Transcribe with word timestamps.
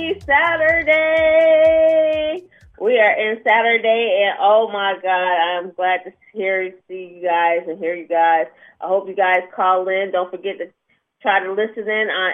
Happy 0.00 0.16
Saturday. 0.20 0.92
We 2.80 2.98
are 2.98 3.12
in 3.20 3.42
Saturday, 3.46 4.24
and 4.24 4.38
oh 4.40 4.70
my 4.72 4.94
God, 5.02 5.12
I'm 5.12 5.72
glad 5.72 6.04
to 6.04 6.12
hear, 6.32 6.72
see 6.88 7.16
you 7.16 7.22
guys 7.28 7.68
and 7.68 7.78
hear 7.78 7.94
you 7.94 8.08
guys. 8.08 8.46
I 8.80 8.86
hope 8.86 9.08
you 9.08 9.14
guys 9.14 9.40
call 9.54 9.86
in. 9.88 10.10
Don't 10.10 10.30
forget 10.30 10.56
to 10.56 10.70
try 11.20 11.44
to 11.44 11.52
listen 11.52 11.86
in 11.86 12.08
on 12.08 12.32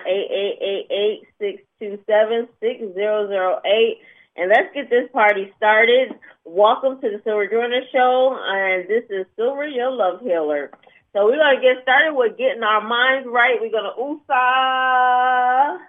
8888-627-6008. 1.42 3.98
And 4.36 4.48
let's 4.48 4.72
get 4.72 4.88
this 4.88 5.10
party 5.12 5.52
started. 5.56 6.14
Welcome 6.44 7.00
to 7.00 7.10
the 7.10 7.20
Silver 7.24 7.48
Joyner 7.48 7.82
Show, 7.92 8.38
and 8.46 8.86
this 8.88 9.10
is 9.10 9.26
Silver, 9.34 9.66
your 9.66 9.90
love 9.90 10.20
healer. 10.20 10.70
So 11.12 11.24
we're 11.24 11.36
to 11.56 11.60
get 11.60 11.82
started 11.82 12.14
with 12.14 12.38
getting 12.38 12.62
our 12.62 12.82
minds 12.86 13.26
right. 13.28 13.60
We're 13.60 13.72
going 13.72 13.90
to 13.90 13.96
USA 13.98 15.80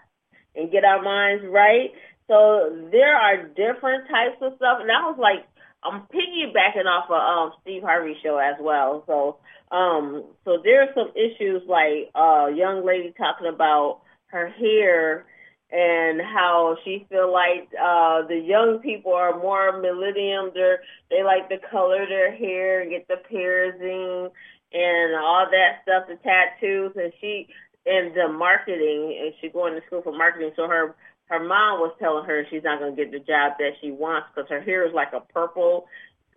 and 0.58 0.72
get 0.72 0.84
our 0.84 1.02
minds 1.02 1.46
right. 1.48 1.92
So 2.28 2.90
there 2.92 3.16
are 3.16 3.48
different 3.48 4.10
types 4.10 4.42
of 4.42 4.54
stuff. 4.58 4.80
And 4.82 4.92
I 4.92 5.08
was 5.10 5.18
like, 5.20 5.48
I'm 5.84 6.02
piggybacking 6.12 6.86
off 6.86 7.10
of 7.10 7.54
um, 7.54 7.58
Steve 7.62 7.84
Harvey 7.84 8.16
show 8.22 8.38
as 8.38 8.56
well. 8.60 9.04
So 9.08 9.38
um, 9.72 10.24
so 10.44 10.58
there 10.64 10.82
are 10.82 10.94
some 10.94 11.12
issues 11.16 11.62
like 11.68 12.10
a 12.16 12.20
uh, 12.20 12.48
young 12.48 12.86
lady 12.86 13.14
talking 13.18 13.48
about 13.48 14.02
her 14.28 14.50
hair 14.50 15.26
and 15.70 16.22
how 16.22 16.78
she 16.86 17.06
feel 17.10 17.30
like 17.30 17.68
uh 17.76 18.26
the 18.30 18.42
young 18.42 18.80
people 18.80 19.14
are 19.14 19.38
more 19.38 19.82
millennium 19.82 20.50
they're 20.54 20.80
they 21.10 21.24
like 21.24 21.50
to 21.50 21.58
color 21.70 22.06
their 22.08 22.34
hair 22.34 22.80
and 22.80 22.92
get 22.92 23.06
the 23.10 23.18
piercing 23.30 24.30
and 24.74 25.16
all 25.16 25.48
that 25.50 25.82
stuff, 25.84 26.08
the 26.08 26.18
tattoos, 26.24 26.92
and 26.96 27.14
she 27.22 27.48
and 27.88 28.14
the 28.16 28.28
marketing, 28.28 29.18
and 29.22 29.34
she 29.40 29.50
going 29.50 29.74
to 29.74 29.86
school 29.88 30.02
for 30.02 30.12
marketing. 30.16 30.52
So 30.56 30.68
her 30.68 30.96
her 31.28 31.40
mom 31.40 31.80
was 31.80 31.96
telling 32.00 32.26
her 32.26 32.46
she's 32.50 32.64
not 32.64 32.80
going 32.80 32.96
to 32.96 33.04
get 33.04 33.12
the 33.12 33.20
job 33.20 33.54
that 33.60 33.72
she 33.82 33.92
wants 33.92 34.28
because 34.34 34.50
her 34.50 34.62
hair 34.62 34.88
is 34.88 34.94
like 34.94 35.14
a 35.14 35.22
purple 35.34 35.88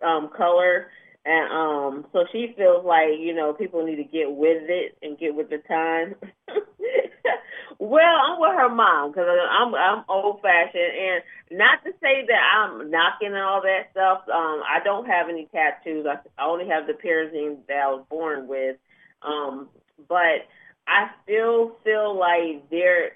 um 0.03 0.29
color, 0.35 0.87
and 1.25 1.51
um 1.51 2.05
so 2.13 2.25
she 2.31 2.53
feels 2.57 2.85
like 2.85 3.19
you 3.19 3.33
know 3.33 3.53
people 3.53 3.85
need 3.85 3.97
to 3.97 4.03
get 4.03 4.31
with 4.31 4.63
it 4.67 4.97
and 5.01 5.17
get 5.17 5.35
with 5.35 5.49
the 5.49 5.59
time. 5.67 6.15
well, 7.79 8.15
I'm 8.27 8.39
with 8.39 8.57
her 8.57 8.69
mom 8.69 9.11
because 9.11 9.27
I'm 9.27 9.73
I'm 9.75 10.03
old 10.09 10.41
fashioned, 10.41 10.81
and 10.81 11.59
not 11.59 11.83
to 11.83 11.91
say 12.01 12.25
that 12.27 12.41
I'm 12.57 12.89
knocking 12.89 13.35
all 13.35 13.61
that 13.61 13.91
stuff. 13.91 14.21
Um, 14.29 14.61
I 14.67 14.79
don't 14.83 15.05
have 15.05 15.29
any 15.29 15.47
tattoos. 15.51 16.05
I, 16.05 16.19
I 16.41 16.45
only 16.47 16.67
have 16.67 16.87
the 16.87 16.93
piercing 16.93 17.57
that 17.67 17.77
I 17.77 17.87
was 17.87 18.05
born 18.09 18.47
with. 18.47 18.77
Um, 19.21 19.69
but 20.07 20.47
I 20.91 21.09
still 21.23 21.77
feel 21.83 22.19
like 22.19 22.69
there 22.69 23.13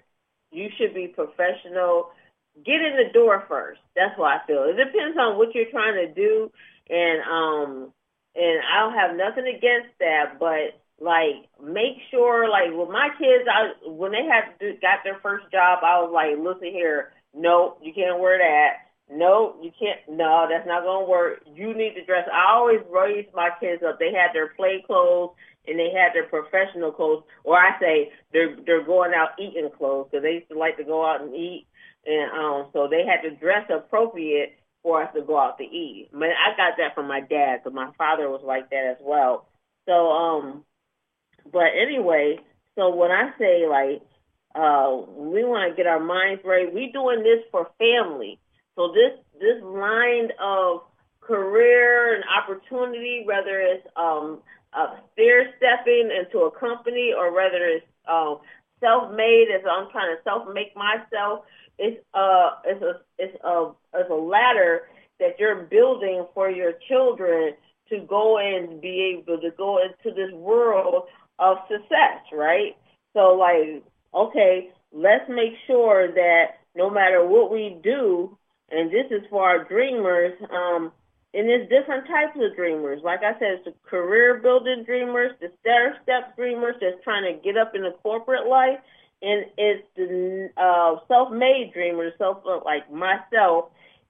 you 0.52 0.70
should 0.78 0.94
be 0.94 1.08
professional. 1.08 2.12
Get 2.66 2.80
in 2.80 2.96
the 2.96 3.12
door 3.14 3.44
first. 3.50 3.82
That's 3.96 4.18
what 4.18 4.32
I 4.32 4.48
feel. 4.48 4.64
It 4.64 4.78
depends 4.80 5.18
on 5.20 5.38
what 5.38 5.54
you're 5.54 5.72
trying 5.72 5.96
to 5.96 6.14
do, 6.14 6.50
and 6.90 7.20
um, 7.28 7.92
and 8.34 8.60
I 8.64 8.80
don't 8.80 8.96
have 8.96 9.18
nothing 9.18 9.48
against 9.48 9.92
that, 10.00 10.40
but 10.40 10.80
like 11.02 11.52
make 11.62 12.00
sure 12.10 12.50
like 12.50 12.72
with 12.72 12.88
my 12.88 13.10
kids 13.20 13.44
I 13.52 13.76
when 13.90 14.14
they 14.14 14.24
had 14.24 14.56
got 14.80 15.04
their 15.04 15.20
first 15.22 15.52
job 15.52 15.80
I 15.84 16.00
was 16.00 16.12
like 16.14 16.40
listen 16.40 16.72
here. 16.72 17.12
No 17.34 17.76
you 17.84 17.92
can't 17.94 18.20
wear 18.20 18.38
that. 18.40 18.88
No 19.12 19.58
you 19.62 19.72
can't 19.78 20.00
no 20.08 20.48
that's 20.50 20.66
not 20.66 20.84
gonna 20.84 21.06
work. 21.06 21.44
You 21.54 21.76
need 21.76 21.96
to 21.96 22.06
dress. 22.06 22.24
I 22.32 22.56
always 22.56 22.80
raised 22.90 23.34
my 23.36 23.50
kids 23.60 23.84
up. 23.84 24.00
They 24.00 24.14
had 24.16 24.32
their 24.34 24.56
play 24.56 24.82
clothes 24.88 25.32
and 25.68 25.80
they 25.80 25.92
had 25.92 26.14
their 26.14 26.28
professional 26.28 26.92
clothes 26.92 27.24
or 27.44 27.58
I 27.58 27.80
say 27.80 28.12
they're 28.34 28.56
they're 28.66 28.86
going 28.86 29.14
out 29.16 29.40
eating 29.40 29.70
clothes 29.78 30.08
because 30.12 30.24
they 30.24 30.34
used 30.34 30.50
to 30.50 30.58
like 30.58 30.78
to 30.78 30.84
go 30.84 31.06
out 31.06 31.22
and 31.22 31.36
eat. 31.36 31.68
And 32.06 32.32
um 32.32 32.70
so 32.74 32.88
they 32.90 33.04
had 33.06 33.28
to 33.28 33.36
dress 33.36 33.70
appropriate 33.70 34.58
for 34.84 35.04
us 35.04 35.10
to 35.16 35.22
go 35.22 35.40
out 35.40 35.58
to 35.58 35.64
eat. 35.64 36.10
Mean 36.14 36.32
I 36.32 36.56
got 36.58 36.78
that 36.78 36.96
from 36.96 37.08
my 37.08 37.22
dad 37.22 37.62
because 37.64 37.76
my 37.76 37.92
father 37.98 38.30
was 38.30 38.42
like 38.44 38.70
that 38.70 38.86
as 38.92 38.98
well. 39.02 39.48
So 39.88 39.94
um 40.12 40.64
but 41.52 41.76
anyway, 41.80 42.40
so 42.76 42.96
when 42.96 43.12
I 43.12 43.32
say 43.38 43.68
like 43.68 44.02
uh, 44.56 45.02
we 45.18 45.44
want 45.44 45.70
to 45.70 45.76
get 45.76 45.86
our 45.86 46.00
minds 46.00 46.42
right, 46.46 46.74
we 46.74 46.90
doing 46.94 47.24
this 47.24 47.44
for 47.52 47.70
family. 47.78 48.40
So 48.76 48.94
this 48.94 49.20
this 49.40 49.62
line 49.62 50.30
of 50.42 50.82
career 51.20 52.16
and 52.16 52.24
opportunity, 52.24 53.24
whether 53.26 53.60
it's 53.60 53.86
um, 53.98 54.40
uh, 54.76 54.96
stair 55.14 55.54
stepping 55.58 56.12
into 56.12 56.46
a 56.46 56.52
company 56.52 57.14
or 57.18 57.34
whether 57.34 57.64
it's 57.66 57.86
um, 58.08 58.40
self-made, 58.80 59.48
as 59.56 59.62
I'm 59.70 59.90
trying 59.92 60.16
to 60.16 60.22
self-make 60.24 60.76
myself, 60.76 61.46
it's 61.78 62.02
uh 62.14 62.52
it's 62.64 62.82
a 62.82 63.02
it's 63.18 63.38
a 63.44 63.72
it's 63.94 64.10
a 64.10 64.14
ladder 64.14 64.84
that 65.20 65.40
you're 65.40 65.64
building 65.64 66.26
for 66.34 66.50
your 66.50 66.74
children 66.88 67.54
to 67.90 68.00
go 68.08 68.38
and 68.38 68.82
be 68.82 69.18
able 69.20 69.40
to 69.42 69.52
go 69.58 69.80
into 69.80 70.16
this 70.16 70.34
world 70.34 71.04
of 71.40 71.58
success, 71.70 72.22
right? 72.34 72.76
So 73.14 73.36
like, 73.36 73.84
okay, 74.14 74.70
let's 74.92 75.30
make 75.30 75.54
sure 75.68 76.12
that 76.14 76.46
no 76.76 76.90
matter 76.90 77.26
what 77.26 77.52
we 77.52 77.78
do, 77.84 78.38
and 78.72 78.90
this 78.90 79.06
is 79.12 79.24
for 79.30 79.44
our 79.44 79.64
dreamers, 79.64 80.34
um, 80.52 80.92
and 81.36 81.50
there's 81.50 81.68
different 81.70 82.08
types 82.08 82.38
of 82.40 82.56
dreamers. 82.56 83.02
Like 83.04 83.20
I 83.20 83.34
said, 83.40 83.60
it's 83.60 83.66
the 83.66 83.74
career 83.90 84.40
building 84.42 84.84
dreamers, 84.86 85.32
the 85.42 85.52
stair 85.62 85.98
step 86.02 86.36
dreamers 86.38 86.76
that's 86.80 87.04
trying 87.04 87.24
to 87.26 87.42
get 87.44 87.58
up 87.58 87.76
in 87.76 87.84
the 87.84 87.92
corporate 88.02 88.48
life, 88.48 88.80
and 89.22 89.46
it's 89.58 89.88
the 89.96 90.50
uh, 90.56 90.96
self-made 91.08 91.74
dreamers, 91.74 92.14
self 92.18 92.38
like 92.66 92.92
myself, 92.92 93.66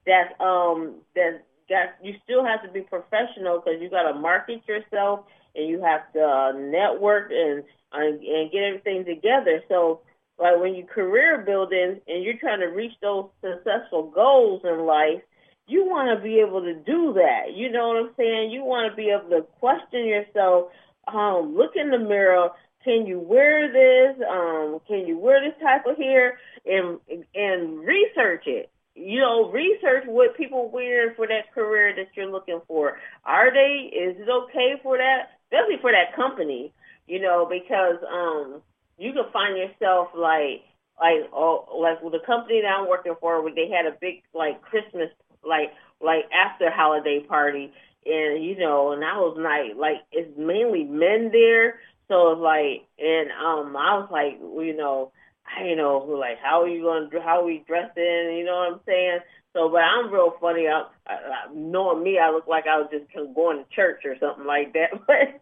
that 0.05 0.39
um 0.39 0.95
that 1.15 1.43
that 1.69 1.97
you 2.03 2.13
still 2.23 2.45
have 2.45 2.61
to 2.61 2.69
be 2.69 2.81
professional 2.81 3.59
because 3.59 3.81
you 3.81 3.89
got 3.89 4.11
to 4.11 4.19
market 4.19 4.61
yourself 4.67 5.21
and 5.55 5.67
you 5.67 5.81
have 5.81 6.11
to 6.13 6.21
uh, 6.21 6.51
network 6.51 7.31
and 7.31 7.63
uh, 7.91 8.05
and 8.05 8.51
get 8.51 8.63
everything 8.63 9.03
together. 9.03 9.63
So 9.67 10.01
like 10.37 10.59
when 10.59 10.75
you 10.75 10.85
career 10.85 11.43
building 11.45 12.01
and 12.07 12.23
you're 12.23 12.37
trying 12.37 12.59
to 12.59 12.67
reach 12.67 12.93
those 13.01 13.29
successful 13.41 14.11
goals 14.13 14.61
in 14.63 14.85
life, 14.85 15.21
you 15.67 15.85
want 15.85 16.17
to 16.17 16.23
be 16.23 16.39
able 16.39 16.61
to 16.61 16.73
do 16.73 17.13
that. 17.13 17.53
You 17.55 17.71
know 17.71 17.89
what 17.89 17.97
I'm 17.97 18.09
saying? 18.17 18.51
You 18.51 18.63
want 18.63 18.91
to 18.91 18.95
be 18.95 19.09
able 19.09 19.29
to 19.29 19.47
question 19.59 20.05
yourself, 20.05 20.69
um, 21.07 21.55
look 21.55 21.71
in 21.75 21.89
the 21.89 21.99
mirror. 21.99 22.49
Can 22.83 23.05
you 23.07 23.19
wear 23.19 23.71
this? 23.71 24.23
Um, 24.29 24.79
can 24.87 25.07
you 25.07 25.17
wear 25.17 25.41
this 25.41 25.59
type 25.61 25.85
of 25.87 25.97
hair? 25.97 26.39
And 26.65 26.99
and 27.33 27.79
research 27.79 28.43
it 28.47 28.69
you 28.97 29.19
know, 29.19 29.51
research 29.51 30.05
what 30.05 30.37
people 30.37 30.69
wear 30.71 31.13
for 31.15 31.27
that 31.27 31.53
career 31.53 31.93
that 31.97 32.07
you're 32.15 32.31
looking 32.31 32.61
for. 32.65 32.97
Are 33.25 33.51
they? 33.51 33.91
Is 33.93 34.15
it 34.17 34.29
okay 34.29 34.79
for 34.81 34.97
that? 34.97 35.35
especially 35.55 35.81
for 35.81 35.91
that 35.91 36.15
company, 36.15 36.73
you 37.07 37.21
know, 37.21 37.47
because 37.49 37.97
um 38.11 38.61
you 38.97 39.13
can 39.13 39.25
find 39.31 39.57
yourself 39.57 40.09
like 40.15 40.63
like 40.99 41.29
oh 41.33 41.65
like 41.79 42.01
with 42.01 42.13
the 42.13 42.25
company 42.25 42.61
that 42.61 42.67
I'm 42.67 42.87
working 42.87 43.15
for 43.19 43.41
where 43.41 43.53
they 43.53 43.69
had 43.69 43.85
a 43.85 43.97
big 43.99 44.23
like 44.33 44.61
Christmas 44.61 45.09
like 45.47 45.71
like 46.01 46.25
after 46.33 46.69
holiday 46.69 47.21
party 47.21 47.71
and 48.05 48.43
you 48.43 48.57
know 48.57 48.91
and 48.91 49.03
I 49.03 49.17
was 49.17 49.37
like 49.37 49.77
like 49.77 50.03
it's 50.11 50.37
mainly 50.37 50.83
men 50.83 51.29
there 51.31 51.79
so 52.07 52.31
it's 52.31 52.41
like 52.41 52.87
and 52.99 53.31
um 53.31 53.75
I 53.75 53.97
was 53.99 54.09
like 54.11 54.39
you 54.39 54.75
know 54.75 55.11
I 55.45 55.65
you 55.65 55.75
know 55.75 55.97
like 55.97 56.37
how 56.41 56.63
are 56.63 56.67
you 56.67 56.81
going 56.83 57.09
to 57.09 57.21
how 57.21 57.41
are 57.41 57.45
we 57.45 57.63
dressing 57.67 58.37
you 58.37 58.43
know 58.45 58.55
what 58.55 58.73
I'm 58.73 58.79
saying 58.85 59.19
so, 59.55 59.69
but 59.69 59.77
I'm 59.77 60.11
real 60.11 60.33
funny. 60.41 60.67
I, 60.67 60.83
I, 61.07 61.47
knowing 61.53 62.03
me, 62.03 62.19
I 62.19 62.29
look 62.31 62.45
like 62.45 62.65
I 62.67 62.77
was 62.77 62.89
just 62.91 63.05
going 63.33 63.63
to 63.63 63.75
church 63.75 64.03
or 64.03 64.15
something 64.19 64.45
like 64.45 64.73
that. 64.73 64.91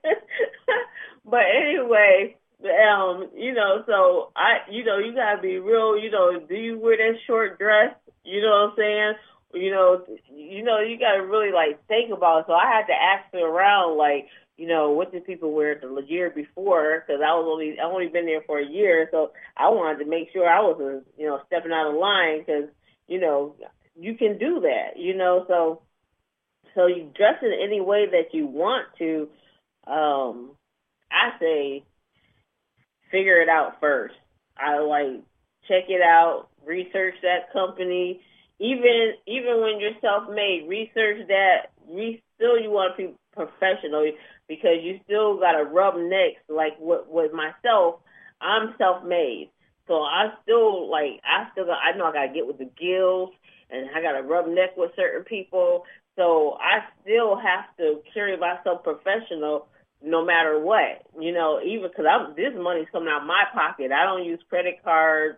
But, 1.25 1.31
but 1.31 1.41
anyway, 1.55 2.35
um, 2.63 3.29
you 3.35 3.53
know, 3.53 3.83
so 3.87 4.31
I, 4.35 4.69
you 4.69 4.83
know, 4.83 4.97
you 4.97 5.15
gotta 5.15 5.41
be 5.41 5.57
real. 5.57 5.97
You 5.97 6.11
know, 6.11 6.39
do 6.47 6.55
you 6.55 6.77
wear 6.79 6.97
that 6.97 7.19
short 7.25 7.57
dress? 7.57 7.95
You 8.23 8.41
know 8.41 8.49
what 8.49 8.71
I'm 8.71 8.73
saying? 8.77 9.13
You 9.53 9.71
know, 9.71 10.03
you 10.33 10.63
know, 10.63 10.79
you 10.79 10.97
gotta 10.97 11.23
really 11.25 11.51
like 11.51 11.85
think 11.87 12.11
about 12.11 12.39
it. 12.39 12.45
So 12.47 12.53
I 12.53 12.65
had 12.71 12.87
to 12.87 12.93
ask 12.93 13.33
around, 13.35 13.97
like, 13.97 14.27
you 14.57 14.67
know, 14.67 14.91
what 14.91 15.11
did 15.11 15.25
people 15.25 15.51
wear 15.51 15.79
the 15.79 16.01
year 16.07 16.29
before? 16.29 17.03
Because 17.05 17.21
I 17.21 17.33
was 17.35 17.47
only, 17.49 17.79
I 17.79 17.85
only 17.85 18.07
been 18.07 18.25
there 18.25 18.41
for 18.45 18.59
a 18.59 18.65
year, 18.65 19.07
so 19.11 19.31
I 19.57 19.69
wanted 19.69 20.03
to 20.03 20.09
make 20.09 20.29
sure 20.31 20.47
I 20.47 20.61
wasn't, 20.61 21.05
you 21.17 21.27
know, 21.27 21.39
stepping 21.47 21.71
out 21.71 21.89
of 21.91 21.95
line 21.99 22.39
because, 22.39 22.69
you 23.07 23.19
know, 23.19 23.55
you 23.99 24.15
can 24.15 24.37
do 24.37 24.61
that, 24.61 24.97
you 24.99 25.15
know. 25.15 25.45
So 25.47 25.81
so 26.75 26.87
you 26.87 27.09
dress 27.15 27.35
in 27.41 27.53
any 27.53 27.81
way 27.81 28.05
that 28.07 28.33
you 28.33 28.47
want 28.47 28.87
to. 28.97 29.29
Um, 29.85 30.51
I 31.11 31.37
say 31.39 31.83
figure 33.11 33.41
it 33.41 33.49
out 33.49 33.79
first. 33.79 34.15
I 34.57 34.79
like 34.79 35.21
check 35.67 35.85
it 35.89 36.01
out, 36.01 36.47
research 36.65 37.15
that 37.21 37.51
company. 37.53 38.21
Even 38.59 39.13
even 39.27 39.61
when 39.61 39.79
you're 39.79 39.99
self-made, 40.01 40.67
research 40.67 41.27
that. 41.27 41.71
Re- 41.89 42.21
still, 42.35 42.59
you 42.59 42.71
want 42.71 42.95
to 42.97 43.07
be 43.07 43.13
professional 43.33 44.09
because 44.47 44.77
you 44.81 44.99
still 45.03 45.39
got 45.39 45.53
to 45.53 45.63
rub 45.63 45.95
necks. 45.97 46.41
Like 46.49 46.73
with 46.79 47.01
with 47.07 47.31
myself, 47.33 47.99
I'm 48.41 48.75
self-made. 48.77 49.49
So 49.87 50.01
I 50.01 50.31
still 50.43 50.89
like 50.89 51.19
I 51.23 51.51
still 51.51 51.65
got 51.65 51.79
I 51.83 51.97
know 51.97 52.05
I 52.05 52.13
gotta 52.13 52.33
get 52.33 52.47
with 52.47 52.57
the 52.57 52.69
guilds 52.79 53.33
and 53.69 53.89
I 53.95 54.01
gotta 54.01 54.23
rub 54.23 54.47
neck 54.47 54.77
with 54.77 54.91
certain 54.95 55.23
people. 55.23 55.83
So 56.15 56.57
I 56.61 56.85
still 57.01 57.35
have 57.35 57.65
to 57.77 58.01
carry 58.13 58.37
myself 58.37 58.83
professional 58.83 59.67
no 60.01 60.23
matter 60.23 60.59
what. 60.59 61.03
You 61.19 61.33
know, 61.33 61.59
even 61.65 61.89
because 61.89 62.05
I'm 62.09 62.35
this 62.35 62.53
money's 62.55 62.87
coming 62.91 63.09
out 63.09 63.21
of 63.21 63.27
my 63.27 63.43
pocket. 63.53 63.91
I 63.91 64.05
don't 64.05 64.25
use 64.25 64.39
credit 64.49 64.83
cards. 64.83 65.37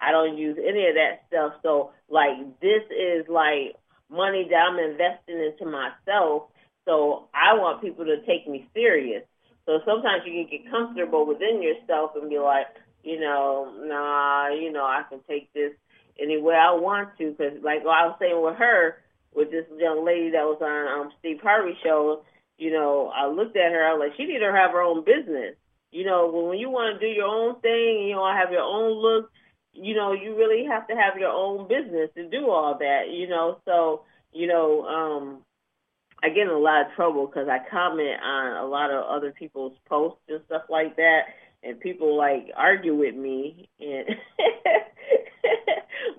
I 0.00 0.12
don't 0.12 0.36
use 0.36 0.58
any 0.58 0.86
of 0.88 0.94
that 0.94 1.24
stuff. 1.28 1.54
So 1.62 1.90
like 2.08 2.38
this 2.60 2.82
is 2.90 3.26
like 3.28 3.76
money 4.10 4.46
that 4.48 4.56
I'm 4.56 4.78
investing 4.78 5.40
into 5.40 5.64
myself. 5.64 6.50
So 6.84 7.28
I 7.34 7.54
want 7.54 7.82
people 7.82 8.04
to 8.04 8.20
take 8.26 8.48
me 8.48 8.68
serious. 8.74 9.24
So 9.66 9.80
sometimes 9.86 10.22
you 10.26 10.44
can 10.44 10.50
get 10.50 10.70
comfortable 10.70 11.26
within 11.26 11.62
yourself 11.62 12.12
and 12.20 12.28
be 12.28 12.38
like, 12.38 12.66
you 13.02 13.20
know, 13.20 13.72
nah, 13.80 14.48
you 14.48 14.70
know, 14.70 14.84
I 14.84 15.02
can 15.08 15.20
take 15.28 15.52
this 15.52 15.72
any 16.20 16.40
way 16.40 16.54
I 16.54 16.72
want 16.72 17.16
to. 17.18 17.30
Because 17.30 17.62
like 17.62 17.80
I 17.80 18.06
was 18.06 18.16
saying 18.18 18.40
with 18.42 18.56
her, 18.56 18.98
with 19.34 19.50
this 19.50 19.66
young 19.78 20.04
lady 20.04 20.30
that 20.30 20.44
was 20.44 20.60
on 20.60 21.00
um, 21.00 21.12
Steve 21.18 21.40
Harvey 21.42 21.76
show, 21.82 22.22
you 22.58 22.72
know, 22.72 23.10
I 23.14 23.26
looked 23.26 23.56
at 23.56 23.72
her, 23.72 23.84
I 23.84 23.94
was 23.94 24.08
like, 24.08 24.16
she 24.16 24.26
need 24.26 24.38
to 24.38 24.52
have 24.52 24.70
her 24.72 24.82
own 24.82 25.04
business. 25.04 25.56
You 25.90 26.04
know, 26.04 26.30
when 26.30 26.58
you 26.58 26.70
want 26.70 26.98
to 26.98 27.06
do 27.06 27.12
your 27.12 27.26
own 27.26 27.60
thing, 27.60 28.06
you 28.08 28.14
know, 28.14 28.26
have 28.26 28.52
your 28.52 28.62
own 28.62 28.92
look, 28.92 29.30
you 29.74 29.94
know, 29.94 30.12
you 30.12 30.36
really 30.36 30.66
have 30.66 30.86
to 30.88 30.94
have 30.94 31.18
your 31.18 31.30
own 31.30 31.68
business 31.68 32.10
to 32.16 32.28
do 32.28 32.50
all 32.50 32.78
that, 32.78 33.10
you 33.10 33.28
know. 33.28 33.58
So, 33.64 34.02
you 34.32 34.46
know, 34.46 34.86
um, 34.86 35.38
I 36.22 36.28
get 36.28 36.44
in 36.44 36.48
a 36.48 36.58
lot 36.58 36.86
of 36.86 36.92
trouble 36.94 37.26
because 37.26 37.48
I 37.48 37.58
comment 37.70 38.20
on 38.22 38.56
a 38.56 38.66
lot 38.66 38.90
of 38.90 39.04
other 39.04 39.32
people's 39.32 39.76
posts 39.88 40.22
and 40.28 40.40
stuff 40.46 40.62
like 40.70 40.96
that 40.96 41.22
and 41.62 41.80
people 41.80 42.16
like 42.16 42.50
argue 42.56 42.94
with 42.94 43.14
me 43.14 43.68
and 43.80 44.06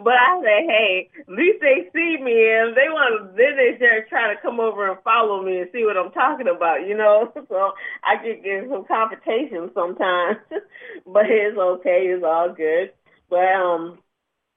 but 0.04 0.14
I 0.14 0.42
say, 0.44 0.66
hey, 0.68 1.10
at 1.20 1.30
least 1.30 1.60
they 1.62 1.90
see 1.94 2.18
me 2.22 2.50
and 2.54 2.76
they 2.76 2.90
want 2.90 3.36
then 3.38 3.56
they 3.58 3.78
start 3.78 4.10
trying 4.10 4.36
to 4.36 4.42
come 4.42 4.60
over 4.60 4.90
and 4.90 5.02
follow 5.04 5.44
me 5.44 5.60
and 5.60 5.70
see 5.72 5.86
what 5.86 5.98
I'm 5.98 6.12
talking 6.12 6.48
about, 6.48 6.88
you 6.88 6.96
know. 6.98 7.32
So 7.48 7.72
I 8.04 8.22
get 8.24 8.44
get 8.44 8.68
some 8.70 8.86
confrontation 8.86 9.70
sometimes. 9.74 10.38
but 11.06 11.26
it's 11.28 11.58
okay, 11.58 12.08
it's 12.10 12.24
all 12.24 12.54
good. 12.54 12.92
But 13.36 13.52
um 13.52 14.00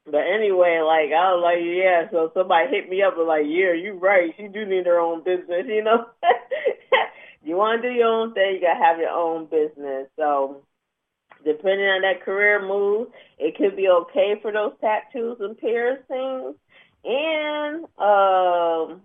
but 0.06 0.22
anyway, 0.22 0.78
like 0.86 1.10
I 1.10 1.34
was 1.34 1.42
like, 1.42 1.58
yeah, 1.66 2.08
so 2.12 2.30
somebody 2.32 2.70
hit 2.70 2.88
me 2.88 3.02
up 3.02 3.18
and 3.18 3.26
like, 3.26 3.44
yeah, 3.44 3.74
you 3.74 3.98
right, 4.00 4.32
she 4.36 4.46
do 4.46 4.64
need 4.64 4.86
her 4.86 5.00
own 5.00 5.24
business, 5.24 5.66
you 5.66 5.82
know. 5.82 6.06
you 7.42 7.56
wanna 7.56 7.82
do 7.82 7.88
your 7.88 8.06
own 8.06 8.34
thing, 8.34 8.54
you 8.54 8.60
gotta 8.60 8.80
have 8.80 9.00
your 9.00 9.10
own 9.10 9.46
business. 9.46 10.06
So 10.14 10.62
depending 11.44 11.88
on 11.88 12.02
that 12.02 12.24
career 12.24 12.64
move, 12.64 13.08
it 13.36 13.56
could 13.56 13.74
be 13.76 13.88
okay 13.88 14.34
for 14.40 14.52
those 14.52 14.74
tattoos 14.80 15.38
and 15.40 15.58
piercings. 15.58 16.54
And 17.04 17.84
um, 17.98 19.02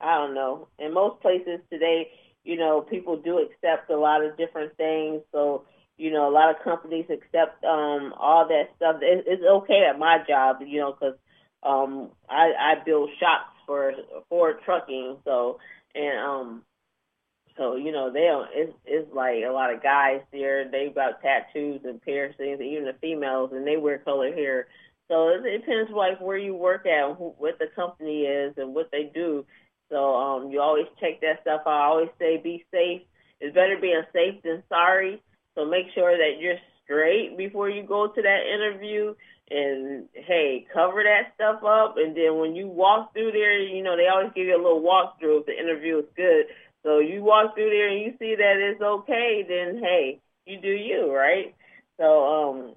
I 0.00 0.14
don't 0.14 0.34
know. 0.34 0.68
In 0.78 0.94
most 0.94 1.20
places 1.22 1.58
today, 1.72 2.08
you 2.44 2.56
know, 2.56 2.82
people 2.82 3.16
do 3.16 3.38
accept 3.38 3.90
a 3.90 3.96
lot 3.96 4.24
of 4.24 4.36
different 4.36 4.76
things. 4.76 5.22
So, 5.32 5.64
you 6.02 6.10
know, 6.10 6.28
a 6.28 6.34
lot 6.34 6.50
of 6.50 6.64
companies 6.64 7.06
accept 7.08 7.62
um 7.64 8.12
all 8.18 8.48
that 8.48 8.74
stuff. 8.76 8.96
It, 9.02 9.24
it's 9.26 9.44
okay 9.44 9.86
at 9.88 10.00
my 10.00 10.18
job, 10.28 10.56
you 10.66 10.80
know, 10.80 10.92
because 10.92 11.14
um 11.62 12.10
I 12.28 12.50
I 12.58 12.84
build 12.84 13.10
shocks 13.20 13.54
for 13.66 13.92
for 14.28 14.54
trucking. 14.64 15.18
So 15.24 15.60
and 15.94 16.18
um 16.18 16.62
so 17.56 17.76
you 17.76 17.92
know 17.92 18.12
they 18.12 18.26
don't. 18.26 18.48
It's 18.52 18.72
it's 18.84 19.14
like 19.14 19.44
a 19.48 19.52
lot 19.52 19.72
of 19.72 19.80
guys 19.80 20.22
there. 20.32 20.68
They 20.68 20.90
got 20.92 21.22
tattoos 21.22 21.82
and 21.84 22.02
piercings, 22.02 22.58
and 22.58 22.68
even 22.68 22.84
the 22.86 22.96
females, 23.00 23.50
and 23.52 23.64
they 23.64 23.76
wear 23.76 23.98
colored 23.98 24.34
hair. 24.34 24.66
So 25.08 25.28
it, 25.28 25.42
depends 25.60 25.92
like 25.92 26.20
where 26.20 26.38
you 26.38 26.54
work 26.54 26.84
at, 26.86 27.16
who, 27.16 27.34
what 27.38 27.58
the 27.60 27.66
company 27.76 28.22
is, 28.22 28.54
and 28.56 28.74
what 28.74 28.90
they 28.90 29.10
do. 29.14 29.44
So 29.90 30.16
um, 30.16 30.50
you 30.50 30.60
always 30.60 30.86
check 30.98 31.20
that 31.20 31.42
stuff 31.42 31.60
out. 31.66 31.72
I 31.72 31.84
always 31.84 32.08
say 32.18 32.40
be 32.42 32.64
safe. 32.72 33.02
It's 33.40 33.54
better 33.54 33.76
being 33.80 34.02
safe 34.12 34.42
than 34.42 34.62
sorry. 34.68 35.22
So 35.54 35.64
make 35.64 35.86
sure 35.94 36.16
that 36.16 36.40
you're 36.40 36.58
straight 36.84 37.36
before 37.36 37.68
you 37.68 37.82
go 37.82 38.08
to 38.08 38.22
that 38.22 38.40
interview. 38.52 39.14
And 39.50 40.08
hey, 40.14 40.66
cover 40.72 41.02
that 41.02 41.34
stuff 41.34 41.62
up. 41.62 41.96
And 41.98 42.16
then 42.16 42.38
when 42.38 42.54
you 42.54 42.68
walk 42.68 43.12
through 43.12 43.32
there, 43.32 43.60
you 43.60 43.82
know 43.82 43.96
they 43.96 44.08
always 44.08 44.32
give 44.34 44.46
you 44.46 44.56
a 44.56 44.62
little 44.62 44.80
walkthrough 44.80 45.40
if 45.40 45.46
the 45.46 45.58
interview 45.58 45.98
is 45.98 46.06
good 46.16 46.46
so 46.82 46.98
you 46.98 47.22
walk 47.22 47.54
through 47.54 47.70
there 47.70 47.88
and 47.88 48.00
you 48.00 48.12
see 48.18 48.34
that 48.36 48.56
it's 48.58 48.82
okay, 48.82 49.44
then 49.48 49.80
hey, 49.82 50.20
you 50.46 50.60
do 50.60 50.68
you, 50.68 51.14
right? 51.14 51.54
So 51.98 52.24
um, 52.24 52.74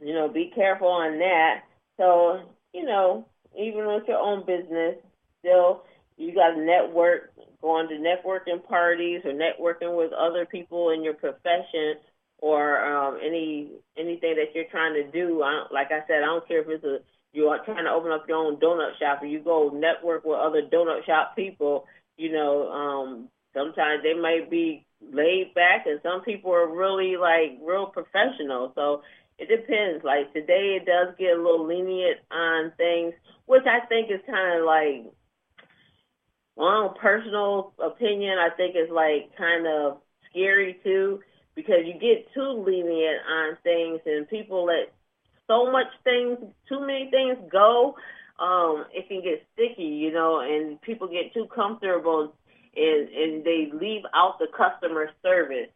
you 0.00 0.12
know, 0.12 0.28
be 0.28 0.50
careful 0.54 0.88
on 0.88 1.18
that. 1.18 1.62
So, 1.98 2.40
you 2.72 2.84
know, 2.84 3.26
even 3.56 3.86
with 3.86 4.04
your 4.08 4.18
own 4.18 4.44
business, 4.44 4.96
still 5.38 5.84
you 6.22 6.34
got 6.34 6.50
to 6.54 6.60
network, 6.60 7.32
going 7.60 7.88
to 7.88 7.94
networking 7.94 8.64
parties 8.66 9.22
or 9.24 9.32
networking 9.32 9.96
with 9.96 10.12
other 10.12 10.46
people 10.46 10.90
in 10.90 11.02
your 11.02 11.14
profession 11.14 11.96
or 12.38 12.84
um, 12.84 13.18
any 13.24 13.70
anything 13.96 14.36
that 14.36 14.54
you're 14.54 14.70
trying 14.70 14.94
to 14.94 15.10
do. 15.10 15.42
I, 15.42 15.66
like 15.72 15.88
I 15.88 16.06
said, 16.06 16.22
I 16.22 16.26
don't 16.26 16.46
care 16.46 16.62
if 16.62 16.68
it's 16.68 16.84
a 16.84 16.98
you 17.32 17.48
are 17.48 17.64
trying 17.64 17.84
to 17.84 17.90
open 17.90 18.12
up 18.12 18.26
your 18.28 18.36
own 18.36 18.56
donut 18.56 18.98
shop 18.98 19.22
or 19.22 19.26
you 19.26 19.40
go 19.40 19.70
network 19.72 20.24
with 20.24 20.38
other 20.38 20.62
donut 20.62 21.06
shop 21.06 21.34
people 21.34 21.86
you 22.16 22.32
know, 22.32 22.70
um, 22.70 23.28
sometimes 23.54 24.02
they 24.02 24.14
might 24.14 24.50
be 24.50 24.86
laid 25.00 25.54
back 25.54 25.86
and 25.86 26.00
some 26.02 26.22
people 26.22 26.52
are 26.52 26.68
really 26.68 27.16
like 27.16 27.58
real 27.62 27.86
professional. 27.86 28.72
So 28.74 29.02
it 29.38 29.48
depends. 29.48 30.04
Like 30.04 30.32
today 30.32 30.78
it 30.80 30.86
does 30.86 31.14
get 31.18 31.36
a 31.36 31.42
little 31.42 31.66
lenient 31.66 32.20
on 32.30 32.72
things, 32.76 33.14
which 33.46 33.64
I 33.66 33.84
think 33.86 34.10
is 34.10 34.20
kind 34.26 34.60
of 34.60 34.64
like 34.64 35.12
my 36.56 36.84
own 36.84 36.94
personal 37.00 37.72
opinion. 37.82 38.38
I 38.38 38.54
think 38.56 38.76
is 38.76 38.90
like 38.90 39.36
kind 39.36 39.66
of 39.66 39.98
scary 40.30 40.78
too 40.84 41.20
because 41.54 41.84
you 41.84 41.94
get 41.94 42.32
too 42.34 42.64
lenient 42.66 43.20
on 43.30 43.58
things 43.62 44.00
and 44.06 44.28
people 44.28 44.66
let 44.66 44.92
so 45.46 45.70
much 45.70 45.88
things, 46.04 46.38
too 46.68 46.80
many 46.80 47.10
things 47.10 47.36
go 47.50 47.96
um, 48.42 48.86
it 48.92 49.08
can 49.08 49.22
get 49.22 49.46
sticky, 49.52 49.84
you 49.84 50.12
know, 50.12 50.40
and 50.40 50.80
people 50.80 51.06
get 51.06 51.32
too 51.32 51.46
comfortable 51.54 52.34
and 52.74 53.08
and 53.08 53.44
they 53.44 53.70
leave 53.72 54.02
out 54.14 54.38
the 54.38 54.48
customer 54.56 55.10
service 55.22 55.68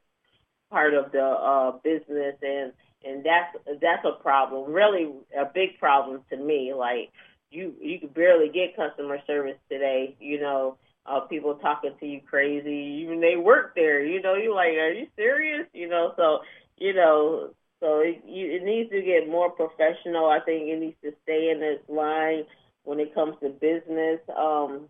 part 0.70 0.94
of 0.94 1.12
the 1.12 1.22
uh, 1.22 1.72
business, 1.84 2.34
and 2.42 2.72
and 3.04 3.24
that's 3.24 3.56
that's 3.80 4.04
a 4.04 4.20
problem, 4.22 4.72
really 4.72 5.12
a 5.38 5.44
big 5.44 5.78
problem 5.78 6.22
to 6.30 6.36
me. 6.36 6.72
Like 6.74 7.10
you 7.50 7.74
you 7.80 7.98
could 8.00 8.14
barely 8.14 8.48
get 8.48 8.76
customer 8.76 9.18
service 9.26 9.58
today, 9.70 10.16
you 10.20 10.40
know. 10.40 10.76
Uh, 11.06 11.20
people 11.20 11.54
talking 11.56 11.92
to 12.00 12.06
you 12.06 12.20
crazy, 12.28 13.02
even 13.02 13.20
they 13.20 13.36
work 13.36 13.74
there, 13.76 14.04
you 14.04 14.20
know. 14.20 14.34
You're 14.34 14.54
like, 14.54 14.74
are 14.74 14.92
you 14.92 15.06
serious? 15.16 15.66
You 15.72 15.88
know, 15.88 16.12
so 16.16 16.40
you 16.76 16.94
know, 16.94 17.50
so 17.80 18.00
it, 18.00 18.22
you, 18.26 18.56
it 18.56 18.64
needs 18.64 18.90
to 18.90 19.02
get 19.02 19.28
more 19.28 19.50
professional. 19.50 20.26
I 20.26 20.40
think 20.40 20.68
it 20.68 20.80
needs 20.80 20.96
to 21.04 21.12
stay 21.22 21.50
in 21.50 21.62
its 21.62 21.88
line 21.88 22.44
when 22.84 23.00
it 23.00 23.14
comes 23.14 23.36
to 23.42 23.50
business. 23.50 24.20
Um, 24.36 24.88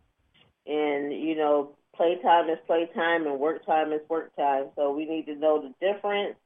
and 0.67 1.13
you 1.13 1.37
know, 1.37 1.77
playtime 1.95 2.49
is 2.51 2.59
playtime 2.67 3.27
and 3.27 3.39
work 3.39 3.65
time 3.67 3.93
is 3.93 4.01
work 4.09 4.35
time. 4.37 4.67
So 4.77 4.93
we 4.93 5.07
need 5.07 5.27
to 5.27 5.35
know 5.37 5.63
the 5.63 5.75
difference 5.87 6.37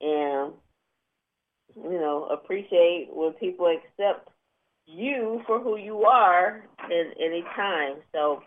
and 0.00 0.52
you 1.76 1.98
know 1.98 2.24
appreciate 2.26 3.08
when 3.12 3.32
people 3.34 3.66
accept 3.66 4.28
you 4.86 5.42
for 5.46 5.60
who 5.60 5.76
you 5.76 6.02
are 6.02 6.64
in 6.90 7.12
any 7.20 7.42
time. 7.54 7.96
So, 8.12 8.42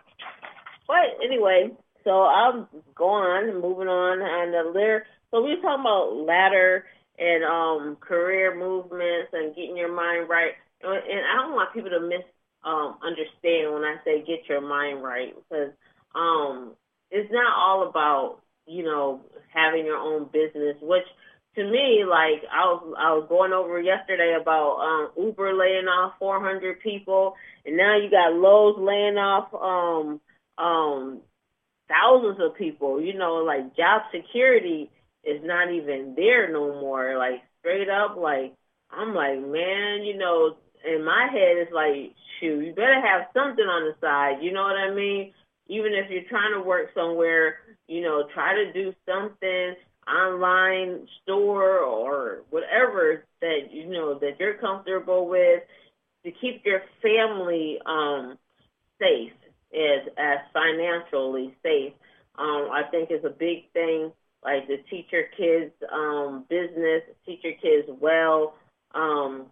but 0.88 1.24
anyway, 1.24 1.72
so 2.04 2.12
I'm 2.12 2.68
going, 2.96 3.62
moving 3.62 3.88
on 3.88 4.20
on 4.22 4.52
the 4.52 4.72
lyric. 4.72 5.04
So 5.32 5.44
we 5.44 5.52
are 5.52 5.62
talking 5.62 5.82
about 5.82 6.16
ladder 6.26 6.86
and 7.20 7.44
um, 7.44 7.98
career 8.00 8.58
movements 8.58 9.30
and 9.34 9.56
getting 9.56 9.78
your 9.78 9.94
mind 9.94 10.30
right. 10.30 10.54
And 10.82 10.92
I 10.92 11.42
don't 11.42 11.54
want 11.54 11.74
people 11.74 11.90
to 11.90 12.00
miss 12.00 12.24
um, 12.64 12.98
understand 13.04 13.74
when 13.74 13.84
I 13.84 13.96
say 14.04 14.20
get 14.20 14.48
your 14.50 14.62
mind 14.62 15.04
right 15.04 15.34
because 15.36 15.72
um, 16.16 16.74
it's 17.12 17.32
not 17.32 17.54
all 17.58 17.88
about 17.88 18.40
you 18.66 18.84
know 18.84 19.22
having 19.54 19.86
your 19.86 19.98
own 19.98 20.30
business, 20.32 20.76
which 20.82 21.06
to 21.56 21.64
me, 21.64 22.06
like 22.08 22.44
I 22.52 22.66
was 22.66 22.94
I 22.98 23.14
was 23.14 23.26
going 23.28 23.54
over 23.54 23.82
yesterday 23.82 24.38
about 24.40 24.78
um, 24.80 25.26
Uber 25.26 25.54
laying 25.54 25.88
off 25.88 26.14
400 26.20 26.80
people, 26.82 27.36
and 27.66 27.78
now 27.78 27.98
you 27.98 28.10
got 28.10 28.34
Lowe's 28.34 28.78
laying 28.78 29.18
off 29.18 29.54
um, 29.54 30.22
um, 30.64 31.22
thousands 31.88 32.40
of 32.40 32.56
people. 32.56 33.02
You 33.02 33.18
know, 33.18 33.36
like 33.46 33.76
job 33.76 34.04
security 34.14 34.92
is 35.24 35.42
not 35.44 35.72
even 35.72 36.14
there 36.16 36.52
no 36.52 36.80
more. 36.80 37.18
Like 37.18 37.42
straight 37.60 37.90
up, 37.90 38.16
like 38.18 38.54
I'm 38.92 39.14
like, 39.14 39.40
man, 39.40 40.04
you 40.04 40.18
know, 40.18 40.56
in 40.86 41.04
my 41.04 41.28
head 41.32 41.58
it's 41.58 41.74
like, 41.74 42.14
shoot, 42.40 42.64
you 42.64 42.74
better 42.74 43.02
have 43.02 43.28
something 43.34 43.66
on 43.66 43.92
the 43.92 43.96
side. 44.00 44.44
You 44.44 44.54
know 44.54 44.64
what 44.64 44.78
I 44.78 44.94
mean? 44.94 45.34
Even 45.68 45.94
if 45.94 46.10
you're 46.10 46.30
trying 46.30 46.54
to 46.54 46.62
work 46.62 46.90
somewhere, 46.96 47.58
you 47.88 48.02
know, 48.02 48.26
try 48.34 48.56
to 48.56 48.74
do 48.74 48.94
something 49.08 49.76
online 50.10 51.08
store 51.24 51.80
or 51.80 52.44
whatever 52.50 53.24
that 53.42 53.72
you 53.72 53.88
know 53.88 54.18
that 54.20 54.40
you're 54.40 54.56
comfortable 54.56 55.28
with 55.28 55.64
to 56.26 56.32
keep 56.32 56.66
your 56.66 56.82
family 57.02 57.80
um, 57.86 58.38
safe 59.00 59.32
as 59.74 60.08
as 60.18 60.40
financially 60.54 61.56
safe. 61.64 61.94
Um, 62.38 62.70
I 62.72 62.84
think 62.90 63.12
is 63.12 63.26
a 63.26 63.30
big 63.30 63.72
thing. 63.74 64.12
Like 64.44 64.68
to 64.68 64.78
teach 64.90 65.08
your 65.12 65.26
kids 65.38 65.74
um, 65.92 66.46
business, 66.50 67.04
teach 67.26 67.44
your 67.44 67.54
kids 67.54 67.88
well. 68.00 68.56
Um, 68.96 69.48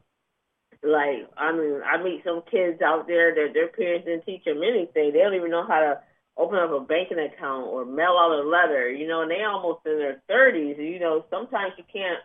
like 0.83 1.27
I 1.37 1.51
mean, 1.51 1.81
I 1.85 2.01
meet 2.01 2.23
some 2.23 2.41
kids 2.49 2.81
out 2.81 3.07
there 3.07 3.33
that 3.35 3.53
their 3.53 3.67
parents 3.67 4.05
didn't 4.05 4.25
teach 4.25 4.45
them 4.45 4.61
anything. 4.63 5.11
They 5.13 5.19
don't 5.19 5.35
even 5.35 5.51
know 5.51 5.67
how 5.67 5.79
to 5.79 5.99
open 6.37 6.59
up 6.59 6.71
a 6.71 6.79
banking 6.79 7.19
account 7.19 7.67
or 7.67 7.85
mail 7.85 8.17
out 8.19 8.39
a 8.39 8.47
letter. 8.47 8.89
You 8.89 9.07
know, 9.07 9.21
and 9.21 9.31
they 9.31 9.43
almost 9.43 9.85
in 9.85 9.97
their 9.97 10.21
thirties. 10.27 10.77
You 10.79 10.99
know, 10.99 11.25
sometimes 11.29 11.73
you 11.77 11.83
can't 11.91 12.19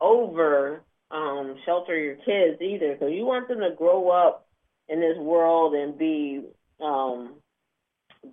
over 0.00 0.82
um, 1.10 1.56
shelter 1.64 1.98
your 1.98 2.16
kids 2.16 2.60
either. 2.60 2.96
So 3.00 3.06
you 3.06 3.24
want 3.24 3.48
them 3.48 3.60
to 3.60 3.70
grow 3.76 4.10
up 4.10 4.46
in 4.88 5.00
this 5.00 5.16
world 5.18 5.74
and 5.74 5.98
be 5.98 6.42
um, 6.80 7.34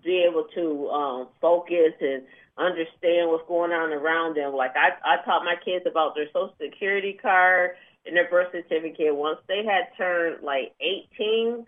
be 0.04 0.26
able 0.30 0.46
to 0.56 0.90
um, 0.90 1.28
focus 1.40 1.94
and 2.02 2.24
understand 2.58 3.30
what's 3.30 3.48
going 3.48 3.72
on 3.72 3.94
around 3.94 4.38
them. 4.38 4.54
Like 4.54 4.74
I, 4.76 4.90
I 5.04 5.24
taught 5.26 5.46
my 5.46 5.56
kids 5.64 5.86
about 5.90 6.16
their 6.16 6.28
social 6.28 6.54
security 6.62 7.18
card 7.22 7.72
and 8.06 8.16
their 8.16 8.30
birth 8.30 8.52
certificate. 8.52 9.16
Once 9.16 9.40
they 9.48 9.64
had 9.66 9.96
turned 9.98 10.44
like 10.44 10.74
18, 10.82 11.66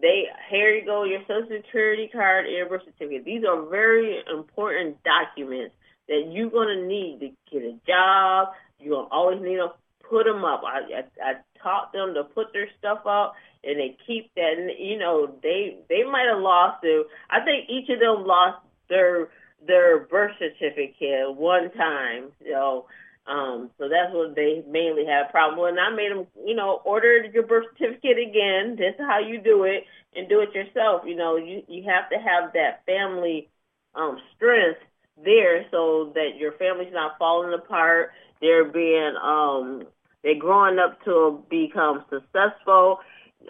they 0.00 0.24
here 0.50 0.74
you 0.74 0.84
go, 0.84 1.04
your 1.04 1.20
social 1.22 1.48
security 1.48 2.08
card 2.12 2.46
and 2.46 2.54
your 2.54 2.68
birth 2.68 2.82
certificate. 2.84 3.24
These 3.24 3.44
are 3.44 3.66
very 3.68 4.22
important 4.32 4.98
documents 5.04 5.74
that 6.08 6.30
you're 6.30 6.50
gonna 6.50 6.86
need 6.86 7.20
to 7.20 7.28
get 7.50 7.62
a 7.62 7.74
job. 7.86 8.48
You're 8.78 8.96
gonna 8.96 9.08
always 9.10 9.40
need 9.40 9.58
them. 9.58 9.70
Put 10.08 10.24
them 10.24 10.44
up. 10.44 10.62
I, 10.64 10.80
I 11.00 11.30
I 11.30 11.32
taught 11.62 11.92
them 11.92 12.14
to 12.14 12.24
put 12.24 12.52
their 12.52 12.68
stuff 12.78 13.06
up, 13.06 13.34
and 13.62 13.78
they 13.78 13.96
keep 14.06 14.34
that. 14.34 14.54
And 14.58 14.70
you 14.78 14.98
know, 14.98 15.32
they 15.42 15.78
they 15.88 16.02
might 16.04 16.26
have 16.32 16.42
lost 16.42 16.82
their. 16.82 17.02
I 17.30 17.44
think 17.44 17.68
each 17.68 17.88
of 17.90 18.00
them 18.00 18.26
lost 18.26 18.58
their 18.88 19.28
their 19.66 20.00
birth 20.00 20.32
certificate 20.38 21.34
one 21.34 21.70
time. 21.72 22.32
Know, 22.44 22.86
um, 23.26 23.70
so 23.78 23.88
that's 23.88 24.12
what 24.12 24.34
they 24.34 24.64
mainly 24.68 25.04
had 25.04 25.26
a 25.28 25.30
problem 25.30 25.60
with. 25.60 25.70
And 25.70 25.80
I 25.80 25.90
made 25.94 26.10
them, 26.10 26.26
you 26.44 26.54
know, 26.54 26.80
order 26.84 27.24
your 27.24 27.46
birth 27.46 27.66
certificate 27.78 28.18
again. 28.18 28.76
This 28.76 28.94
is 28.98 29.06
how 29.06 29.18
you 29.20 29.40
do 29.40 29.64
it, 29.64 29.84
and 30.16 30.28
do 30.28 30.40
it 30.40 30.54
yourself. 30.54 31.02
You 31.06 31.16
know, 31.16 31.36
you 31.36 31.62
you 31.68 31.84
have 31.84 32.10
to 32.10 32.16
have 32.16 32.52
that 32.54 32.84
family 32.86 33.48
um, 33.94 34.18
strength 34.36 34.80
there 35.22 35.66
so 35.70 36.12
that 36.14 36.36
your 36.38 36.52
family's 36.52 36.92
not 36.92 37.18
falling 37.18 37.52
apart. 37.52 38.10
They're 38.40 38.64
being 38.64 39.14
um, 39.22 39.84
they're 40.22 40.38
growing 40.38 40.78
up 40.78 41.02
to 41.04 41.44
become 41.50 42.04
successful 42.10 43.00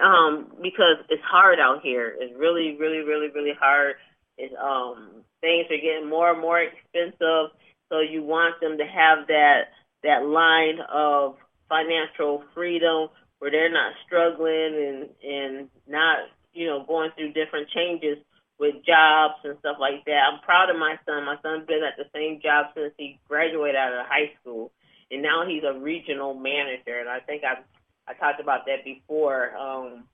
um, 0.03 0.53
because 0.63 0.99
it's 1.09 1.23
hard 1.25 1.59
out 1.59 1.83
here. 1.83 2.15
It's 2.19 2.35
really, 2.39 2.77
really, 2.79 2.99
really, 2.99 3.29
really 3.29 3.55
hard. 3.59 3.97
It's 4.37 4.55
um, 4.61 5.23
things 5.41 5.67
are 5.71 5.77
getting 5.77 6.09
more 6.09 6.33
and 6.33 6.41
more 6.41 6.61
expensive 6.61 7.51
so 7.91 8.01
you 8.01 8.23
want 8.23 8.61
them 8.61 8.79
to 8.79 8.85
have 8.85 9.27
that 9.27 9.75
that 10.03 10.25
line 10.25 10.79
of 10.91 11.37
financial 11.69 12.43
freedom 12.55 13.09
where 13.39 13.51
they're 13.51 13.73
not 13.73 13.93
struggling 14.07 14.75
and 14.75 15.09
and 15.23 15.69
not 15.87 16.19
you 16.53 16.67
know 16.67 16.85
going 16.87 17.11
through 17.17 17.33
different 17.33 17.69
changes 17.71 18.17
with 18.59 18.75
jobs 18.85 19.35
and 19.43 19.59
stuff 19.61 19.77
like 19.81 20.05
that. 20.05 20.21
I'm 20.31 20.41
proud 20.41 20.69
of 20.71 20.77
my 20.77 20.97
son. 21.07 21.25
My 21.25 21.37
son's 21.43 21.67
been 21.67 21.81
at 21.83 21.97
the 21.97 22.09
same 22.15 22.41
job 22.43 22.67
since 22.77 22.93
he 22.99 23.19
graduated 23.27 23.77
out 23.77 23.93
of 23.93 24.07
high 24.07 24.33
school, 24.41 24.71
and 25.11 25.23
now 25.23 25.45
he's 25.49 25.65
a 25.65 25.79
regional 25.79 26.35
manager. 26.35 27.01
And 27.01 27.09
I 27.09 27.21
think 27.21 27.43
I 27.45 27.61
I 28.07 28.15
talked 28.15 28.41
about 28.41 28.67
that 28.67 28.85
before. 28.85 29.57
Um, 29.57 30.05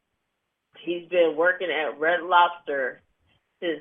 he's 0.79 1.09
been 1.09 1.35
working 1.37 1.69
at 1.71 1.99
Red 1.99 2.23
Lobster 2.23 3.03
since 3.61 3.81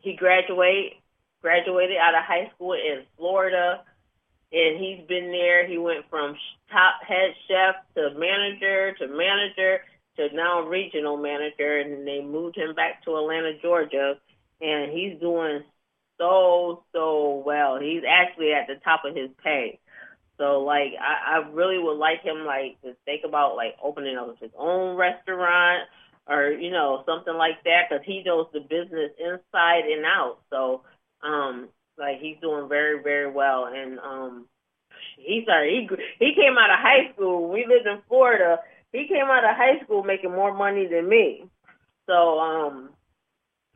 he 0.00 0.14
graduated 0.14 0.92
graduated 1.46 1.96
out 1.96 2.16
of 2.16 2.24
high 2.24 2.50
school 2.56 2.72
in 2.72 3.04
Florida, 3.16 3.82
and 4.50 4.82
he's 4.82 5.06
been 5.06 5.30
there. 5.30 5.64
He 5.64 5.78
went 5.78 6.04
from 6.10 6.34
top 6.72 6.94
head 7.06 7.36
chef 7.46 7.76
to 7.94 8.18
manager 8.18 8.94
to 8.98 9.06
manager 9.06 9.78
to 10.16 10.34
now 10.34 10.62
regional 10.62 11.16
manager, 11.16 11.78
and 11.78 12.04
they 12.04 12.20
moved 12.20 12.56
him 12.56 12.74
back 12.74 13.04
to 13.04 13.16
Atlanta, 13.16 13.52
Georgia, 13.62 14.14
and 14.60 14.90
he's 14.90 15.20
doing 15.20 15.62
so 16.18 16.82
so 16.92 17.44
well. 17.46 17.78
He's 17.78 18.02
actually 18.08 18.52
at 18.52 18.66
the 18.66 18.80
top 18.82 19.04
of 19.04 19.14
his 19.14 19.30
pay. 19.44 19.78
So 20.38 20.64
like 20.64 20.94
I, 21.00 21.36
I 21.36 21.48
really 21.52 21.78
would 21.78 21.96
like 21.96 22.22
him 22.22 22.44
like 22.44 22.82
to 22.82 22.96
think 23.04 23.22
about 23.24 23.54
like 23.54 23.76
opening 23.80 24.16
up 24.16 24.36
his 24.40 24.50
own 24.58 24.96
restaurant 24.96 25.84
or 26.28 26.50
you 26.50 26.72
know 26.72 27.04
something 27.06 27.34
like 27.34 27.62
that 27.62 27.88
because 27.88 28.04
he 28.04 28.24
knows 28.24 28.48
the 28.52 28.58
business 28.58 29.12
inside 29.20 29.84
and 29.84 30.04
out. 30.04 30.38
So 30.50 30.82
um, 31.26 31.68
like 31.98 32.20
he's 32.20 32.36
doing 32.40 32.68
very, 32.68 33.02
very 33.02 33.30
well. 33.30 33.66
And 33.66 33.98
um, 33.98 34.46
he 35.16 35.40
started. 35.44 35.70
He 35.70 35.88
he 36.18 36.34
came 36.34 36.56
out 36.58 36.70
of 36.70 36.78
high 36.80 37.12
school. 37.14 37.50
We 37.50 37.66
lived 37.66 37.86
in 37.86 37.98
Florida. 38.08 38.58
He 38.92 39.08
came 39.08 39.26
out 39.26 39.44
of 39.44 39.56
high 39.56 39.82
school 39.84 40.02
making 40.02 40.32
more 40.32 40.54
money 40.54 40.86
than 40.86 41.08
me. 41.08 41.44
So 42.06 42.38
um, 42.38 42.90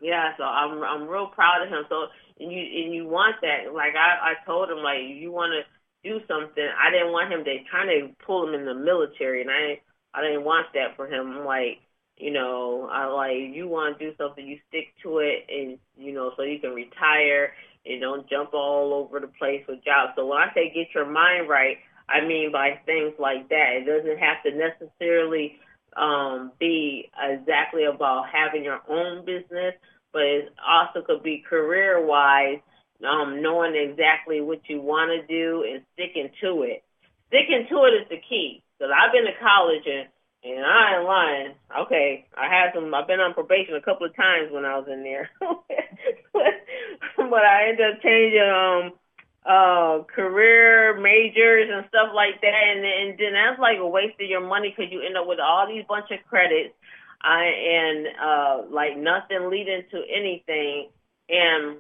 yeah. 0.01 0.33
So 0.37 0.45
I'm 0.45 0.83
I'm 0.83 1.09
real 1.09 1.29
proud 1.29 1.63
of 1.63 1.69
him. 1.69 1.85
So 1.89 2.07
and 2.39 2.53
you 2.53 2.59
and 2.59 2.95
you 2.95 3.07
want 3.07 3.37
that. 3.43 3.73
Like 3.75 3.95
I 3.97 4.33
I 4.33 4.47
told 4.47 4.71
him 4.71 4.79
like 4.79 5.01
you 5.05 5.33
want 5.33 5.53
to 5.53 5.63
do 6.09 6.21
something. 6.27 6.65
I 6.65 6.91
didn't 6.91 7.13
want 7.13 7.33
him 7.33 7.45
to 7.45 7.59
trying 7.71 7.89
to 7.89 8.15
pull 8.25 8.49
him 8.49 8.55
in 8.55 8.65
the 8.65 8.75
military, 8.75 9.43
and 9.43 9.51
I 9.51 9.81
I 10.15 10.23
didn't 10.23 10.45
want 10.45 10.69
that 10.75 10.97
for 10.97 11.07
him. 11.07 11.45
Like 11.45 11.81
you 12.21 12.31
know, 12.31 12.89
I 12.93 13.07
like 13.07 13.55
you 13.55 13.67
want 13.67 13.99
to 13.99 14.11
do 14.11 14.17
something, 14.17 14.47
you 14.47 14.59
stick 14.69 14.89
to 15.03 15.19
it, 15.19 15.47
and 15.49 15.79
you 15.97 16.13
know, 16.13 16.33
so 16.37 16.43
you 16.43 16.59
can 16.59 16.73
retire 16.73 17.53
and 17.87 18.01
don't 18.01 18.29
jump 18.29 18.53
all 18.53 18.93
over 18.93 19.21
the 19.21 19.33
place 19.39 19.63
with 19.67 19.85
jobs. 19.85 20.13
So 20.17 20.27
when 20.27 20.39
I 20.39 20.53
say 20.55 20.73
get 20.75 20.95
your 20.95 21.11
mind 21.11 21.49
right, 21.49 21.79
I 22.09 22.27
mean 22.27 22.53
by 22.53 22.79
things 22.85 23.15
like 23.19 23.49
that. 23.49 23.81
It 23.81 23.87
doesn't 23.87 24.19
have 24.19 24.43
to 24.45 24.53
necessarily 24.53 25.57
um, 25.97 26.53
be 26.61 27.11
exactly 27.19 27.85
about 27.85 28.27
having 28.33 28.65
your 28.65 28.81
own 28.89 29.25
business, 29.25 29.75
but 30.13 30.23
it 30.23 30.49
also 30.67 31.03
could 31.07 31.23
be 31.23 31.43
career 31.49 32.05
wise, 32.05 32.61
um, 33.09 33.41
knowing 33.43 33.75
exactly 33.75 34.41
what 34.41 34.61
you 34.69 34.81
want 34.81 35.11
to 35.11 35.27
do 35.27 35.65
and 35.65 35.83
sticking 35.95 36.31
to 36.43 36.63
it. 36.63 36.85
Sticking 37.29 37.67
to 37.71 37.77
it 37.85 38.03
is 38.03 38.09
the 38.11 38.21
key. 38.29 38.63
Because 38.79 38.93
I've 38.97 39.13
been 39.13 39.25
to 39.25 39.39
college 39.41 39.85
and 39.87 40.09
and 40.45 40.65
I 40.65 40.97
ain't 40.97 41.05
lying. 41.07 41.55
Okay, 41.85 42.27
I 42.37 42.49
had 42.49 42.73
some. 42.75 42.95
I've 42.95 43.07
been 43.07 43.21
on 43.21 43.35
probation 43.35 43.75
a 43.75 43.81
couple 43.83 44.07
of 44.07 44.17
times 44.17 44.51
when 44.51 44.65
I 44.65 44.79
was 44.79 44.89
in 44.91 45.03
there, 45.03 45.29
but 45.41 47.45
I 47.45 47.69
ended 47.69 47.97
up 47.97 48.03
changing 48.03 48.41
um 48.41 48.93
uh 49.45 50.03
career 50.05 50.99
majors 51.01 51.69
and 51.73 51.85
stuff 51.89 52.11
like 52.15 52.41
that, 52.41 52.63
and 52.73 52.85
and 52.85 53.19
then 53.19 53.33
that's 53.35 53.61
like 53.61 53.79
a 53.79 53.87
waste 53.87 54.21
of 54.21 54.29
your 54.29 54.47
money 54.47 54.75
because 54.75 54.91
you 54.93 55.03
end 55.03 55.17
up 55.17 55.27
with 55.27 55.41
all 55.41 55.67
these 55.69 55.85
bunch 55.89 56.11
of 56.11 56.25
credits, 56.29 56.75
uh, 57.23 57.45
and 57.45 58.07
uh 58.17 58.63
like 58.71 58.97
nothing 58.97 59.51
leading 59.51 59.83
to 59.91 60.03
anything, 60.09 60.89
and 61.29 61.77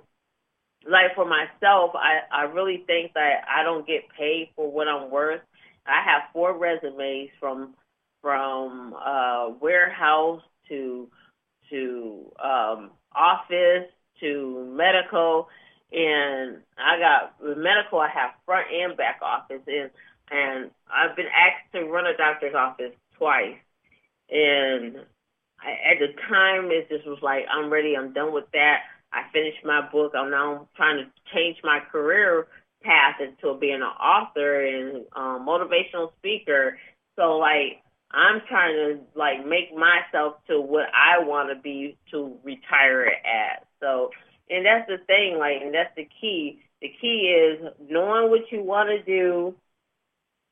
like 0.88 1.14
for 1.14 1.24
myself, 1.24 1.92
I 1.94 2.20
I 2.30 2.42
really 2.44 2.84
think 2.86 3.14
that 3.14 3.44
I 3.48 3.62
don't 3.62 3.86
get 3.86 4.08
paid 4.18 4.50
for 4.54 4.70
what 4.70 4.88
I'm 4.88 5.10
worth. 5.10 5.40
I 5.86 6.02
have 6.04 6.30
four 6.32 6.56
resumes 6.56 7.30
from 7.40 7.74
from 8.22 8.94
uh, 8.94 9.50
warehouse 9.60 10.42
to 10.68 11.08
to 11.70 12.32
um, 12.42 12.90
office 13.14 13.88
to 14.20 14.72
medical, 14.76 15.48
and 15.92 16.58
I 16.78 16.98
got 16.98 17.34
with 17.40 17.58
medical. 17.58 18.00
I 18.00 18.08
have 18.08 18.30
front 18.44 18.66
and 18.72 18.96
back 18.96 19.20
office, 19.22 19.62
and 19.66 19.90
and 20.30 20.70
I've 20.92 21.16
been 21.16 21.26
asked 21.26 21.72
to 21.72 21.84
run 21.90 22.06
a 22.06 22.16
doctor's 22.16 22.54
office 22.54 22.92
twice, 23.16 23.56
and 24.30 24.96
I, 25.60 25.92
at 25.92 25.98
the 26.00 26.14
time 26.28 26.70
it 26.70 26.88
just 26.88 27.06
was 27.06 27.18
like 27.22 27.44
I'm 27.50 27.70
ready. 27.70 27.96
I'm 27.96 28.12
done 28.12 28.32
with 28.32 28.50
that. 28.52 28.80
I 29.12 29.22
finished 29.32 29.64
my 29.64 29.88
book. 29.90 30.12
I'm 30.16 30.30
now 30.30 30.68
trying 30.76 30.98
to 30.98 31.10
change 31.34 31.58
my 31.64 31.80
career 31.90 32.46
path 32.82 33.16
into 33.20 33.58
being 33.58 33.74
an 33.74 33.82
author 33.82 34.64
and 34.64 35.04
um, 35.14 35.46
motivational 35.46 36.12
speaker. 36.18 36.78
So 37.16 37.38
like 37.38 37.82
I'm 38.12 38.40
trying 38.48 38.74
to 38.74 38.98
like 39.14 39.46
make 39.46 39.74
myself 39.74 40.36
to 40.48 40.60
what 40.60 40.86
I 40.94 41.24
want 41.24 41.50
to 41.54 41.60
be 41.60 41.96
to 42.10 42.36
retire 42.42 43.06
at. 43.06 43.66
So, 43.80 44.10
and 44.48 44.66
that's 44.66 44.88
the 44.88 44.98
thing, 45.06 45.36
like, 45.38 45.62
and 45.62 45.74
that's 45.74 45.94
the 45.96 46.08
key. 46.20 46.60
The 46.82 46.92
key 47.00 47.28
is 47.28 47.72
knowing 47.88 48.30
what 48.30 48.50
you 48.50 48.62
want 48.62 48.88
to 48.88 49.02
do 49.02 49.54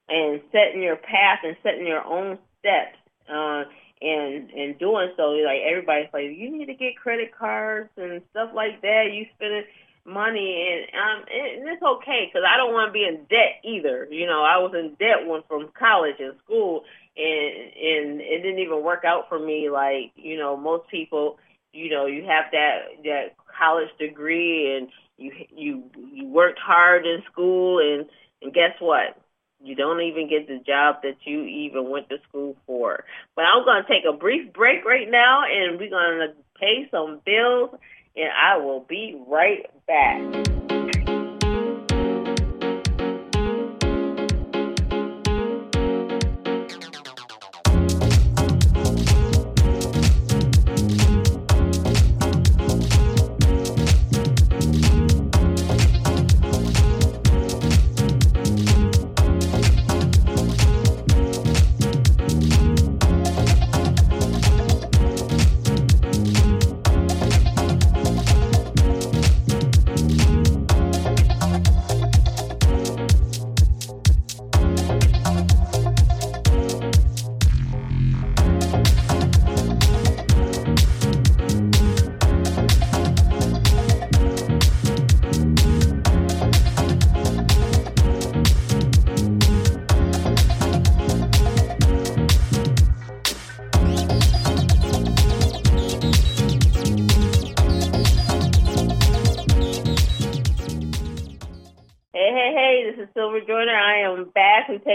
and 0.09 0.41
setting 0.53 0.83
your 0.83 0.97
path 0.97 1.41
and 1.43 1.57
setting 1.62 1.87
your 1.87 2.05
own 2.05 2.38
steps. 2.61 2.97
Uh, 3.29 3.65
and 4.00 4.50
and 4.50 4.79
doing 4.79 5.11
so, 5.17 5.31
like 5.31 5.61
everybody's 5.69 6.09
like, 6.12 6.27
you 6.37 6.50
need 6.50 6.67
to 6.67 6.75
get 6.75 6.97
credit 6.97 7.37
cards 7.37 7.91
and 7.97 8.23
stuff 8.31 8.50
like 8.55 8.81
that. 8.83 9.11
You 9.12 9.27
spend 9.35 9.65
money, 10.07 10.67
and 10.71 11.00
um, 11.00 11.25
and 11.29 11.69
it's 11.69 11.83
okay 11.83 12.27
because 12.27 12.47
I 12.49 12.57
don't 12.57 12.73
want 12.73 12.88
to 12.88 12.93
be 12.93 13.05
in 13.05 13.27
debt 13.29 13.61
either. 13.65 14.07
You 14.11 14.27
know, 14.27 14.43
I 14.43 14.59
was 14.59 14.73
in 14.75 14.95
debt 14.99 15.27
when 15.27 15.43
from 15.49 15.71
college 15.79 16.17
and 16.19 16.35
school, 16.45 16.85
and 17.19 17.73
and 17.75 18.21
it 18.21 18.43
didn't 18.43 18.61
even 18.61 18.83
work 18.83 19.05
out 19.05 19.29
for 19.29 19.39
me. 19.39 19.69
Like 19.71 20.13
you 20.17 20.39
know, 20.39 20.57
most 20.57 20.89
people, 20.89 21.39
you 21.73 21.91
know, 21.91 22.07
you 22.07 22.23
have 22.23 22.45
that 22.53 22.79
that 23.05 23.35
college 23.59 23.89
degree 23.99 24.77
and 24.77 24.89
you 25.17 25.33
you 25.55 25.85
you 26.13 26.29
worked 26.29 26.61
hard 26.61 27.05
in 27.05 27.23
school, 27.31 27.81
and 27.81 28.09
and 28.41 28.55
guess 28.55 28.73
what? 28.79 29.21
You 29.61 29.75
don't 29.75 30.01
even 30.03 30.29
get 30.29 30.47
the 30.47 30.63
job 30.65 31.03
that 31.03 31.17
you 31.25 31.43
even 31.43 31.91
went 31.91 32.09
to 32.11 32.19
school 32.29 32.57
for. 32.65 33.05
But 33.35 33.45
I'm 33.45 33.65
going 33.65 33.83
to 33.83 33.89
take 33.89 34.05
a 34.09 34.17
brief 34.17 34.53
break 34.53 34.85
right 34.85 35.11
now, 35.11 35.43
and 35.43 35.81
we're 35.81 35.91
going 35.91 36.29
to 36.29 36.35
pay 36.61 36.89
some 36.93 37.21
bills, 37.27 37.71
and 38.15 38.29
I 38.31 38.59
will 38.59 38.87
be 38.89 39.21
right 39.27 39.67
back. 39.89 40.58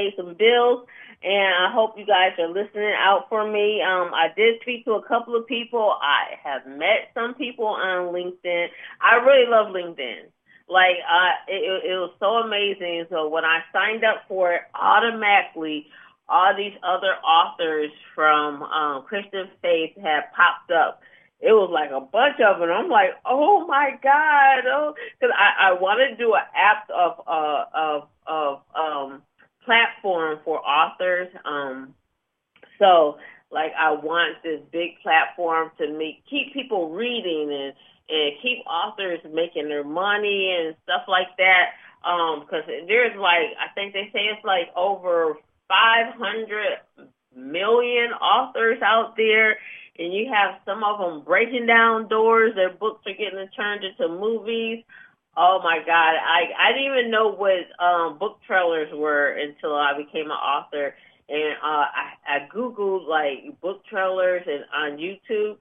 Pay 0.04 0.16
some 0.16 0.36
bills. 0.36 0.88
And 1.24 1.56
I 1.56 1.72
hope 1.72 1.98
you 1.98 2.06
guys 2.06 2.38
are 2.38 2.50
listening 2.50 2.94
out 3.00 3.28
for 3.30 3.50
me. 3.50 3.82
Um, 3.82 4.12
I 4.14 4.28
did 4.36 4.60
speak 4.62 4.84
to 4.86 4.94
a 4.94 5.08
couple 5.08 5.36
of 5.36 5.48
people. 5.48 5.96
I 6.02 6.36
have 6.44 6.68
met 6.68 7.12
some 7.14 7.34
people 7.36 7.68
on 7.68 8.14
LinkedIn. 8.14 8.68
I 9.00 9.24
really 9.24 9.50
love 9.50 9.68
LinkedIn. 9.68 10.28
Like, 10.68 10.98
uh, 11.08 11.32
it, 11.48 11.92
it 11.92 11.96
was 11.96 12.12
so 12.20 12.44
amazing. 12.44 13.06
So 13.10 13.30
when 13.30 13.46
I 13.46 13.60
signed 13.72 14.04
up 14.04 14.24
for 14.28 14.54
it, 14.54 14.62
automatically 14.76 15.88
all 16.28 16.54
these 16.58 16.74
other 16.84 17.16
authors 17.24 17.92
from 18.16 18.64
um, 18.64 19.04
Christian 19.04 19.48
faith 19.62 19.96
had 20.02 20.24
popped 20.36 20.72
up 20.72 21.02
it 21.44 21.52
was 21.52 21.70
like 21.76 21.92
a 21.92 22.00
bunch 22.00 22.40
of 22.40 22.60
them. 22.60 22.72
I'm 22.72 22.90
like, 22.90 23.20
oh 23.26 23.68
my 23.68 23.92
god, 24.02 24.64
oh, 24.66 24.96
because 25.20 25.36
I, 25.36 25.72
I 25.72 25.74
want 25.74 26.00
to 26.00 26.16
do 26.16 26.34
an 26.34 26.48
app 26.56 26.88
of 26.90 27.20
uh, 27.28 27.66
of 27.76 28.08
of 28.26 28.62
um 28.74 29.22
platform 29.66 30.40
for 30.44 30.60
authors. 30.60 31.30
Um, 31.46 31.94
so 32.80 33.18
like 33.52 33.72
I 33.80 33.92
want 33.92 34.42
this 34.44 34.60
big 34.72 35.00
platform 35.02 35.72
to 35.78 35.92
make 35.98 36.24
keep 36.30 36.54
people 36.54 36.90
reading 36.90 37.50
and 37.52 37.74
and 38.10 38.34
keep 38.42 38.60
authors 38.68 39.20
making 39.32 39.70
their 39.70 39.84
money 39.84 40.56
and 40.60 40.76
stuff 40.84 41.04
like 41.08 41.38
that. 41.38 41.72
Um, 42.04 42.42
because 42.42 42.64
there's 42.88 43.16
like 43.18 43.56
I 43.60 43.72
think 43.76 43.94
they 43.94 44.10
say 44.12 44.26
it's 44.26 44.44
like 44.44 44.70
over 44.76 45.38
500 45.68 47.08
million 47.36 48.12
authors 48.12 48.82
out 48.84 49.16
there, 49.16 49.58
and 49.98 50.14
you 50.14 50.30
have 50.34 50.60
some 50.66 50.84
of 50.84 51.00
them 51.00 51.24
breaking 51.24 51.66
down 51.66 52.08
doors. 52.08 52.54
Their 52.56 52.74
books 52.74 53.06
are 53.06 53.14
getting 53.14 53.48
turned 53.56 53.84
into 53.84 54.10
movies. 54.10 54.84
Oh 55.36 55.60
my 55.64 55.80
God, 55.80 56.14
I 56.16 56.54
I 56.60 56.74
didn't 56.74 56.92
even 56.92 57.12
know 57.12 57.34
what 57.34 57.66
um, 57.84 58.20
book 58.20 58.40
trailers 58.46 58.90
were 58.94 59.32
until 59.34 59.76
I 59.76 59.94
became 59.98 60.26
an 60.26 60.32
author, 60.38 60.94
and 61.28 61.54
uh, 61.64 61.86
I 61.90 62.14
I 62.28 62.48
googled 62.54 63.08
like 63.08 63.60
book 63.60 63.82
trailers 63.90 64.44
and 64.46 64.66
on 64.76 65.00
YouTube. 65.00 65.58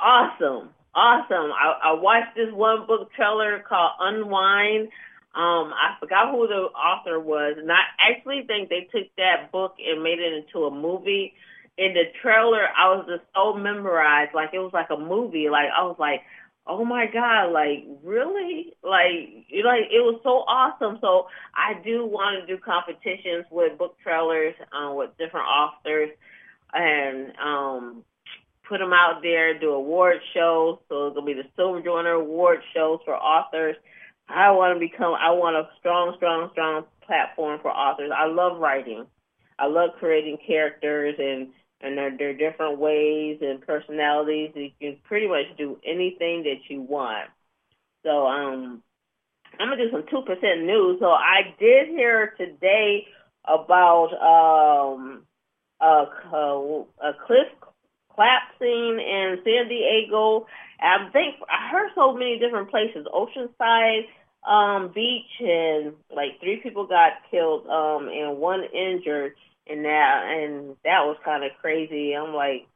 Awesome, 0.00 0.70
awesome. 0.94 1.52
I, 1.52 1.90
I 1.90 1.92
watched 1.94 2.34
this 2.34 2.52
one 2.52 2.86
book 2.86 3.10
trailer 3.14 3.62
called 3.68 3.92
Unwind. 4.00 4.88
Um, 5.34 5.70
I 5.70 5.94
forgot 6.00 6.32
who 6.32 6.48
the 6.48 6.66
author 6.74 7.20
was, 7.20 7.54
and 7.58 7.70
I 7.70 7.82
actually 8.00 8.42
think 8.48 8.68
they 8.68 8.88
took 8.90 9.06
that 9.16 9.52
book 9.52 9.76
and 9.78 10.02
made 10.02 10.18
it 10.18 10.32
into 10.44 10.66
a 10.66 10.74
movie. 10.74 11.34
In 11.76 11.94
the 11.94 12.10
trailer, 12.20 12.66
I 12.76 12.88
was 12.96 13.06
just 13.08 13.22
so 13.32 13.54
memorized, 13.54 14.34
like 14.34 14.50
it 14.52 14.58
was 14.58 14.72
like 14.72 14.90
a 14.90 14.98
movie. 14.98 15.48
Like 15.48 15.68
I 15.70 15.84
was 15.84 15.94
like, 16.00 16.22
oh 16.68 16.84
my 16.84 17.06
god 17.06 17.52
like 17.52 17.84
really? 18.02 18.74
Like 18.82 19.46
like 19.64 19.88
it 19.90 20.04
was 20.04 20.20
so 20.22 20.44
awesome. 20.46 20.98
So 21.00 21.26
i 21.54 21.80
do 21.82 22.06
want 22.06 22.40
to 22.40 22.46
do 22.46 22.60
competitions 22.62 23.46
with 23.50 23.78
book 23.78 23.96
trailers 24.02 24.54
um, 24.72 24.96
with 24.96 25.10
different 25.18 25.46
authors 25.46 26.10
and 26.72 27.32
um 27.42 28.04
put 28.68 28.78
them 28.78 28.92
out 28.92 29.20
there 29.22 29.58
do 29.58 29.70
award 29.70 30.18
shows. 30.34 30.78
So 30.88 31.08
it's 31.08 31.16
to 31.16 31.22
be 31.22 31.32
the 31.32 31.48
Silver 31.56 31.80
Joyner 31.80 32.12
award 32.12 32.60
shows 32.74 33.00
for 33.04 33.16
authors. 33.16 33.76
I 34.28 34.50
want 34.50 34.76
to 34.76 34.80
become 34.80 35.14
i 35.14 35.30
want 35.30 35.56
a 35.56 35.68
strong 35.78 36.12
strong 36.16 36.50
strong 36.52 36.84
platform 37.06 37.60
for 37.62 37.70
authors. 37.70 38.10
I 38.14 38.26
love 38.26 38.58
writing. 38.58 39.06
I 39.58 39.66
love 39.66 39.90
creating 39.98 40.38
characters 40.46 41.16
and 41.18 41.48
and 41.80 41.96
there, 41.96 42.16
there 42.16 42.30
are 42.30 42.34
different 42.34 42.78
ways 42.78 43.38
and 43.40 43.60
personalities. 43.60 44.50
You 44.54 44.70
can 44.80 44.96
pretty 45.04 45.28
much 45.28 45.56
do 45.56 45.78
anything 45.86 46.42
that 46.44 46.68
you 46.68 46.82
want. 46.82 47.30
So 48.04 48.26
um, 48.26 48.82
I'm 49.58 49.68
gonna 49.68 49.76
do 49.76 49.90
some 49.90 50.04
two 50.10 50.22
percent 50.22 50.64
news. 50.64 50.98
So 51.00 51.06
I 51.06 51.54
did 51.58 51.88
hear 51.88 52.34
today 52.36 53.06
about 53.44 54.12
um, 54.20 55.22
a, 55.80 56.04
a, 56.36 57.12
cliff 57.26 57.48
collapsing 58.14 59.00
in 59.00 59.38
San 59.44 59.68
Diego. 59.68 60.46
I 60.80 61.08
think 61.12 61.36
I 61.48 61.70
heard 61.70 61.90
so 61.94 62.12
many 62.12 62.38
different 62.38 62.70
places, 62.70 63.06
Oceanside 63.12 64.06
um, 64.48 64.92
Beach, 64.94 65.30
and 65.40 65.94
like 66.14 66.40
three 66.40 66.60
people 66.62 66.86
got 66.86 67.12
killed 67.30 67.66
um, 67.66 68.08
and 68.08 68.38
one 68.38 68.64
injured 68.64 69.34
and 69.68 69.84
that 69.84 70.24
and 70.26 70.76
that 70.84 71.04
was 71.06 71.16
kind 71.24 71.44
of 71.44 71.50
crazy. 71.60 72.14
I'm 72.14 72.34
like, 72.34 72.66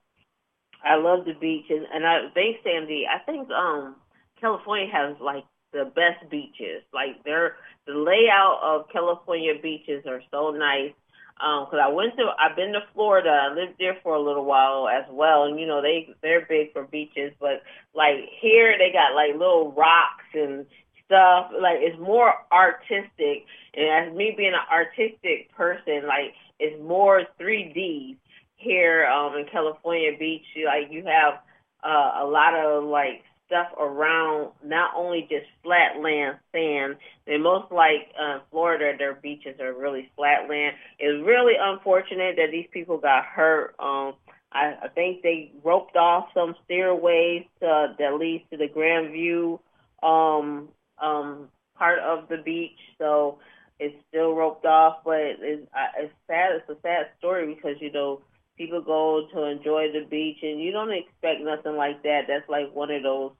I 0.84 0.96
love 0.96 1.24
the 1.24 1.34
beach, 1.34 1.66
and 1.70 1.86
and 1.92 2.06
I 2.06 2.28
think 2.34 2.58
Sandy, 2.64 3.06
I 3.06 3.18
think 3.24 3.50
um 3.50 3.96
California 4.40 4.88
has 4.92 5.16
like 5.20 5.44
the 5.72 5.84
best 5.84 6.28
beaches. 6.30 6.82
Like 6.92 7.22
they're 7.24 7.56
the 7.86 7.94
layout 7.94 8.60
of 8.62 8.88
California 8.92 9.54
beaches 9.62 10.04
are 10.06 10.22
so 10.30 10.50
nice. 10.50 10.92
Um, 11.40 11.66
cause 11.66 11.80
I 11.82 11.88
went 11.88 12.16
to, 12.18 12.30
I've 12.38 12.54
been 12.54 12.72
to 12.74 12.82
Florida. 12.94 13.30
I 13.30 13.54
lived 13.54 13.74
there 13.78 13.96
for 14.04 14.14
a 14.14 14.22
little 14.22 14.44
while 14.44 14.86
as 14.88 15.04
well, 15.10 15.44
and 15.44 15.58
you 15.58 15.66
know 15.66 15.82
they 15.82 16.08
they're 16.22 16.46
big 16.46 16.72
for 16.72 16.84
beaches. 16.84 17.32
But 17.40 17.62
like 17.94 18.16
here, 18.40 18.76
they 18.78 18.92
got 18.92 19.14
like 19.16 19.32
little 19.32 19.72
rocks 19.72 20.28
and 20.34 20.66
stuff. 21.06 21.50
Like 21.60 21.78
it's 21.80 21.98
more 21.98 22.32
artistic. 22.52 23.46
And 23.74 24.10
as 24.10 24.16
me 24.16 24.34
being 24.36 24.54
an 24.54 24.68
artistic 24.70 25.50
person, 25.56 26.06
like 26.06 26.34
it's 26.58 26.80
more 26.82 27.22
3D 27.40 28.16
here 28.56 29.06
um, 29.06 29.36
in 29.36 29.46
California 29.50 30.10
Beach. 30.18 30.44
Like 30.64 30.90
you 30.90 31.04
have 31.06 31.40
uh, 31.84 32.22
a 32.22 32.26
lot 32.26 32.54
of 32.54 32.84
like 32.84 33.22
stuff 33.52 33.68
around 33.78 34.50
not 34.64 34.92
only 34.96 35.22
just 35.22 35.46
flat 35.62 36.00
land 36.00 36.36
sand. 36.52 36.96
And 37.26 37.42
most 37.42 37.70
like 37.70 38.12
uh, 38.20 38.38
Florida, 38.50 38.96
their 38.98 39.14
beaches 39.14 39.60
are 39.60 39.72
really 39.72 40.10
flat 40.16 40.48
land. 40.48 40.74
It's 40.98 41.26
really 41.26 41.54
unfortunate 41.60 42.36
that 42.36 42.50
these 42.50 42.66
people 42.72 42.98
got 42.98 43.24
hurt. 43.24 43.74
Um, 43.78 44.14
I, 44.52 44.74
I 44.82 44.88
think 44.94 45.22
they 45.22 45.52
roped 45.62 45.96
off 45.96 46.28
some 46.34 46.54
stairways 46.64 47.44
uh, 47.60 47.88
that 47.98 48.16
leads 48.18 48.44
to 48.50 48.56
the 48.56 48.68
Grand 48.68 49.12
View 49.12 49.60
um, 50.02 50.68
um, 51.00 51.48
part 51.76 51.98
of 51.98 52.28
the 52.28 52.38
beach. 52.38 52.78
So 52.98 53.38
it's 53.78 53.94
still 54.08 54.34
roped 54.34 54.64
off, 54.64 54.98
but 55.04 55.18
it's, 55.18 55.66
it's 55.98 56.14
sad. 56.26 56.52
It's 56.56 56.68
a 56.68 56.80
sad 56.82 57.06
story 57.18 57.54
because 57.54 57.76
you 57.80 57.92
know 57.92 58.22
people 58.56 58.80
go 58.82 59.26
to 59.32 59.42
enjoy 59.44 59.92
the 59.92 60.06
beach, 60.08 60.38
and 60.42 60.60
you 60.60 60.72
don't 60.72 60.92
expect 60.92 61.40
nothing 61.40 61.76
like 61.76 62.02
that. 62.02 62.22
That's 62.28 62.48
like 62.48 62.74
one 62.74 62.90
of 62.90 63.02
those 63.02 63.32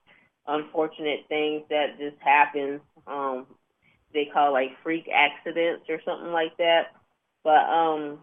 unfortunate 0.47 1.21
things 1.29 1.63
that 1.69 1.97
just 1.99 2.17
happens. 2.19 2.81
Um, 3.07 3.45
they 4.13 4.29
call 4.31 4.53
like 4.53 4.71
freak 4.83 5.07
accidents 5.13 5.85
or 5.89 5.99
something 6.05 6.31
like 6.31 6.55
that. 6.57 6.93
But 7.43 7.69
um, 7.69 8.19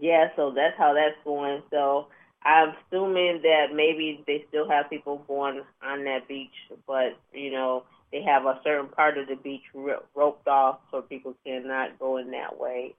yeah, 0.00 0.28
so 0.36 0.52
that's 0.54 0.76
how 0.76 0.94
that's 0.94 1.16
going. 1.24 1.62
So 1.70 2.08
I'm 2.42 2.74
assuming 2.86 3.42
that 3.42 3.74
maybe 3.74 4.22
they 4.26 4.44
still 4.48 4.68
have 4.68 4.90
people 4.90 5.24
going 5.26 5.62
on 5.82 6.04
that 6.04 6.28
beach, 6.28 6.54
but 6.86 7.18
you 7.32 7.50
know 7.52 7.84
they 8.12 8.22
have 8.22 8.46
a 8.46 8.60
certain 8.64 8.88
part 8.88 9.18
of 9.18 9.28
the 9.28 9.36
beach 9.36 9.62
roped 9.74 10.48
off 10.48 10.80
so 10.90 11.02
people 11.02 11.34
cannot 11.44 11.98
go 11.98 12.16
in 12.16 12.30
that 12.30 12.58
way. 12.58 12.94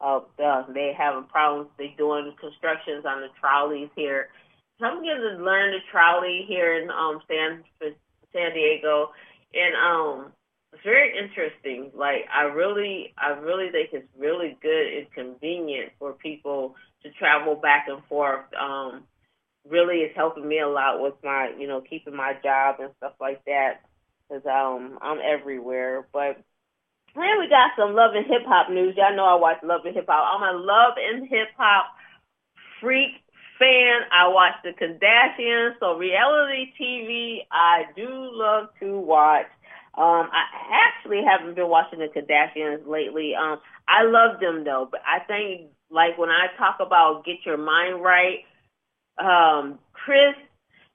Uh, 0.00 0.20
they 0.36 0.92
having 0.96 1.24
problems. 1.24 1.70
They're 1.76 1.88
doing 1.96 2.32
constructions 2.40 3.04
on 3.04 3.20
the 3.20 3.28
trolleys 3.40 3.90
here. 3.96 4.28
I'm 4.80 5.02
getting 5.02 5.36
to 5.38 5.44
learn 5.44 5.72
the 5.72 5.78
trolley 5.90 6.44
here 6.46 6.80
in 6.80 6.90
um 6.90 7.20
San 7.26 7.64
San 8.32 8.54
Diego, 8.54 9.10
and 9.52 9.74
um 9.74 10.32
it's 10.72 10.82
very 10.84 11.18
interesting. 11.18 11.90
Like 11.96 12.26
I 12.32 12.42
really, 12.42 13.14
I 13.18 13.30
really 13.30 13.70
think 13.70 13.90
it's 13.92 14.08
really 14.16 14.56
good 14.62 14.86
and 14.98 15.10
convenient 15.12 15.92
for 15.98 16.12
people 16.12 16.76
to 17.02 17.10
travel 17.12 17.56
back 17.56 17.86
and 17.88 18.04
forth. 18.04 18.44
Um, 18.54 19.04
really, 19.68 19.98
it's 19.98 20.16
helping 20.16 20.46
me 20.46 20.60
a 20.60 20.68
lot 20.68 21.00
with 21.00 21.14
my, 21.24 21.52
you 21.58 21.66
know, 21.66 21.80
keeping 21.80 22.14
my 22.14 22.34
job 22.42 22.76
and 22.80 22.90
stuff 22.98 23.14
like 23.20 23.44
that. 23.46 23.80
Cause 24.30 24.42
um, 24.44 24.98
I'm 25.00 25.18
everywhere. 25.24 26.06
But 26.12 26.36
then 27.14 27.38
we 27.40 27.48
got 27.48 27.72
some 27.76 27.94
love 27.94 28.12
and 28.14 28.26
hip 28.26 28.42
hop 28.46 28.70
news. 28.70 28.94
Y'all 28.96 29.16
know 29.16 29.24
I 29.24 29.34
watch 29.36 29.58
love 29.62 29.80
and 29.84 29.94
hip 29.94 30.06
hop. 30.08 30.24
I'm 30.34 30.54
a 30.54 30.58
love 30.58 30.94
and 30.98 31.28
hip 31.28 31.48
hop 31.56 31.86
freak 32.80 33.12
fan. 33.58 34.02
I 34.12 34.28
watch 34.28 34.54
the 34.62 34.70
Kardashians, 34.70 35.74
so 35.80 35.96
reality 35.96 36.72
TV 36.80 37.38
I 37.50 37.84
do 37.96 38.06
love 38.08 38.68
to 38.80 38.98
watch. 38.98 39.46
Um, 39.96 40.28
I 40.30 40.44
actually 40.86 41.22
haven't 41.26 41.56
been 41.56 41.68
watching 41.68 41.98
the 41.98 42.06
Kardashians 42.06 42.86
lately. 42.86 43.32
Um, 43.34 43.58
I 43.88 44.04
love 44.04 44.40
them 44.40 44.64
though, 44.64 44.88
but 44.90 45.00
I 45.04 45.24
think 45.24 45.70
like 45.90 46.18
when 46.18 46.28
I 46.28 46.46
talk 46.56 46.76
about 46.80 47.24
get 47.24 47.38
your 47.44 47.56
mind 47.56 48.02
right, 48.02 48.44
um, 49.18 49.78
Kris 49.92 50.36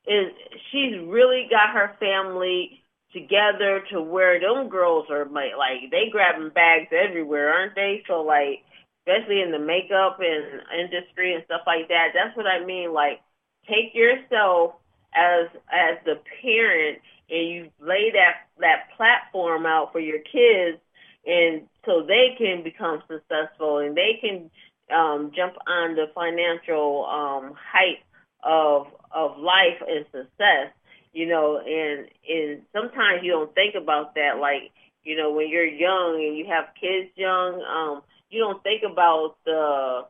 is 0.08 0.32
she's 0.72 1.00
really 1.06 1.48
got 1.50 1.74
her 1.74 1.96
family 2.00 2.83
together 3.14 3.84
to 3.92 4.02
where 4.02 4.40
them 4.40 4.70
girls 4.70 5.06
are 5.10 5.26
like 5.26 5.56
like 5.58 5.92
they 5.92 6.10
grabbing 6.12 6.50
bags 6.50 6.92
everywhere, 6.92 7.54
aren't 7.54 7.76
they? 7.76 8.04
So 8.08 8.22
like 8.22 8.64
especially 9.06 9.42
in 9.42 9.52
the 9.52 9.60
makeup 9.60 10.20
and 10.20 10.62
industry 10.80 11.36
and 11.36 11.44
stuff 11.46 11.62
like 11.68 11.90
that. 11.90 12.10
That's 12.14 12.36
what 12.36 12.48
I 12.48 12.66
mean. 12.66 12.94
Like 12.94 13.22
take 13.68 13.94
yourself 13.94 14.74
as 15.16 15.48
as 15.72 15.98
the 16.06 16.20
parent 16.42 17.00
and 17.30 17.50
you 17.50 17.70
lay 17.80 18.12
that 18.12 18.48
that 18.60 18.96
platform 18.98 19.66
out 19.66 19.92
for 19.92 20.00
your 20.00 20.20
kids 20.20 20.82
and 21.26 21.64
so 21.86 22.04
they 22.06 22.36
can 22.38 22.64
become 22.64 23.02
successful 23.08 23.78
and 23.78 23.96
they 23.96 24.20
can 24.20 24.50
um, 24.94 25.32
jump 25.36 25.54
on 25.68 25.96
the 25.96 26.08
financial 26.14 27.06
um, 27.06 27.54
height 27.56 28.00
of 28.44 28.88
of 29.12 29.38
life 29.38 29.82
and 29.88 30.06
success, 30.12 30.74
you 31.14 31.28
know, 31.28 31.60
and 31.60 32.08
and 32.28 32.62
sometimes 32.74 33.22
you 33.24 33.32
don't 33.32 33.54
think 33.56 33.76
about 33.76 34.16
that 34.16 34.40
like, 34.42 34.72
you 35.04 35.16
know, 35.16 35.32
when 35.32 35.50
you're 35.50 35.66
young 35.66 36.16
and 36.28 36.38
you 36.38 36.46
have 36.48 36.74
kids 36.80 37.12
young, 37.16 37.62
um, 37.62 38.02
you 38.30 38.40
don't 38.40 38.62
think 38.64 38.82
about 38.90 39.36
the 39.46 40.06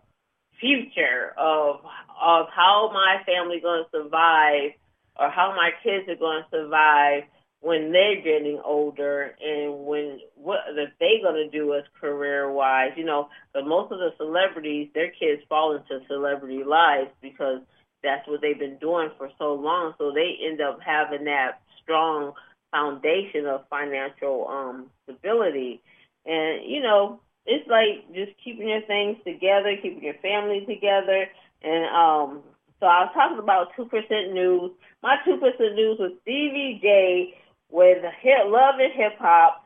future 0.59 1.33
of 1.37 1.81
of 2.21 2.47
how 2.55 2.89
my 2.93 3.21
family 3.25 3.59
going 3.59 3.83
to 3.83 4.03
survive 4.03 4.71
or 5.19 5.29
how 5.29 5.53
my 5.55 5.71
kids 5.83 6.07
are 6.07 6.15
going 6.15 6.41
to 6.43 6.57
survive 6.57 7.23
when 7.59 7.91
they're 7.91 8.21
getting 8.21 8.61
older 8.63 9.35
and 9.41 9.85
when 9.85 10.19
what 10.35 10.59
are 10.67 10.87
they 10.99 11.19
going 11.21 11.35
to 11.35 11.49
do 11.49 11.73
as 11.73 11.83
career 11.99 12.51
wise 12.51 12.91
you 12.95 13.03
know 13.03 13.27
but 13.53 13.65
most 13.65 13.91
of 13.91 13.99
the 13.99 14.11
celebrities 14.17 14.89
their 14.93 15.11
kids 15.11 15.41
fall 15.49 15.75
into 15.75 16.05
celebrity 16.07 16.63
lives 16.63 17.09
because 17.21 17.59
that's 18.03 18.27
what 18.27 18.41
they've 18.41 18.59
been 18.59 18.77
doing 18.77 19.09
for 19.17 19.29
so 19.37 19.53
long 19.53 19.93
so 19.97 20.11
they 20.11 20.37
end 20.45 20.61
up 20.61 20.79
having 20.85 21.25
that 21.25 21.61
strong 21.81 22.33
foundation 22.71 23.45
of 23.45 23.61
financial 23.69 24.47
um 24.47 24.87
stability 25.03 25.81
and 26.25 26.65
you 26.65 26.81
know 26.81 27.19
it's 27.45 27.67
like 27.67 28.07
just 28.13 28.31
keeping 28.43 28.69
your 28.69 28.81
things 28.81 29.17
together 29.25 29.75
keeping 29.81 30.03
your 30.03 30.19
family 30.21 30.65
together 30.67 31.25
and 31.61 31.85
um 31.95 32.43
so 32.83 32.87
I 32.87 33.05
was 33.05 33.11
talking 33.13 33.39
about 33.39 33.71
2% 33.79 34.33
news. 34.33 34.71
My 35.01 35.15
2% 35.25 35.39
news 35.73 35.99
was 35.99 36.11
Stevie 36.21 36.79
J 36.81 37.33
with 37.71 38.03
hip, 38.21 38.39
Love 38.47 38.75
and 38.77 38.91
Hip 38.91 39.13
Hop 39.19 39.65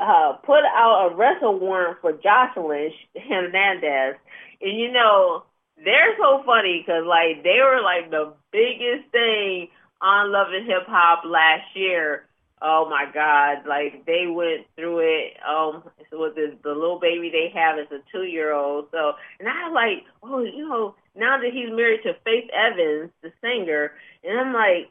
uh, 0.00 0.32
put 0.44 0.64
out 0.74 1.12
a 1.12 1.14
arrest 1.14 1.42
warrant 1.42 1.98
for 2.00 2.12
Joseline 2.14 2.90
Hernandez. 3.28 4.16
And, 4.60 4.76
you 4.76 4.90
know, 4.90 5.44
they're 5.82 6.16
so 6.18 6.42
funny 6.44 6.82
because, 6.84 7.04
like, 7.06 7.42
they 7.42 7.58
were, 7.62 7.82
like, 7.82 8.10
the 8.10 8.34
biggest 8.52 9.10
thing 9.12 9.68
on 10.00 10.32
Love 10.32 10.48
and 10.52 10.66
Hip 10.66 10.86
Hop 10.86 11.24
last 11.24 11.74
year. 11.74 12.26
Oh 12.62 12.88
my 12.88 13.04
God! 13.12 13.66
Like 13.68 14.06
they 14.06 14.24
went 14.26 14.64
through 14.76 15.00
it. 15.00 15.36
Um, 15.46 15.82
with 16.12 16.34
the 16.34 16.56
the 16.62 16.70
little 16.70 16.98
baby 16.98 17.28
they 17.28 17.52
have 17.58 17.78
is 17.78 17.90
a 17.90 18.00
two 18.10 18.22
year 18.24 18.54
old. 18.54 18.86
So, 18.90 19.12
and 19.38 19.48
I 19.48 19.68
like, 19.70 20.04
oh, 20.22 20.40
you 20.42 20.66
know, 20.68 20.94
now 21.14 21.36
that 21.38 21.52
he's 21.52 21.68
married 21.68 22.02
to 22.04 22.14
Faith 22.24 22.48
Evans, 22.54 23.10
the 23.22 23.32
singer, 23.42 23.92
and 24.22 24.38
I'm 24.40 24.54
like, 24.54 24.90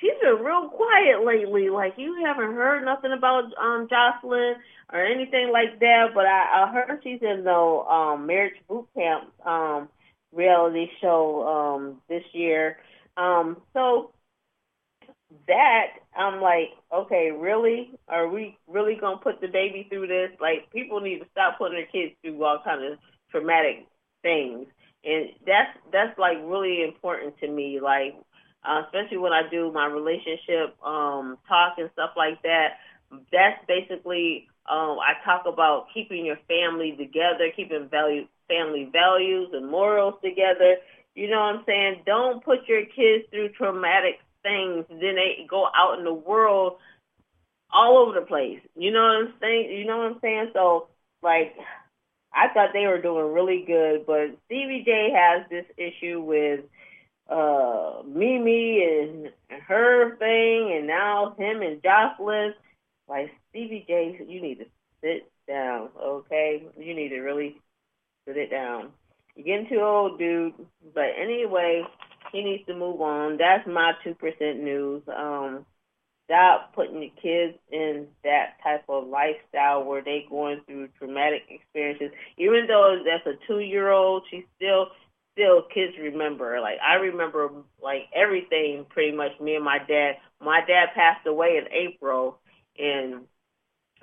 she's 0.00 0.16
been 0.22 0.42
real 0.44 0.68
quiet 0.70 1.24
lately. 1.24 1.68
Like 1.68 1.94
you 1.98 2.24
haven't 2.24 2.54
heard 2.54 2.84
nothing 2.84 3.12
about 3.12 3.44
um 3.60 3.88
Joseline 3.88 4.54
or 4.92 5.04
anything 5.04 5.50
like 5.52 5.78
that. 5.80 6.08
But 6.14 6.26
I, 6.26 6.64
I 6.64 6.72
heard 6.72 7.00
she's 7.02 7.20
in 7.22 7.44
the 7.44 7.52
um 7.52 8.26
marriage 8.26 8.56
boot 8.68 8.88
camp 8.96 9.30
um 9.44 9.88
reality 10.32 10.86
show 11.00 11.46
um 11.46 12.00
this 12.08 12.24
year. 12.32 12.78
Um 13.16 13.56
so 13.72 14.12
that 15.46 15.86
I'm 16.16 16.40
like, 16.40 16.70
okay, 16.92 17.30
really? 17.36 17.90
Are 18.08 18.28
we 18.28 18.56
really 18.68 18.96
gonna 19.00 19.18
put 19.22 19.40
the 19.40 19.46
baby 19.48 19.86
through 19.88 20.06
this? 20.08 20.30
Like 20.40 20.70
people 20.72 21.00
need 21.00 21.20
to 21.20 21.26
stop 21.32 21.58
putting 21.58 21.78
their 21.78 21.86
kids 21.86 22.14
through 22.22 22.42
all 22.44 22.60
kind 22.64 22.84
of 22.84 22.98
traumatic 23.30 23.86
things 24.22 24.66
and 25.04 25.30
that's 25.46 25.70
that's 25.92 26.18
like 26.18 26.36
really 26.44 26.82
important 26.84 27.38
to 27.38 27.48
me 27.48 27.78
like 27.80 28.14
uh, 28.64 28.82
especially 28.84 29.16
when 29.18 29.32
I 29.32 29.42
do 29.50 29.72
my 29.72 29.86
relationship 29.86 30.76
um 30.84 31.38
talk 31.48 31.74
and 31.78 31.88
stuff 31.94 32.10
like 32.16 32.42
that 32.42 32.76
that's 33.32 33.64
basically 33.66 34.48
um 34.68 34.98
I 34.98 35.14
talk 35.24 35.44
about 35.46 35.86
keeping 35.94 36.26
your 36.26 36.38
family 36.48 36.92
together 36.98 37.50
keeping 37.56 37.88
value 37.90 38.26
family 38.50 38.88
values 38.92 39.50
and 39.52 39.70
morals 39.70 40.14
together. 40.22 40.76
You 41.14 41.30
know 41.30 41.38
what 41.38 41.56
I'm 41.56 41.64
saying? 41.66 42.02
Don't 42.04 42.44
put 42.44 42.68
your 42.68 42.84
kids 42.84 43.24
through 43.30 43.50
traumatic 43.50 44.18
things. 44.42 44.84
Then 44.88 45.14
they 45.14 45.46
go 45.48 45.66
out 45.74 45.98
in 45.98 46.04
the 46.04 46.14
world 46.14 46.78
all 47.72 47.98
over 47.98 48.18
the 48.18 48.26
place. 48.26 48.60
You 48.74 48.90
know 48.90 49.02
what 49.02 49.28
I'm 49.28 49.34
saying? 49.40 49.70
You 49.70 49.86
know 49.86 49.98
what 49.98 50.12
I'm 50.12 50.20
saying? 50.20 50.50
So 50.52 50.88
like 51.22 51.54
I 52.32 52.52
thought 52.52 52.70
they 52.72 52.86
were 52.86 53.00
doing 53.02 53.32
really 53.32 53.64
good, 53.66 54.06
but 54.06 54.36
Stevie 54.46 54.82
J 54.84 55.10
has 55.14 55.48
this 55.50 55.66
issue 55.76 56.20
with 56.20 56.60
uh 57.28 58.02
Mimi 58.06 58.82
and 58.82 59.30
her 59.66 60.16
thing, 60.16 60.72
and 60.76 60.86
now 60.86 61.34
him 61.38 61.62
and 61.62 61.82
Joseline. 61.82 62.52
Like 63.08 63.30
Stevie 63.50 63.84
J, 63.86 64.20
you 64.26 64.40
need 64.40 64.60
to 64.60 64.66
sit 65.02 65.30
down, 65.48 65.88
okay? 66.00 66.62
You 66.78 66.94
need 66.94 67.08
to 67.08 67.20
really 67.20 67.60
sit 68.30 68.42
it 68.42 68.50
down. 68.50 68.90
You're 69.34 69.44
getting 69.44 69.68
too 69.68 69.82
old, 69.82 70.18
dude. 70.18 70.54
But 70.94 71.10
anyway, 71.20 71.82
he 72.32 72.42
needs 72.42 72.66
to 72.66 72.74
move 72.74 73.00
on. 73.00 73.38
That's 73.38 73.66
my 73.66 73.92
two 74.04 74.14
percent 74.14 74.62
news. 74.62 75.02
Um, 75.08 75.66
stop 76.26 76.74
putting 76.74 77.00
the 77.00 77.12
kids 77.20 77.58
in 77.72 78.06
that 78.22 78.56
type 78.62 78.84
of 78.88 79.08
lifestyle 79.08 79.84
where 79.84 80.02
they 80.02 80.26
going 80.28 80.60
through 80.66 80.88
traumatic 80.98 81.42
experiences. 81.48 82.10
Even 82.38 82.66
though 82.68 83.02
that's 83.04 83.26
a 83.26 83.46
two 83.46 83.60
year 83.60 83.90
old, 83.90 84.22
she 84.30 84.46
still 84.56 84.86
still 85.32 85.62
kids 85.74 85.94
remember. 86.00 86.60
Like 86.60 86.78
I 86.86 86.94
remember 86.94 87.50
like 87.82 88.02
everything 88.14 88.86
pretty 88.88 89.16
much 89.16 89.32
me 89.40 89.56
and 89.56 89.64
my 89.64 89.78
dad. 89.78 90.16
My 90.40 90.60
dad 90.66 90.90
passed 90.94 91.26
away 91.26 91.58
in 91.58 91.72
April 91.72 92.38
and 92.78 93.22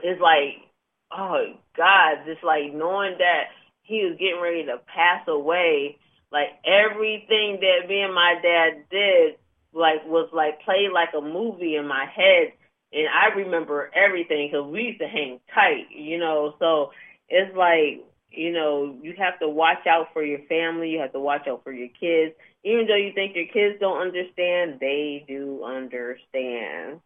it's 0.04 0.22
like 0.22 0.68
oh 1.12 1.54
God, 1.76 2.26
just 2.26 2.44
like 2.44 2.74
knowing 2.74 3.16
that 3.20 3.44
he 3.88 4.04
was 4.04 4.18
getting 4.20 4.42
ready 4.42 4.66
to 4.66 4.78
pass 4.94 5.26
away, 5.28 5.98
like 6.32 6.50
everything 6.66 7.60
that 7.62 7.88
me 7.88 8.02
and 8.02 8.14
my 8.14 8.36
dad 8.44 8.84
did 8.92 9.36
like 9.74 10.06
was 10.06 10.30
like 10.34 10.62
played 10.62 10.92
like 10.94 11.10
a 11.18 11.22
movie 11.22 11.76
in 11.76 11.88
my 11.88 12.06
head, 12.06 12.52
and 12.92 13.08
I 13.08 13.34
remember 13.36 13.90
everything 13.96 14.50
because 14.52 14.68
we 14.68 14.84
used 14.84 15.00
to 15.00 15.08
hang 15.08 15.40
tight, 15.54 15.88
you 15.96 16.20
know. 16.20 16.54
So 16.60 16.92
it's 17.30 17.56
like 17.56 18.04
you 18.30 18.52
know, 18.52 18.96
you 19.02 19.14
have 19.18 19.40
to 19.40 19.48
watch 19.48 19.88
out 19.88 20.08
for 20.14 20.24
your 20.24 20.40
family. 20.50 20.90
You 20.90 21.00
have 21.00 21.14
to 21.14 21.20
watch 21.20 21.48
out 21.48 21.64
for 21.64 21.72
your 21.72 21.88
kids. 21.88 22.36
Even 22.64 22.86
though 22.88 22.96
you 22.96 23.12
think 23.14 23.36
your 23.36 23.48
kids 23.48 23.80
don't 23.80 24.02
understand, 24.02 24.80
they 24.80 25.24
do 25.28 25.64
understand. 25.64 27.00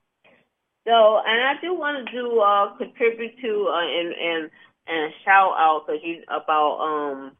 So, 0.84 1.22
and 1.24 1.44
I 1.44 1.54
do 1.62 1.76
want 1.76 2.08
to 2.08 2.12
do 2.12 2.40
uh, 2.40 2.76
contribute 2.78 3.40
to 3.42 3.70
uh, 3.70 3.86
and 3.86 4.14
and 4.14 4.52
and 4.88 5.14
a 5.14 5.16
shout 5.24 5.54
out 5.58 5.84
because 5.86 6.02
you 6.04 6.24
about 6.28 6.78
um 6.80 7.32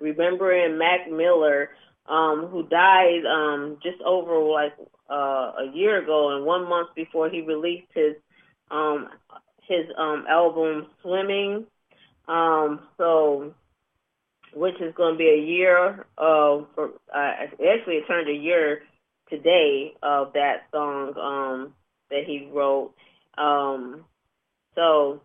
remembering 0.00 0.78
Mac 0.78 1.10
Miller, 1.10 1.70
um, 2.08 2.48
who 2.50 2.62
died 2.68 3.24
um 3.26 3.78
just 3.82 4.00
over 4.02 4.38
like 4.40 4.74
uh, 5.10 5.52
a 5.58 5.70
year 5.74 6.02
ago, 6.02 6.36
and 6.36 6.44
one 6.44 6.68
month 6.68 6.90
before 6.94 7.28
he 7.28 7.40
released 7.42 7.88
his 7.94 8.14
um 8.70 9.08
his 9.66 9.86
um 9.96 10.24
album 10.28 10.86
Swimming. 11.02 11.66
Um, 12.26 12.80
so 12.98 13.54
which 14.54 14.80
is 14.80 14.94
going 14.94 15.14
to 15.14 15.18
be 15.18 15.28
a 15.28 15.46
year 15.46 16.06
of 16.16 16.66
for 16.74 16.90
uh, 17.14 17.32
actually 17.40 17.96
it 17.96 18.06
turned 18.06 18.28
a 18.28 18.32
year 18.32 18.82
today 19.30 19.92
of 20.02 20.32
that 20.34 20.66
song 20.72 21.14
um 21.18 21.74
that 22.10 22.24
he 22.26 22.48
wrote. 22.52 22.94
Um, 23.36 24.04
so 24.74 25.20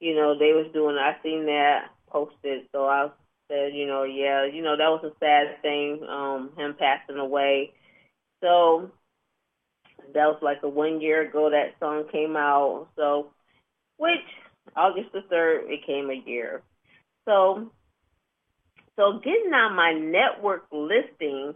you 0.00 0.14
know 0.14 0.38
they 0.38 0.52
was 0.52 0.70
doing. 0.72 0.96
I 0.96 1.16
seen 1.22 1.46
that 1.46 1.90
posted, 2.08 2.62
so 2.72 2.86
I 2.86 3.10
said, 3.48 3.74
you 3.74 3.86
know, 3.86 4.04
yeah, 4.04 4.46
you 4.46 4.62
know 4.62 4.76
that 4.76 4.88
was 4.88 5.04
a 5.04 5.18
sad 5.20 5.60
thing, 5.62 6.04
um, 6.08 6.50
him 6.56 6.74
passing 6.78 7.18
away. 7.18 7.72
So 8.42 8.90
that 10.14 10.26
was 10.26 10.38
like 10.42 10.58
a 10.62 10.68
one 10.68 11.00
year 11.00 11.28
ago 11.28 11.50
that 11.50 11.74
song 11.78 12.04
came 12.10 12.36
out. 12.36 12.88
So, 12.96 13.32
which 13.96 14.24
August 14.76 15.12
the 15.12 15.22
third, 15.28 15.64
it 15.66 15.86
came 15.86 16.10
a 16.10 16.28
year. 16.28 16.62
So, 17.26 17.70
so 18.96 19.20
getting 19.22 19.52
on 19.52 19.76
my 19.76 19.92
network 19.92 20.66
listing 20.72 21.54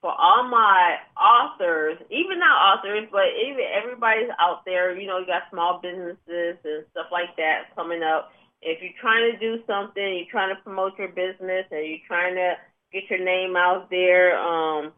for 0.00 0.10
all 0.10 0.48
my 0.48 0.96
authors, 1.16 1.98
even 2.10 2.38
not 2.38 2.78
authors, 2.78 3.08
but 3.12 3.28
even 3.44 3.64
everybody's 3.76 4.30
out 4.40 4.64
there. 4.64 4.98
You 4.98 5.06
know, 5.06 5.18
you 5.18 5.26
got 5.26 5.50
small 5.50 5.80
businesses 5.82 6.56
and 6.64 6.84
stuff 6.92 7.06
like 7.12 7.36
that 7.36 7.74
coming 7.74 8.02
up. 8.02 8.32
If 8.62 8.82
you're 8.82 8.96
trying 9.00 9.32
to 9.32 9.38
do 9.38 9.62
something, 9.66 10.02
you're 10.02 10.30
trying 10.30 10.54
to 10.54 10.62
promote 10.62 10.98
your 10.98 11.08
business, 11.08 11.66
and 11.70 11.86
you're 11.86 12.06
trying 12.06 12.34
to 12.34 12.54
get 12.92 13.10
your 13.10 13.24
name 13.24 13.56
out 13.56 13.88
there. 13.90 14.38
Um, 14.38 14.92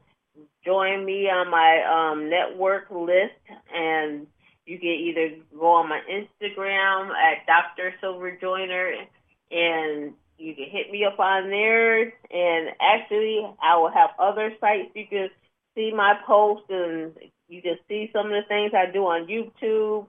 join 0.65 1.05
me 1.05 1.29
on 1.29 1.51
my 1.51 1.83
um, 1.83 2.31
network 2.31 2.91
list, 2.91 3.43
and 3.75 4.27
you 4.67 4.79
can 4.79 4.89
either 4.89 5.31
go 5.59 5.67
on 5.75 5.89
my 5.89 6.01
Instagram 6.11 7.11
at 7.11 7.47
Dr. 7.47 7.95
Silver 8.01 8.39
Joyner, 8.41 8.95
and 9.51 10.15
you 10.43 10.55
can 10.55 10.69
hit 10.69 10.91
me 10.91 11.05
up 11.05 11.19
on 11.19 11.49
there. 11.51 12.03
And 12.03 12.71
actually, 12.81 13.47
I 13.63 13.77
will 13.77 13.91
have 13.91 14.11
other 14.19 14.53
sites 14.61 14.91
you 14.95 15.07
can 15.09 15.29
see 15.75 15.93
my 15.95 16.15
posts, 16.27 16.67
and 16.69 17.13
you 17.49 17.63
can 17.63 17.79
see 17.89 18.11
some 18.13 18.27
of 18.27 18.33
the 18.33 18.49
things 18.49 18.73
I 18.75 18.91
do 18.91 19.01
on 19.05 19.29
YouTube 19.29 20.07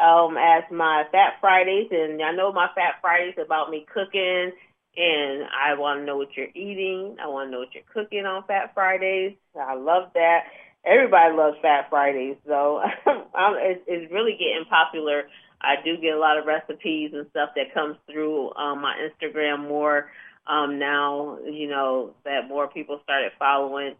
um, 0.00 0.36
as 0.36 0.64
my 0.72 1.04
Fat 1.12 1.34
Fridays. 1.40 1.88
And 1.90 2.20
I 2.22 2.32
know 2.32 2.52
my 2.52 2.68
Fat 2.74 2.96
Fridays 3.00 3.34
about 3.38 3.70
me 3.70 3.86
cooking, 3.92 4.52
and 4.96 5.44
I 5.44 5.78
want 5.78 6.00
to 6.00 6.04
know 6.04 6.16
what 6.16 6.36
you're 6.36 6.54
eating. 6.54 7.16
I 7.22 7.28
want 7.28 7.48
to 7.48 7.52
know 7.52 7.58
what 7.60 7.74
you're 7.74 7.84
cooking 7.92 8.24
on 8.24 8.44
Fat 8.44 8.72
Fridays. 8.74 9.36
I 9.58 9.74
love 9.74 10.10
that. 10.14 10.44
Everybody 10.86 11.34
loves 11.34 11.56
Fat 11.62 11.88
Fridays, 11.88 12.36
so 12.46 12.82
it's, 13.06 13.82
it's 13.86 14.12
really 14.12 14.32
getting 14.32 14.66
popular. 14.68 15.24
I 15.64 15.82
do 15.84 15.96
get 15.96 16.14
a 16.14 16.18
lot 16.18 16.38
of 16.38 16.46
recipes 16.46 17.10
and 17.14 17.26
stuff 17.30 17.50
that 17.56 17.74
comes 17.74 17.96
through 18.10 18.54
um, 18.54 18.80
my 18.82 18.94
Instagram 19.00 19.68
more 19.68 20.10
um, 20.46 20.78
now. 20.78 21.38
You 21.44 21.68
know 21.68 22.14
that 22.24 22.48
more 22.48 22.68
people 22.68 23.00
started 23.02 23.32
following. 23.38 23.94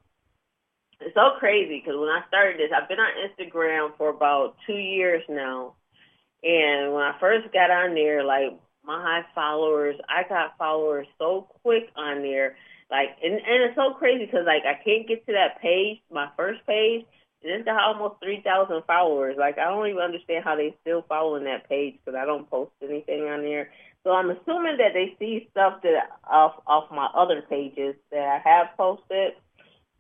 It's 1.01 1.15
so 1.15 1.39
crazy 1.39 1.83
because 1.85 1.99
when 1.99 2.09
I 2.09 2.23
started 2.29 2.59
this, 2.59 2.71
I've 2.75 2.89
been 2.89 3.01
on 3.01 3.29
Instagram 3.29 3.97
for 3.99 4.11
about 4.11 4.57
two 4.67 4.77
years 4.77 5.23
now, 5.29 5.75
and 6.43 6.93
when 6.93 7.03
I 7.03 7.17
first 7.19 7.53
got 7.53 7.71
on 7.71 7.95
there, 7.95 8.25
like 8.25 8.59
my 8.85 9.23
followers, 9.35 9.97
I 10.09 10.29
got 10.29 10.59
followers 10.59 11.07
so 11.19 11.49
quick 11.63 11.89
on 11.97 12.23
there. 12.23 12.57
Like, 12.91 13.17
and, 13.23 13.33
and 13.33 13.65
it's 13.65 13.77
so 13.77 13.95
crazy 13.95 14.27
because 14.27 14.47
like 14.47 14.63
I 14.65 14.83
can't 14.85 15.09
get 15.09 15.27
to 15.27 15.33
that 15.33 15.61
page, 15.61 16.01
my 16.13 16.29
first 16.37 16.61
page, 16.67 17.07
it's 17.45 17.65
got 17.65 17.81
almost 17.81 18.23
3,000 18.23 18.83
followers. 18.87 19.37
Like, 19.39 19.59
I 19.59 19.65
don't 19.65 19.87
even 19.87 20.03
understand 20.03 20.45
how 20.45 20.57
they 20.57 20.75
still 20.81 21.05
following 21.09 21.45
that 21.45 21.69
page 21.69 21.99
because 22.05 22.19
I 22.19 22.25
don't 22.25 22.49
post 22.49 22.73
anything 22.83 23.25
on 23.25 23.43
there. 23.43 23.71
So 24.03 24.13
I'm 24.13 24.31
assuming 24.31 24.77
that 24.79 24.93
they 24.93 25.17
see 25.19 25.49
stuff 25.51 25.83
that 25.83 26.11
off 26.31 26.61
off 26.67 26.91
my 26.91 27.09
other 27.15 27.43
pages 27.43 27.95
that 28.11 28.19
I 28.19 28.49
have 28.49 28.77
posted. 28.77 29.33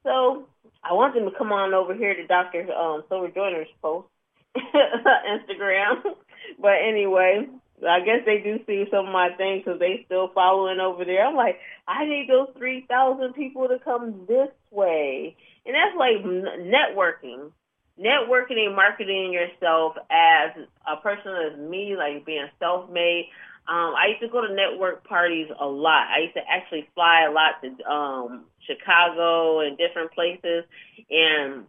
So 0.02 0.46
I 0.82 0.92
want 0.92 1.14
them 1.14 1.24
to 1.24 1.36
come 1.36 1.52
on 1.52 1.72
over 1.72 1.94
here 1.94 2.14
to 2.14 2.26
Dr. 2.26 2.70
Um, 2.72 3.04
Silver 3.08 3.28
Joyner's 3.28 3.68
post 3.80 4.08
Instagram. 4.56 6.02
but 6.60 6.74
anyway, 6.86 7.48
I 7.82 8.00
guess 8.00 8.22
they 8.24 8.38
do 8.38 8.58
see 8.66 8.84
some 8.90 9.06
of 9.06 9.12
my 9.12 9.30
things 9.36 9.62
because 9.64 9.80
they 9.80 10.04
still 10.06 10.30
following 10.34 10.78
over 10.80 11.04
there. 11.04 11.26
I'm 11.26 11.34
like, 11.34 11.58
I 11.88 12.04
need 12.04 12.28
those 12.28 12.48
3,000 12.56 13.34
people 13.34 13.68
to 13.68 13.78
come 13.82 14.26
this 14.28 14.50
way. 14.70 15.36
And 15.66 15.74
that's 15.74 15.96
like 15.98 16.24
networking. 16.24 17.50
Networking 17.98 18.66
and 18.66 18.76
marketing 18.76 19.32
yourself 19.32 19.96
as 20.10 20.64
a 20.86 20.96
person 21.00 21.32
as 21.52 21.58
me, 21.58 21.96
like 21.96 22.24
being 22.24 22.46
self-made. 22.58 23.26
Um, 23.66 23.94
I 23.96 24.08
used 24.10 24.20
to 24.20 24.28
go 24.28 24.46
to 24.46 24.52
network 24.52 25.04
parties 25.04 25.48
a 25.58 25.66
lot. 25.66 26.08
I 26.14 26.22
used 26.22 26.34
to 26.34 26.42
actually 26.48 26.88
fly 26.94 27.26
a 27.28 27.32
lot 27.32 27.62
to 27.62 27.90
um, 27.90 28.44
Chicago 28.66 29.60
and 29.60 29.78
different 29.78 30.12
places 30.12 30.64
and 31.10 31.64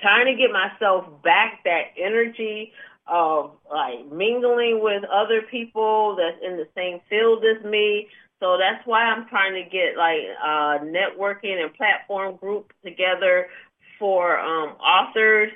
trying 0.00 0.26
to 0.26 0.34
get 0.34 0.50
myself 0.50 1.22
back 1.22 1.62
that 1.64 1.94
energy 1.96 2.72
of 3.08 3.52
like 3.70 4.10
mingling 4.10 4.80
with 4.82 5.04
other 5.04 5.42
people 5.50 6.16
that's 6.16 6.42
in 6.44 6.56
the 6.56 6.68
same 6.74 7.00
field 7.08 7.44
as 7.44 7.64
me. 7.64 8.08
So 8.40 8.58
that's 8.58 8.86
why 8.86 9.02
I'm 9.02 9.28
trying 9.28 9.54
to 9.54 9.68
get 9.70 9.96
like 9.96 10.20
uh, 10.42 10.84
networking 10.84 11.62
and 11.62 11.72
platform 11.74 12.36
group 12.36 12.72
together 12.84 13.48
for 13.98 14.38
um, 14.38 14.76
authors, 14.76 15.50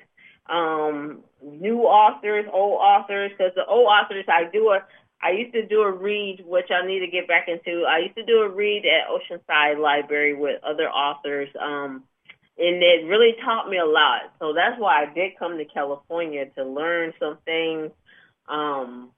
um, 0.48 1.20
new 1.42 1.80
authors, 1.80 2.46
old 2.52 2.80
authors. 2.80 3.32
Because 3.36 3.52
the 3.54 3.66
old 3.66 3.86
authors, 3.86 4.24
I 4.28 4.50
do 4.50 4.70
a, 4.70 4.80
I 5.22 5.32
used 5.32 5.52
to 5.52 5.66
do 5.66 5.82
a 5.82 5.92
read, 5.92 6.42
which 6.46 6.70
I 6.70 6.86
need 6.86 7.00
to 7.00 7.06
get 7.08 7.28
back 7.28 7.48
into. 7.48 7.84
I 7.84 7.98
used 7.98 8.16
to 8.16 8.24
do 8.24 8.40
a 8.40 8.48
read 8.48 8.84
at 8.86 9.10
Oceanside 9.10 9.78
Library 9.78 10.34
with 10.34 10.62
other 10.64 10.88
authors. 10.88 11.48
Um, 11.60 12.04
and 12.60 12.82
it 12.82 13.06
really 13.06 13.34
taught 13.42 13.70
me 13.70 13.78
a 13.78 13.86
lot. 13.86 14.32
So 14.38 14.52
that's 14.52 14.78
why 14.78 15.02
I 15.02 15.14
did 15.14 15.38
come 15.38 15.56
to 15.56 15.64
California 15.64 16.44
to 16.56 16.64
learn 16.64 17.14
some 17.18 17.38
things. 17.46 17.90
Um, 18.46 19.10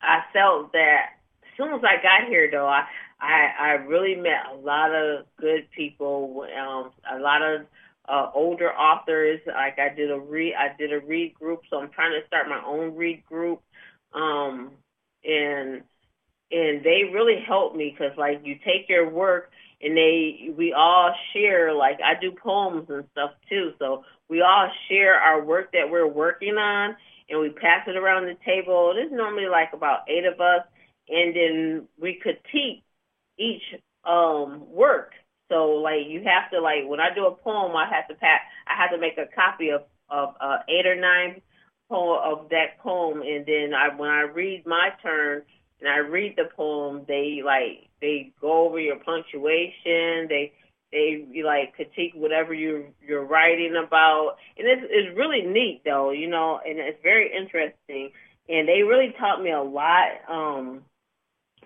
I 0.00 0.20
felt 0.32 0.72
that 0.72 1.20
as 1.42 1.48
soon 1.58 1.74
as 1.74 1.82
I 1.84 2.02
got 2.02 2.28
here, 2.28 2.48
though, 2.50 2.66
I 2.66 2.84
I, 3.20 3.50
I 3.58 3.68
really 3.84 4.14
met 4.14 4.46
a 4.50 4.56
lot 4.56 4.94
of 4.94 5.26
good 5.38 5.68
people, 5.76 6.46
um, 6.58 6.90
a 7.14 7.20
lot 7.20 7.42
of 7.42 7.66
uh, 8.08 8.30
older 8.34 8.72
authors. 8.72 9.40
Like 9.46 9.78
I 9.78 9.94
did 9.94 10.10
a 10.10 10.18
read, 10.18 10.54
I 10.54 10.74
did 10.78 10.94
a 10.94 11.00
read 11.00 11.34
group, 11.34 11.60
so 11.68 11.78
I'm 11.78 11.90
trying 11.90 12.18
to 12.18 12.26
start 12.26 12.48
my 12.48 12.62
own 12.66 12.96
read 12.96 13.24
group. 13.26 13.60
Um, 14.14 14.70
and 15.22 15.82
and 16.50 16.82
they 16.82 17.10
really 17.12 17.44
helped 17.46 17.76
me 17.76 17.94
because 17.96 18.16
like 18.16 18.40
you 18.44 18.54
take 18.64 18.88
your 18.88 19.10
work 19.10 19.50
and 19.82 19.96
they 19.96 20.50
we 20.56 20.72
all 20.72 21.14
share 21.32 21.72
like 21.74 21.98
I 22.04 22.20
do 22.20 22.32
poems 22.32 22.86
and 22.88 23.04
stuff 23.12 23.30
too. 23.48 23.72
So 23.78 24.04
we 24.28 24.42
all 24.42 24.68
share 24.88 25.14
our 25.14 25.44
work 25.44 25.72
that 25.72 25.90
we're 25.90 26.06
working 26.06 26.56
on 26.56 26.96
and 27.28 27.40
we 27.40 27.50
pass 27.50 27.86
it 27.86 27.96
around 27.96 28.26
the 28.26 28.36
table. 28.44 28.92
There's 28.94 29.12
normally 29.12 29.48
like 29.50 29.72
about 29.72 30.00
eight 30.08 30.24
of 30.24 30.40
us 30.40 30.66
and 31.08 31.34
then 31.34 31.88
we 32.00 32.20
critique 32.20 32.84
each 33.38 33.62
um 34.04 34.64
work. 34.70 35.12
So 35.50 35.80
like 35.82 36.06
you 36.08 36.22
have 36.24 36.50
to 36.52 36.60
like 36.60 36.86
when 36.86 37.00
I 37.00 37.14
do 37.14 37.26
a 37.26 37.34
poem 37.34 37.74
I 37.74 37.88
have 37.90 38.08
to 38.08 38.14
pass 38.14 38.40
I 38.66 38.80
have 38.80 38.90
to 38.90 38.98
make 38.98 39.18
a 39.18 39.34
copy 39.34 39.70
of 39.70 39.82
of 40.10 40.34
uh, 40.40 40.58
eight 40.68 40.86
or 40.86 40.96
nine 40.96 41.40
poem 41.88 42.20
of 42.22 42.50
that 42.50 42.78
poem 42.80 43.22
and 43.22 43.46
then 43.46 43.72
I 43.74 43.94
when 43.96 44.10
I 44.10 44.22
read 44.22 44.66
my 44.66 44.90
turn 45.02 45.42
and 45.80 45.88
I 45.88 45.98
read 45.98 46.34
the 46.36 46.48
poem, 46.56 47.04
they 47.08 47.42
like 47.44 47.88
they 48.00 48.32
go 48.40 48.66
over 48.66 48.78
your 48.78 48.96
punctuation. 48.96 50.28
They 50.28 50.52
they 50.92 51.26
like 51.44 51.74
critique 51.74 52.12
whatever 52.14 52.52
you 52.52 52.86
you're 53.06 53.24
writing 53.24 53.76
about, 53.76 54.36
and 54.58 54.66
it's 54.66 54.82
it's 54.90 55.16
really 55.16 55.42
neat 55.42 55.82
though, 55.84 56.10
you 56.10 56.28
know, 56.28 56.60
and 56.64 56.78
it's 56.78 57.02
very 57.02 57.32
interesting. 57.34 58.10
And 58.48 58.66
they 58.68 58.82
really 58.82 59.14
taught 59.18 59.42
me 59.42 59.52
a 59.52 59.62
lot. 59.62 60.08
Um, 60.28 60.82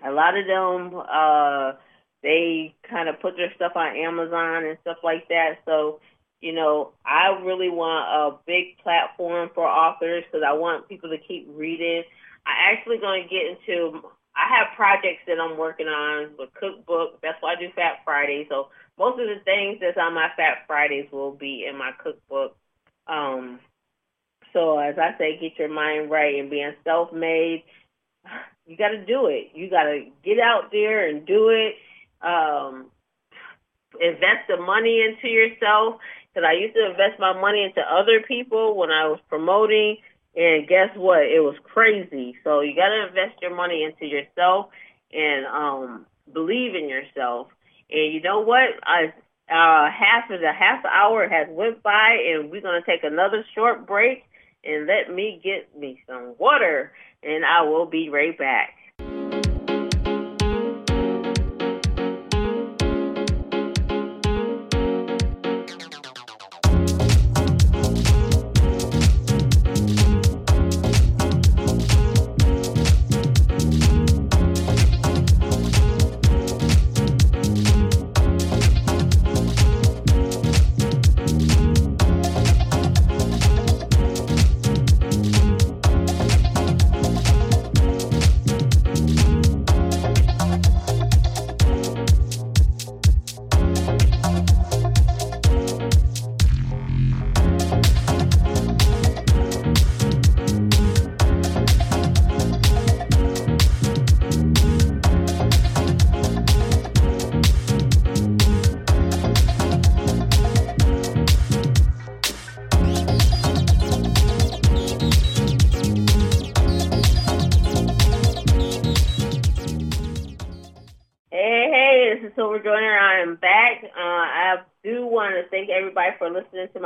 a 0.05 0.11
lot 0.11 0.37
of 0.37 0.45
them, 0.45 1.01
uh, 1.11 1.73
they 2.21 2.75
kind 2.89 3.09
of 3.09 3.19
put 3.21 3.37
their 3.37 3.53
stuff 3.55 3.73
on 3.75 3.95
Amazon 3.95 4.65
and 4.65 4.77
stuff 4.81 4.97
like 5.03 5.27
that. 5.29 5.59
So, 5.65 5.99
you 6.41 6.53
know, 6.53 6.91
I 7.05 7.39
really 7.43 7.69
want 7.69 8.05
a 8.07 8.37
big 8.45 8.77
platform 8.83 9.49
for 9.55 9.67
authors 9.67 10.23
because 10.25 10.45
I 10.47 10.53
want 10.53 10.89
people 10.89 11.09
to 11.09 11.17
keep 11.17 11.47
reading. 11.49 12.03
I 12.45 12.73
actually 12.73 12.97
going 12.97 13.23
to 13.23 13.29
get 13.29 13.45
into 13.45 14.01
I 14.35 14.47
have 14.59 14.75
projects 14.75 15.23
that 15.27 15.39
I'm 15.39 15.57
working 15.57 15.87
on 15.87 16.31
with 16.37 16.53
cookbook. 16.59 17.21
That's 17.21 17.41
why 17.41 17.53
I 17.53 17.59
do 17.59 17.69
Fat 17.73 18.03
Friday. 18.03 18.45
So 18.49 18.67
most 18.99 19.19
of 19.19 19.27
the 19.27 19.41
things 19.45 19.77
that's 19.79 19.97
on 19.97 20.13
my 20.13 20.27
Fat 20.35 20.67
Fridays 20.67 21.09
will 21.11 21.31
be 21.31 21.65
in 21.69 21.77
my 21.77 21.91
cookbook. 22.03 22.55
Um, 23.07 23.59
so 24.51 24.77
as 24.77 24.95
I 24.97 25.17
say, 25.17 25.39
get 25.39 25.57
your 25.57 25.69
mind 25.69 26.11
right 26.11 26.35
and 26.35 26.49
being 26.49 26.73
self-made. 26.83 27.63
You 28.67 28.75
got 28.77 28.89
to 28.89 29.05
do 29.05 29.27
it. 29.27 29.51
You 29.53 29.69
got 29.69 29.83
to 29.83 30.05
get 30.23 30.39
out 30.39 30.71
there 30.71 31.07
and 31.07 31.23
do 31.23 31.49
it. 31.49 31.75
Um, 32.19 32.87
invest 34.01 34.49
the 34.49 34.57
money 34.57 35.05
into 35.05 35.27
yourself. 35.27 36.01
Because 36.33 36.49
I 36.49 36.53
used 36.59 36.73
to 36.73 36.89
invest 36.89 37.19
my 37.19 37.39
money 37.39 37.63
into 37.63 37.81
other 37.81 38.25
people 38.27 38.75
when 38.75 38.89
I 38.89 39.05
was 39.05 39.19
promoting, 39.29 39.97
and 40.35 40.67
guess 40.67 40.89
what? 40.95 41.23
It 41.23 41.41
was 41.41 41.55
crazy. 41.63 42.35
So 42.43 42.61
you 42.61 42.75
got 42.75 42.89
to 42.89 43.07
invest 43.07 43.41
your 43.41 43.55
money 43.55 43.83
into 43.83 44.05
yourself 44.05 44.67
and 45.13 45.45
um, 45.45 46.05
believe 46.31 46.75
in 46.75 46.89
yourself. 46.89 47.47
And 47.89 48.13
you 48.13 48.21
know 48.21 48.41
what? 48.41 48.69
I 48.83 49.13
uh, 49.47 49.91
half 49.91 50.29
of 50.31 50.41
the 50.41 50.51
half 50.51 50.83
hour 50.85 51.27
has 51.29 51.47
went 51.51 51.83
by, 51.83 52.17
and 52.27 52.49
we're 52.49 52.61
gonna 52.61 52.81
take 52.85 53.03
another 53.03 53.45
short 53.53 53.85
break. 53.85 54.23
And 54.63 54.87
let 54.87 55.13
me 55.13 55.39
get 55.43 55.77
me 55.77 56.01
some 56.07 56.33
water, 56.39 56.91
and 57.21 57.45
I 57.45 57.61
will 57.61 57.85
be 57.85 58.09
right 58.09 58.35
back. 58.35 58.73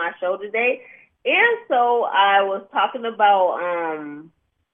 My 0.09 0.17
show 0.19 0.37
today. 0.37 0.81
And 1.25 1.57
so 1.67 2.03
I 2.03 2.41
was 2.43 2.65
talking 2.71 3.05
about 3.05 3.59
um 3.59 4.31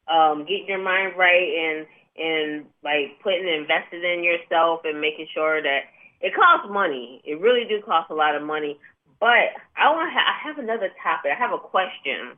um 0.07 0.45
getting 0.45 0.67
your 0.67 0.83
mind 0.83 1.13
right 1.17 1.49
and 1.57 1.87
and 2.17 2.65
like 2.83 3.19
putting 3.23 3.47
invested 3.47 4.03
in 4.03 4.23
yourself 4.23 4.81
and 4.85 5.01
making 5.01 5.27
sure 5.33 5.61
that 5.61 5.81
it 6.21 6.33
costs 6.35 6.67
money. 6.71 7.21
It 7.25 7.41
really 7.41 7.65
do 7.67 7.81
cost 7.81 8.09
a 8.11 8.15
lot 8.15 8.35
of 8.35 8.43
money. 8.43 8.79
But 9.19 9.55
I 9.75 9.91
want 9.91 10.11
ha- 10.13 10.35
I 10.35 10.47
have 10.47 10.57
another 10.59 10.89
topic. 11.01 11.31
I 11.31 11.39
have 11.39 11.53
a 11.53 11.57
question. 11.57 12.37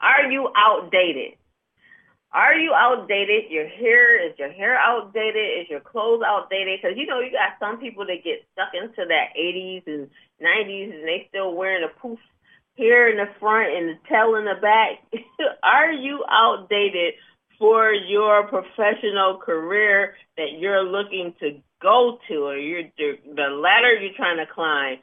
Are 0.00 0.30
you 0.30 0.50
outdated? 0.56 1.38
Are 2.32 2.54
you 2.54 2.74
outdated? 2.74 3.50
Your 3.50 3.68
hair 3.68 4.26
is 4.26 4.36
your 4.38 4.50
hair 4.50 4.76
outdated? 4.76 5.60
Is 5.62 5.70
your 5.70 5.80
clothes 5.80 6.22
outdated? 6.26 6.80
Because 6.82 6.98
you 6.98 7.06
know 7.06 7.20
you 7.20 7.30
got 7.30 7.54
some 7.60 7.78
people 7.78 8.04
that 8.06 8.24
get 8.24 8.42
stuck 8.52 8.74
into 8.74 9.06
that 9.06 9.30
80s 9.38 9.86
and 9.86 10.10
90s 10.42 10.94
and 10.94 11.04
they 11.04 11.26
still 11.28 11.54
wearing 11.54 11.84
a 11.84 12.00
poof 12.00 12.18
here 12.74 13.08
in 13.08 13.16
the 13.16 13.28
front 13.38 13.74
and 13.74 13.88
the 13.90 13.98
tail 14.08 14.34
in 14.34 14.44
the 14.44 14.60
back. 14.60 14.98
Are 15.62 15.92
you 15.92 16.24
outdated 16.28 17.14
for 17.58 17.92
your 17.92 18.46
professional 18.48 19.38
career 19.38 20.14
that 20.36 20.58
you're 20.58 20.82
looking 20.82 21.34
to 21.40 21.60
go 21.80 22.18
to, 22.28 22.34
or 22.46 22.56
you're 22.56 22.90
the 22.98 23.48
ladder 23.48 23.94
you're 23.94 24.16
trying 24.16 24.38
to 24.38 24.52
climb? 24.52 24.98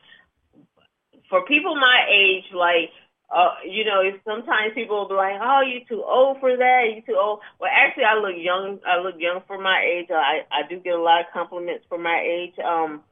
For 1.30 1.46
people 1.46 1.76
my 1.76 2.06
age, 2.12 2.44
like 2.54 2.92
uh, 3.34 3.56
you 3.66 3.86
know, 3.86 4.04
sometimes 4.26 4.74
people 4.76 4.98
will 4.98 5.08
be 5.08 5.16
like, 5.16 5.40
"Oh, 5.42 5.62
you 5.62 5.86
too 5.88 6.04
old 6.04 6.42
for 6.42 6.56
that. 6.58 6.92
You 6.94 7.02
too 7.02 7.18
old." 7.18 7.40
Well, 7.60 7.72
actually, 7.74 8.04
I 8.04 8.16
look 8.16 8.36
young. 8.36 8.80
I 8.86 9.00
look 9.00 9.16
young 9.18 9.42
for 9.48 9.58
my 9.58 9.82
age. 9.82 10.08
I 10.12 10.42
I 10.52 10.68
do 10.68 10.78
get 10.80 10.96
a 10.96 11.02
lot 11.02 11.22
of 11.22 11.28
compliments 11.32 11.86
for 11.88 11.98
my 11.98 12.20
age. 12.20 12.60
Um, 12.60 13.04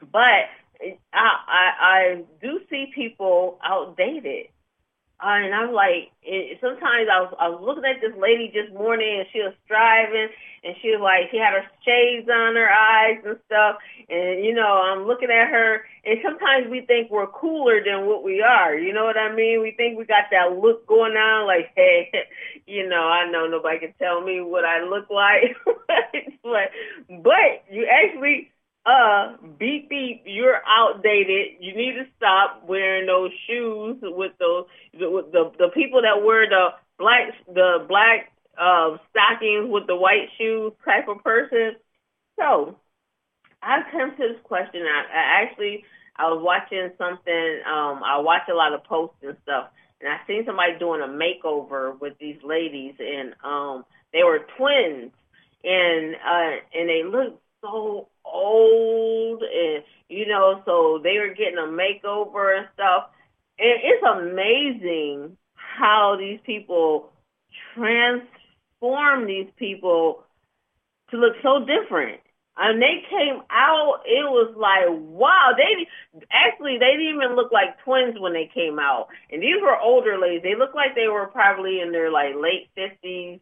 but 0.00 0.48
I 0.80 0.96
I, 1.12 1.70
I 1.80 2.24
do 2.40 2.60
see 2.70 2.92
people 2.94 3.58
outdated. 3.64 4.48
Uh, 5.20 5.34
and 5.42 5.54
I'm 5.54 5.72
like, 5.74 6.14
it, 6.22 6.58
sometimes 6.60 7.10
I 7.10 7.26
was, 7.26 7.34
I 7.40 7.48
was 7.50 7.58
looking 7.58 7.82
at 7.82 7.98
this 8.00 8.14
lady 8.14 8.54
just 8.54 8.70
morning 8.72 9.18
and 9.18 9.26
she 9.32 9.40
was 9.42 9.50
driving 9.66 10.30
and 10.62 10.76
she 10.80 10.94
was 10.94 11.02
like, 11.02 11.26
she 11.34 11.38
had 11.42 11.58
her 11.58 11.66
shades 11.82 12.30
on 12.30 12.54
her 12.54 12.70
eyes 12.70 13.18
and 13.26 13.34
stuff. 13.50 13.82
And, 14.08 14.44
you 14.46 14.54
know, 14.54 14.78
I'm 14.78 15.10
looking 15.10 15.26
at 15.26 15.50
her 15.50 15.82
and 16.06 16.22
sometimes 16.22 16.70
we 16.70 16.86
think 16.86 17.10
we're 17.10 17.26
cooler 17.34 17.82
than 17.82 18.06
what 18.06 18.22
we 18.22 18.42
are. 18.46 18.78
You 18.78 18.92
know 18.94 19.04
what 19.04 19.18
I 19.18 19.34
mean? 19.34 19.60
We 19.60 19.74
think 19.74 19.98
we 19.98 20.06
got 20.06 20.30
that 20.30 20.54
look 20.54 20.86
going 20.86 21.18
on 21.18 21.48
like, 21.50 21.74
hey, 21.74 22.14
you 22.66 22.88
know, 22.88 23.02
I 23.02 23.28
know 23.28 23.48
nobody 23.50 23.80
can 23.80 23.94
tell 23.98 24.22
me 24.22 24.40
what 24.40 24.64
I 24.64 24.86
look 24.86 25.10
like. 25.10 25.58
but, 26.46 26.70
but 27.10 27.66
you 27.70 27.90
actually, 27.90 28.52
uh, 28.86 29.36
beep 29.58 29.88
beep, 29.88 30.22
you're 30.24 30.60
outdated. 30.66 31.58
You 31.60 31.76
need 31.76 31.92
to 31.92 32.06
stop 32.16 32.64
wearing 32.66 33.06
those 33.06 33.30
shoes 33.46 33.98
with 34.02 34.32
those 34.38 34.66
with 34.94 35.32
the 35.32 35.52
the 35.58 35.68
people 35.74 36.02
that 36.02 36.24
wear 36.24 36.48
the 36.48 36.68
black 36.98 37.34
the 37.46 37.84
black 37.88 38.32
uh, 38.58 38.96
stockings 39.10 39.68
with 39.70 39.86
the 39.86 39.96
white 39.96 40.28
shoes 40.38 40.72
type 40.84 41.08
of 41.08 41.22
person. 41.22 41.76
So 42.38 42.76
I've 43.62 43.90
come 43.92 44.12
to 44.16 44.28
this 44.28 44.40
question. 44.44 44.82
I, 44.82 45.04
I 45.12 45.42
actually 45.42 45.84
I 46.16 46.30
was 46.30 46.42
watching 46.42 46.90
something. 46.98 47.60
Um, 47.66 48.02
I 48.02 48.18
watch 48.18 48.48
a 48.50 48.54
lot 48.54 48.72
of 48.72 48.84
posts 48.84 49.16
and 49.22 49.36
stuff, 49.42 49.68
and 50.00 50.10
I 50.10 50.18
seen 50.26 50.44
somebody 50.46 50.78
doing 50.78 51.02
a 51.02 51.06
makeover 51.06 51.98
with 52.00 52.14
these 52.18 52.38
ladies, 52.42 52.94
and 52.98 53.34
um, 53.44 53.84
they 54.12 54.22
were 54.24 54.40
twins, 54.56 55.12
and 55.62 56.14
uh, 56.16 56.56
and 56.74 56.88
they 56.88 57.02
looked 57.04 57.42
so 57.62 58.08
old 58.24 59.42
and 59.42 59.84
you 60.08 60.26
know, 60.26 60.62
so 60.64 61.00
they 61.02 61.18
were 61.18 61.34
getting 61.34 61.58
a 61.58 61.68
makeover 61.68 62.56
and 62.56 62.68
stuff. 62.74 63.10
And 63.58 63.80
it's 63.82 64.04
amazing 64.04 65.36
how 65.54 66.16
these 66.18 66.40
people 66.44 67.10
transform 67.74 69.26
these 69.26 69.48
people 69.56 70.22
to 71.10 71.16
look 71.16 71.34
so 71.42 71.64
different. 71.64 72.20
And 72.60 72.82
they 72.82 73.04
came 73.08 73.40
out, 73.50 74.02
it 74.04 74.26
was 74.26 74.52
like, 74.56 74.90
wow, 74.90 75.52
they 75.56 75.86
actually 76.32 76.78
they 76.78 76.96
didn't 76.98 77.14
even 77.14 77.36
look 77.36 77.52
like 77.52 77.78
twins 77.84 78.18
when 78.18 78.32
they 78.32 78.50
came 78.52 78.80
out. 78.80 79.08
And 79.30 79.40
these 79.40 79.62
were 79.62 79.78
older 79.78 80.18
ladies. 80.18 80.42
They 80.42 80.56
looked 80.56 80.74
like 80.74 80.96
they 80.96 81.06
were 81.06 81.26
probably 81.26 81.80
in 81.80 81.92
their 81.92 82.10
like 82.10 82.34
late 82.34 82.68
fifties, 82.74 83.38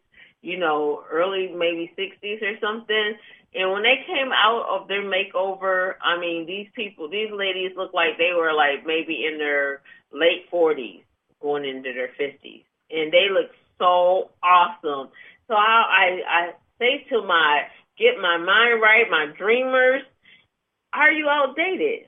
you 0.47 0.57
know, 0.57 1.03
early 1.11 1.51
maybe 1.53 1.91
sixties 1.97 2.39
or 2.41 2.55
something. 2.61 3.15
And 3.53 3.71
when 3.73 3.83
they 3.83 3.99
came 4.07 4.31
out 4.31 4.65
of 4.69 4.87
their 4.87 5.03
makeover, 5.03 5.95
I 6.01 6.17
mean, 6.17 6.45
these 6.45 6.67
people, 6.73 7.09
these 7.09 7.31
ladies 7.33 7.75
looked 7.75 7.93
like 7.93 8.17
they 8.17 8.31
were 8.31 8.53
like 8.53 8.85
maybe 8.85 9.25
in 9.25 9.37
their 9.37 9.81
late 10.13 10.49
40s, 10.49 11.03
going 11.41 11.65
into 11.65 11.91
their 11.91 12.11
50s, 12.19 12.63
and 12.89 13.11
they 13.11 13.27
look 13.29 13.51
so 13.77 14.31
awesome. 14.41 15.09
So 15.47 15.53
I, 15.53 15.83
I, 15.91 16.07
I 16.29 16.51
say 16.79 17.05
to 17.09 17.21
my 17.23 17.63
get 17.97 18.15
my 18.21 18.37
mind 18.37 18.81
right, 18.81 19.05
my 19.11 19.27
dreamers, 19.37 20.03
are 20.93 21.11
you 21.11 21.27
outdated? 21.27 22.07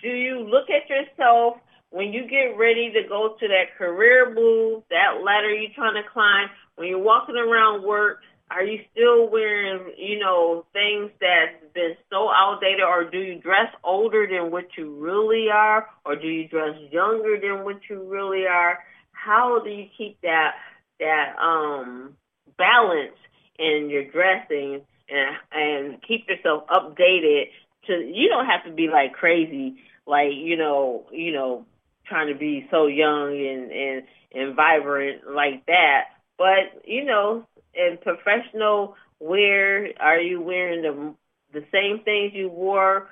Do 0.00 0.08
you 0.08 0.40
look 0.40 0.70
at 0.70 0.88
yourself 0.88 1.58
when 1.90 2.12
you 2.12 2.26
get 2.26 2.56
ready 2.56 2.92
to 2.92 3.08
go 3.08 3.36
to 3.38 3.48
that 3.48 3.76
career 3.76 4.32
move, 4.34 4.82
that 4.90 5.22
ladder 5.22 5.54
you're 5.54 5.70
trying 5.74 6.02
to 6.02 6.08
climb, 6.10 6.48
when 6.76 6.88
you're 6.88 6.98
walking 6.98 7.36
around 7.36 7.84
work? 7.84 8.20
Are 8.50 8.62
you 8.62 8.80
still 8.92 9.30
wearing, 9.30 9.94
you 9.96 10.18
know, 10.18 10.66
things 10.72 11.10
that's 11.20 11.72
been 11.74 11.96
so 12.10 12.28
outdated 12.30 12.82
or 12.82 13.04
do 13.10 13.18
you 13.18 13.40
dress 13.40 13.72
older 13.82 14.28
than 14.30 14.50
what 14.50 14.66
you 14.76 14.94
really 14.94 15.48
are 15.52 15.88
or 16.04 16.14
do 16.14 16.28
you 16.28 16.46
dress 16.46 16.76
younger 16.90 17.38
than 17.40 17.64
what 17.64 17.76
you 17.88 18.02
really 18.02 18.46
are? 18.46 18.78
How 19.12 19.60
do 19.64 19.70
you 19.70 19.86
keep 19.96 20.20
that 20.20 20.52
that 21.00 21.34
um 21.40 22.16
balance 22.56 23.16
in 23.58 23.88
your 23.90 24.04
dressing 24.04 24.82
and 25.08 25.36
and 25.52 26.02
keep 26.06 26.28
yourself 26.28 26.64
updated 26.68 27.46
to 27.86 27.92
you 27.92 28.28
don't 28.28 28.46
have 28.46 28.64
to 28.64 28.72
be 28.72 28.88
like 28.88 29.12
crazy 29.12 29.76
like 30.06 30.32
you 30.32 30.56
know 30.56 31.04
you 31.10 31.32
know 31.32 31.64
trying 32.06 32.32
to 32.32 32.38
be 32.38 32.66
so 32.70 32.86
young 32.86 33.32
and 33.32 33.72
and 33.72 34.02
and 34.34 34.56
vibrant 34.56 35.22
like 35.28 35.64
that 35.66 36.04
but 36.38 36.82
you 36.84 37.04
know 37.04 37.44
in 37.74 37.98
professional 38.02 38.96
wear 39.20 39.88
are 40.00 40.20
you 40.20 40.40
wearing 40.40 40.82
the 40.82 41.14
the 41.52 41.64
same 41.72 42.00
things 42.04 42.32
you 42.34 42.48
wore 42.48 43.08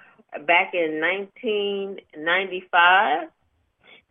back 0.47 0.75
in 0.75 1.01
1995 1.01 3.29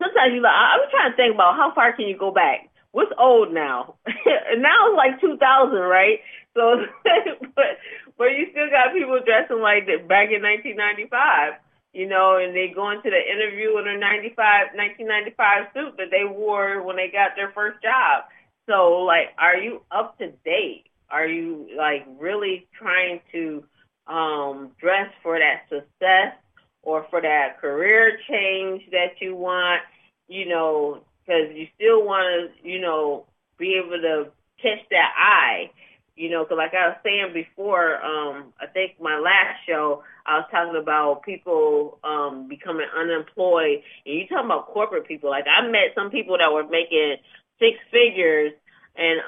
sometimes 0.02 0.34
you 0.34 0.40
like 0.40 0.52
I 0.52 0.76
was 0.78 0.88
trying 0.90 1.12
to 1.12 1.16
think 1.16 1.34
about 1.34 1.56
how 1.56 1.72
far 1.74 1.94
can 1.94 2.08
you 2.08 2.18
go 2.18 2.30
back? 2.30 2.68
What's 2.92 3.12
old 3.18 3.52
now? 3.52 3.94
Now 4.52 4.92
it's 4.92 4.96
like 4.96 5.20
2000 5.20 5.78
right? 5.78 6.20
So 6.54 6.84
but 7.56 7.78
but 8.18 8.36
you 8.36 8.48
still 8.50 8.68
got 8.70 8.92
people 8.92 9.18
dressing 9.24 9.62
like 9.62 9.86
that 9.86 10.08
back 10.08 10.30
in 10.30 10.42
1995 10.42 11.54
you 11.92 12.08
know, 12.08 12.40
and 12.40 12.56
they 12.56 12.72
go 12.74 12.90
into 12.90 13.10
the 13.10 13.20
interview 13.20 13.76
in 13.76 13.86
a 13.86 13.98
95, 13.98 14.72
1995 14.72 15.76
suit 15.76 15.92
that 15.98 16.08
they 16.10 16.24
wore 16.24 16.82
when 16.82 16.96
they 16.96 17.12
got 17.12 17.36
their 17.36 17.52
first 17.52 17.82
job. 17.82 18.24
So, 18.72 19.04
like, 19.04 19.34
are 19.38 19.56
you 19.56 19.82
up 19.90 20.16
to 20.18 20.28
date? 20.44 20.84
Are 21.10 21.26
you 21.26 21.68
like 21.76 22.06
really 22.18 22.66
trying 22.78 23.20
to 23.32 23.64
um, 24.06 24.70
dress 24.80 25.10
for 25.22 25.38
that 25.38 25.68
success 25.68 26.34
or 26.82 27.06
for 27.10 27.20
that 27.20 27.60
career 27.60 28.18
change 28.30 28.82
that 28.92 29.20
you 29.20 29.36
want? 29.36 29.82
You 30.26 30.48
know, 30.48 31.02
because 31.20 31.54
you 31.54 31.66
still 31.74 32.02
want 32.02 32.52
to, 32.62 32.68
you 32.68 32.80
know, 32.80 33.26
be 33.58 33.74
able 33.74 34.00
to 34.00 34.30
catch 34.62 34.88
that 34.90 35.12
eye 35.18 35.70
you 36.14 36.28
know, 36.28 36.44
because 36.44 36.58
like 36.58 36.74
I 36.74 36.88
was 36.88 36.98
saying 37.02 37.32
before, 37.32 37.96
um, 38.04 38.52
I 38.60 38.66
think 38.66 39.00
my 39.00 39.18
last 39.18 39.64
show, 39.66 40.04
I 40.26 40.36
was 40.36 40.46
talking 40.50 40.80
about 40.80 41.22
people 41.22 41.98
um, 42.04 42.48
becoming 42.48 42.86
unemployed. 42.96 43.82
And 44.04 44.14
you 44.16 44.26
talking 44.28 44.44
about 44.44 44.68
corporate 44.68 45.08
people. 45.08 45.30
Like 45.30 45.46
I 45.48 45.66
met 45.68 45.94
some 45.94 46.10
people 46.10 46.36
that 46.36 46.52
were 46.52 46.68
making 46.68 47.16
six 47.58 47.78
figures 47.90 48.52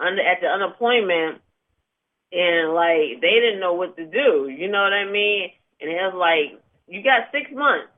under, 0.05 0.23
at 0.23 0.41
the 0.41 0.49
unemployment, 0.49 1.41
and 2.33 2.75
like 2.75 3.21
they 3.21 3.41
didn't 3.41 3.61
know 3.61 3.75
what 3.75 3.97
to 3.97 4.07
do. 4.07 4.49
You 4.49 4.71
know 4.71 4.83
what 4.83 4.93
I 4.93 5.11
mean? 5.11 5.51
And 5.81 5.91
it 5.91 5.95
was 5.95 6.15
like, 6.15 6.61
you 6.89 7.03
got 7.03 7.33
six 7.33 7.51
months. 7.53 7.89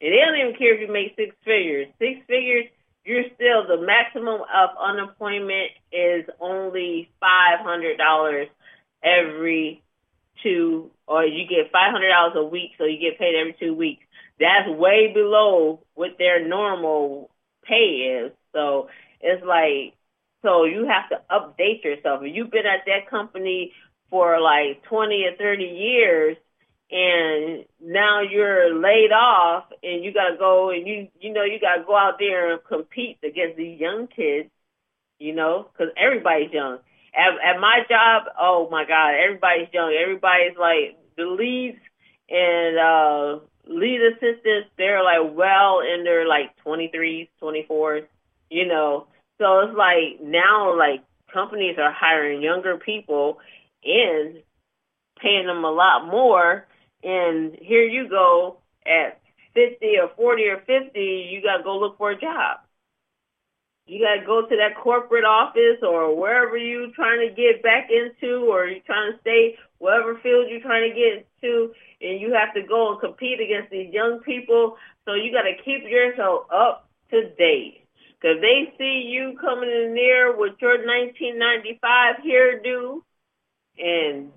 And 0.00 0.12
they 0.12 0.18
don't 0.18 0.38
even 0.38 0.58
care 0.58 0.74
if 0.74 0.80
you 0.80 0.92
make 0.92 1.14
six 1.14 1.34
figures. 1.44 1.86
Six 1.98 2.20
figures, 2.26 2.66
you're 3.04 3.24
still 3.34 3.66
the 3.66 3.84
maximum 3.84 4.40
of 4.42 4.70
unemployment 4.80 5.70
is 5.92 6.24
only 6.40 7.10
five 7.20 7.60
hundred 7.60 7.98
dollars 7.98 8.48
every 9.02 9.82
two 10.42 10.90
or 11.06 11.24
you 11.24 11.46
get 11.48 11.72
five 11.72 11.92
hundred 11.92 12.10
dollars 12.10 12.34
a 12.36 12.44
week 12.44 12.70
so 12.78 12.84
you 12.84 12.98
get 12.98 13.18
paid 13.18 13.34
every 13.34 13.56
two 13.58 13.74
weeks 13.74 14.04
that's 14.38 14.68
way 14.68 15.12
below 15.12 15.80
what 15.94 16.10
their 16.18 16.46
normal 16.46 17.30
pay 17.64 18.24
is 18.24 18.32
so 18.52 18.88
it's 19.20 19.44
like 19.44 19.94
so 20.42 20.64
you 20.64 20.86
have 20.86 21.08
to 21.10 21.20
update 21.30 21.84
yourself. 21.84 22.22
If 22.22 22.34
you've 22.34 22.50
been 22.50 22.66
at 22.66 22.84
that 22.86 23.08
company 23.08 23.72
for 24.10 24.40
like 24.40 24.82
twenty 24.84 25.24
or 25.24 25.36
thirty 25.36 25.64
years 25.64 26.36
and 26.92 27.64
now 27.80 28.20
you're 28.20 28.78
laid 28.78 29.12
off 29.12 29.64
and 29.82 30.04
you 30.04 30.12
got 30.12 30.28
to 30.28 30.36
go 30.36 30.70
and 30.70 30.86
you 30.86 31.08
you 31.20 31.32
know 31.32 31.42
you 31.42 31.58
got 31.58 31.76
to 31.76 31.84
go 31.84 31.96
out 31.96 32.18
there 32.18 32.52
and 32.52 32.60
compete 32.68 33.18
against 33.24 33.56
these 33.56 33.80
young 33.80 34.06
kids 34.06 34.50
you 35.18 35.34
know 35.34 35.68
because 35.72 35.92
everybody's 35.96 36.52
young. 36.52 36.78
At, 37.14 37.56
at 37.56 37.60
my 37.60 37.80
job 37.88 38.24
oh 38.38 38.68
my 38.70 38.84
god 38.84 39.14
everybody's 39.14 39.68
young. 39.72 39.96
Everybody's 39.98 40.56
like 40.58 40.98
the 41.16 41.24
leads 41.24 41.78
and 42.28 42.78
uh 42.78 43.40
lead 43.66 44.00
assistants 44.12 44.68
they're 44.76 45.02
like 45.02 45.34
well 45.34 45.80
in 45.80 46.04
their 46.04 46.26
like 46.26 46.50
23s 46.66 47.28
24s 47.40 48.06
you 48.50 48.66
know 48.66 49.06
so 49.42 49.60
it's 49.60 49.76
like 49.76 50.22
now 50.22 50.78
like 50.78 51.02
companies 51.34 51.76
are 51.78 51.92
hiring 51.92 52.42
younger 52.42 52.76
people 52.78 53.38
and 53.84 54.36
paying 55.20 55.46
them 55.46 55.64
a 55.64 55.70
lot 55.70 56.06
more 56.06 56.66
and 57.02 57.56
here 57.60 57.82
you 57.82 58.08
go 58.08 58.58
at 58.86 59.20
50 59.54 59.86
or 60.00 60.10
40 60.16 60.42
or 60.44 60.58
50, 60.58 61.00
you 61.00 61.42
got 61.42 61.58
to 61.58 61.64
go 61.64 61.78
look 61.78 61.98
for 61.98 62.12
a 62.12 62.20
job. 62.20 62.60
You 63.86 63.98
got 64.00 64.20
to 64.20 64.26
go 64.26 64.42
to 64.42 64.56
that 64.56 64.80
corporate 64.80 65.24
office 65.24 65.82
or 65.82 66.16
wherever 66.16 66.56
you're 66.56 66.94
trying 66.94 67.28
to 67.28 67.34
get 67.34 67.62
back 67.62 67.90
into 67.90 68.46
or 68.46 68.66
you're 68.66 68.86
trying 68.86 69.12
to 69.12 69.18
stay, 69.20 69.58
whatever 69.78 70.18
field 70.22 70.46
you're 70.48 70.60
trying 70.60 70.88
to 70.88 70.94
get 70.94 71.26
to, 71.42 71.74
and 72.00 72.20
you 72.20 72.32
have 72.32 72.54
to 72.54 72.62
go 72.62 72.92
and 72.92 73.00
compete 73.00 73.40
against 73.40 73.70
these 73.70 73.92
young 73.92 74.20
people. 74.20 74.76
So 75.04 75.14
you 75.14 75.32
got 75.32 75.42
to 75.42 75.56
keep 75.64 75.82
yourself 75.90 76.46
up 76.54 76.88
to 77.10 77.28
date. 77.34 77.81
Because 78.22 78.40
they 78.40 78.72
see 78.78 79.10
you 79.10 79.36
coming 79.40 79.68
in 79.68 79.94
there 79.94 80.30
with 80.30 80.54
your 80.60 80.78
1995 80.78 82.22
hairdo 82.22 83.02
and 83.78 84.30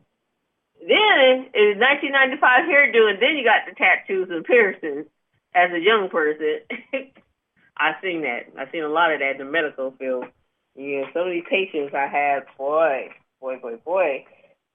then 0.81 1.53
in 1.53 1.77
1995 1.77 2.65
hairdo, 2.65 3.09
and 3.13 3.21
then 3.21 3.37
you 3.37 3.45
got 3.45 3.69
the 3.69 3.75
tattoos 3.77 4.29
and 4.31 4.43
piercings 4.43 5.05
as 5.53 5.69
a 5.71 5.79
young 5.79 6.09
person. 6.09 6.65
I've 7.77 8.01
seen 8.01 8.21
that. 8.21 8.49
I've 8.57 8.69
seen 8.71 8.83
a 8.83 8.89
lot 8.89 9.13
of 9.13 9.19
that 9.19 9.37
in 9.39 9.45
the 9.45 9.51
medical 9.51 9.91
field. 9.99 10.25
Yeah, 10.75 11.03
so 11.13 11.25
many 11.25 11.43
patients 11.47 11.93
I 11.93 12.07
had, 12.07 12.43
boy, 12.57 13.09
boy, 13.39 13.57
boy, 13.61 13.77
boy. 13.85 14.25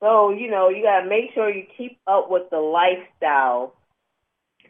So, 0.01 0.31
you 0.31 0.51
know, 0.51 0.69
you 0.69 0.83
got 0.83 1.01
to 1.01 1.09
make 1.09 1.35
sure 1.35 1.51
you 1.51 1.65
keep 1.77 1.99
up 2.07 2.31
with 2.31 2.49
the 2.51 2.59
lifestyle. 2.59 3.75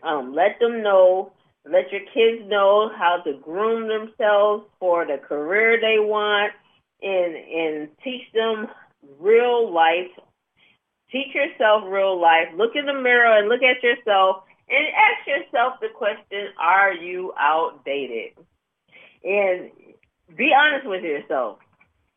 Um, 0.02 0.34
let 0.34 0.58
them 0.60 0.82
know, 0.82 1.32
let 1.64 1.92
your 1.92 2.00
kids 2.14 2.48
know 2.48 2.90
how 2.96 3.22
to 3.24 3.34
groom 3.34 3.88
themselves 3.88 4.64
for 4.78 5.06
the 5.06 5.18
career 5.18 5.78
they 5.80 5.98
want 5.98 6.52
and, 7.02 7.34
and 7.34 7.88
teach 8.02 8.22
them 8.32 8.68
real 9.18 9.72
life 9.72 10.10
Teach 11.12 11.34
yourself 11.34 11.82
real 11.88 12.20
life. 12.20 12.48
Look 12.56 12.72
in 12.76 12.86
the 12.86 12.94
mirror 12.94 13.36
and 13.38 13.48
look 13.48 13.62
at 13.62 13.82
yourself 13.82 14.44
and 14.68 14.86
ask 14.94 15.26
yourself 15.26 15.74
the 15.80 15.88
question, 15.92 16.48
are 16.58 16.92
you 16.92 17.32
outdated? 17.36 18.38
And 19.24 19.70
be 20.36 20.52
honest 20.56 20.86
with 20.86 21.02
yourself. 21.02 21.58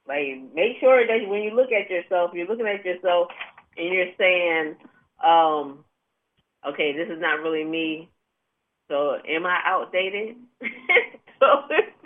Like, 0.07 0.53
make 0.53 0.79
sure 0.79 1.07
that 1.07 1.27
when 1.27 1.41
you 1.41 1.55
look 1.55 1.71
at 1.71 1.89
yourself, 1.89 2.31
you're 2.33 2.47
looking 2.47 2.67
at 2.67 2.85
yourself 2.85 3.29
and 3.77 3.93
you're 3.93 4.13
saying, 4.17 4.75
um, 5.23 5.83
okay, 6.67 6.93
this 6.95 7.09
is 7.09 7.19
not 7.19 7.41
really 7.41 7.63
me. 7.63 8.09
So 8.89 9.17
am 9.27 9.45
I 9.45 9.59
outdated? 9.65 10.35
so 11.39 11.47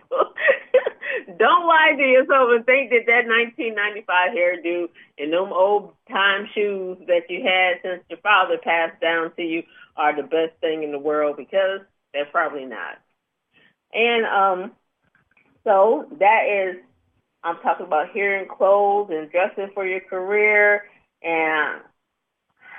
don't 1.37 1.67
lie 1.67 1.93
to 1.97 2.03
yourself 2.03 2.49
and 2.53 2.65
think 2.65 2.91
that 2.91 3.05
that 3.07 3.27
1995 3.27 4.31
hairdo 4.31 4.89
and 5.17 5.33
them 5.33 5.53
old 5.53 5.93
time 6.09 6.47
shoes 6.53 6.97
that 7.07 7.29
you 7.29 7.43
had 7.43 7.81
since 7.81 8.03
your 8.09 8.19
father 8.19 8.57
passed 8.57 8.99
down 9.01 9.33
to 9.35 9.41
you 9.41 9.63
are 9.95 10.15
the 10.15 10.23
best 10.23 10.53
thing 10.61 10.83
in 10.83 10.91
the 10.91 10.99
world 10.99 11.37
because 11.37 11.81
they're 12.13 12.25
probably 12.25 12.65
not. 12.65 12.99
And 13.93 14.25
um, 14.25 14.71
so 15.63 16.07
that 16.19 16.43
is, 16.47 16.83
I'm 17.43 17.57
talking 17.57 17.85
about 17.85 18.11
hearing 18.11 18.47
clothes 18.47 19.09
and 19.11 19.31
dressing 19.31 19.69
for 19.73 19.85
your 19.85 20.01
career 20.01 20.83
and 21.23 21.81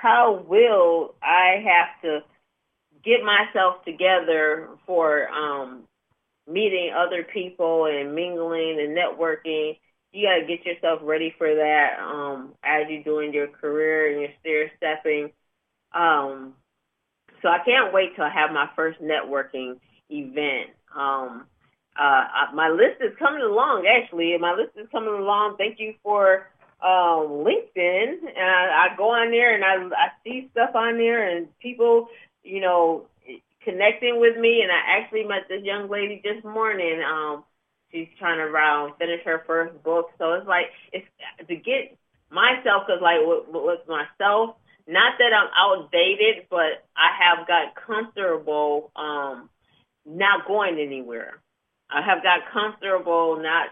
how 0.01 0.45
will 0.47 1.15
I 1.21 1.63
have 1.65 2.01
to 2.03 2.23
get 3.03 3.19
myself 3.23 3.83
together 3.85 4.69
for 4.85 5.29
um, 5.29 5.83
meeting 6.47 6.91
other 6.95 7.23
people 7.23 7.85
and 7.85 8.15
mingling 8.15 8.79
and 8.79 8.97
networking. 8.97 9.77
You 10.11 10.27
got 10.27 10.39
to 10.39 10.47
get 10.47 10.65
yourself 10.65 11.01
ready 11.03 11.33
for 11.37 11.53
that 11.53 11.99
um, 12.01 12.53
as 12.63 12.87
you're 12.89 13.03
doing 13.03 13.33
your 13.33 13.47
career 13.47 14.11
and 14.11 14.21
you're 14.21 14.31
stair 14.39 14.71
stepping. 14.77 15.31
Um, 15.93 16.53
so 17.41 17.47
I 17.47 17.59
can't 17.63 17.93
wait 17.93 18.15
till 18.15 18.25
I 18.25 18.29
have 18.29 18.51
my 18.51 18.69
first 18.75 18.99
networking 19.01 19.79
event. 20.09 20.71
Um, 20.95 21.45
uh, 21.97 22.23
my 22.53 22.69
list 22.69 23.01
is 23.01 23.15
coming 23.19 23.41
along, 23.41 23.85
actually. 23.87 24.35
My 24.39 24.53
list 24.53 24.71
is 24.75 24.87
coming 24.91 25.13
along. 25.13 25.57
Thank 25.57 25.79
you 25.79 25.93
for 26.01 26.47
um, 26.81 27.43
LinkedIn. 27.45 28.07
And 28.35 28.49
I, 28.49 28.87
I 28.87 28.95
go 28.97 29.09
on 29.09 29.31
there 29.31 29.53
and 29.53 29.63
I, 29.63 29.95
I 29.95 30.07
see 30.23 30.49
stuff 30.51 30.71
on 30.75 30.97
there 30.97 31.27
and 31.35 31.47
people, 31.59 32.07
you 32.43 32.61
know, 32.61 33.05
connecting 33.63 34.19
with 34.19 34.37
me, 34.37 34.61
and 34.61 34.71
I 34.71 34.99
actually 34.99 35.23
met 35.23 35.47
this 35.49 35.63
young 35.63 35.89
lady 35.89 36.21
this 36.23 36.43
morning. 36.43 37.01
Um, 37.03 37.43
she's 37.91 38.07
trying 38.17 38.37
to 38.37 38.53
um, 38.55 38.93
finish 38.97 39.21
her 39.25 39.43
first 39.45 39.81
book, 39.83 40.09
so 40.17 40.33
it's 40.33 40.47
like 40.47 40.67
it's 40.91 41.05
to 41.47 41.55
get 41.55 41.97
myself 42.31 42.83
because 42.87 43.01
like 43.01 43.19
with, 43.21 43.45
with 43.49 43.87
myself. 43.87 44.55
Not 44.87 45.19
that 45.19 45.33
I'm 45.33 45.51
outdated, 45.55 46.47
but 46.49 46.81
I 46.97 47.13
have 47.21 47.47
got 47.47 47.75
comfortable 47.75 48.91
um, 48.95 49.49
not 50.03 50.47
going 50.47 50.79
anywhere. 50.79 51.39
I 51.91 52.01
have 52.01 52.23
got 52.23 52.51
comfortable 52.51 53.39
not 53.39 53.69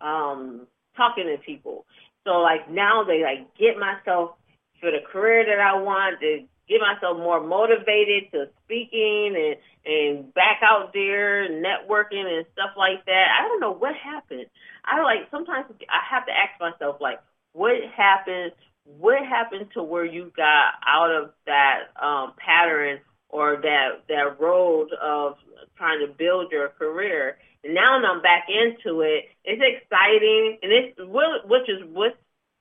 um, 0.00 0.66
talking 0.96 1.24
to 1.26 1.38
people. 1.44 1.84
So 2.24 2.38
like 2.38 2.70
now 2.70 3.02
they 3.04 3.22
like 3.22 3.56
get 3.56 3.76
myself 3.78 4.32
for 4.80 4.90
the 4.90 4.98
career 5.12 5.44
that 5.46 5.60
I 5.60 5.80
want, 5.80 6.20
to 6.20 6.44
get 6.68 6.80
myself 6.80 7.16
more 7.18 7.42
motivated 7.44 8.30
to 8.32 8.48
speaking 8.64 9.34
and 9.36 9.56
and 9.84 10.32
back 10.34 10.60
out 10.62 10.92
there 10.92 11.48
networking 11.48 12.26
and 12.26 12.46
stuff 12.52 12.70
like 12.76 13.04
that. 13.06 13.26
I 13.38 13.48
don't 13.48 13.60
know 13.60 13.72
what 13.72 13.94
happened. 13.96 14.46
I 14.84 15.02
like 15.02 15.30
sometimes 15.30 15.66
I 15.88 16.00
have 16.08 16.26
to 16.26 16.32
ask 16.32 16.60
myself 16.60 16.96
like, 17.00 17.20
what 17.52 17.74
happened? 17.96 18.52
What 18.84 19.24
happened 19.26 19.70
to 19.74 19.82
where 19.82 20.04
you 20.04 20.32
got 20.36 20.74
out 20.86 21.10
of 21.10 21.30
that 21.46 21.90
um, 22.00 22.34
pattern 22.36 23.00
or 23.28 23.56
that 23.62 24.04
that 24.08 24.40
road 24.40 24.88
of 25.00 25.36
trying 25.76 26.06
to 26.06 26.12
build 26.12 26.52
your 26.52 26.68
career? 26.68 27.38
And 27.64 27.74
now 27.74 28.00
that 28.00 28.06
I'm 28.06 28.22
back 28.22 28.46
into 28.48 29.02
it. 29.02 29.26
It's 29.44 29.62
exciting, 29.62 30.58
and 30.62 30.72
it's 30.72 30.98
which 30.98 31.68
is 31.68 31.82
what's 31.92 32.16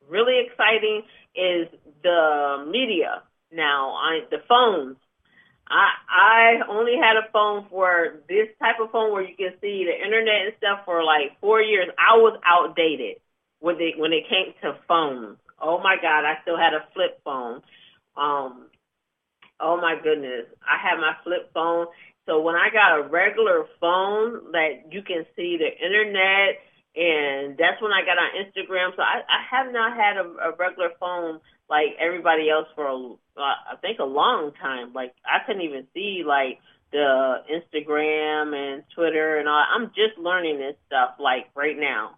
really 0.10 0.46
exciting 0.46 1.04
is 1.36 1.68
the 2.04 2.66
media 2.70 3.24
now 3.52 3.90
on 3.90 4.24
the 4.30 4.38
phones. 4.48 4.98
I 5.68 5.90
I 6.10 6.68
only 6.70 6.98
had 6.98 7.16
a 7.18 7.32
phone 7.32 7.66
for 7.70 8.20
this 8.28 8.48
type 8.60 8.80
of 8.82 8.92
phone 8.92 9.12
where 9.12 9.24
you 9.24 9.36
can 9.36 9.54
see 9.62 9.86
the 9.86 9.96
internet 9.96 10.46
and 10.46 10.54
stuff 10.58 10.82
for 10.86 11.04
like 11.04 11.40
four 11.40 11.62
years. 11.62 11.88
I 11.98 12.18
was 12.18 12.40
outdated 12.46 13.18
when 13.60 13.78
they 13.78 13.94
when 13.98 14.14
it 14.14 14.28
came 14.30 14.54
to 14.62 14.78
phones. 14.88 15.38
Oh 15.62 15.80
my 15.80 15.96
God, 16.02 16.26
I 16.26 16.42
still 16.42 16.58
had 16.58 16.74
a 16.74 16.86
flip 16.94 17.22
phone. 17.24 17.62
Um, 18.18 18.68
oh 19.60 19.78
my 19.80 19.96
goodness, 20.02 20.46
I 20.62 20.78
had 20.82 21.00
my 21.00 21.14
flip 21.24 21.52
phone. 21.54 21.88
So 22.26 22.42
when 22.42 22.56
I 22.56 22.70
got 22.72 23.00
a 23.00 23.08
regular 23.08 23.66
phone 23.80 24.52
that 24.52 24.92
you 24.92 25.02
can 25.02 25.26
see 25.36 25.58
the 25.58 25.72
internet 25.72 26.60
and 26.96 27.58
that's 27.58 27.82
when 27.82 27.94
I 27.94 28.04
got 28.04 28.20
on 28.20 28.36
Instagram. 28.36 28.96
So 28.96 29.02
I, 29.02 29.22
I 29.24 29.40
have 29.50 29.72
not 29.72 29.96
had 29.96 30.18
a, 30.18 30.52
a 30.52 30.56
regular 30.58 30.90
phone 31.00 31.40
like 31.72 31.96
everybody 32.02 32.50
else 32.50 32.68
for 32.76 32.86
a, 32.86 33.14
uh, 33.42 33.78
think 33.82 34.00
a 34.00 34.04
long 34.04 34.52
time. 34.62 34.92
Like 34.94 35.16
I 35.26 35.40
couldn't 35.48 35.62
even 35.62 35.88
see 35.94 36.24
like 36.28 36.60
the 36.92 37.38
Instagram 37.48 38.54
and 38.54 38.84
Twitter 38.94 39.38
and 39.38 39.48
all. 39.48 39.64
I'm 39.74 39.88
just 39.96 40.20
learning 40.20 40.58
this 40.58 40.76
stuff 40.88 41.12
like 41.18 41.48
right 41.56 41.78
now. 41.80 42.18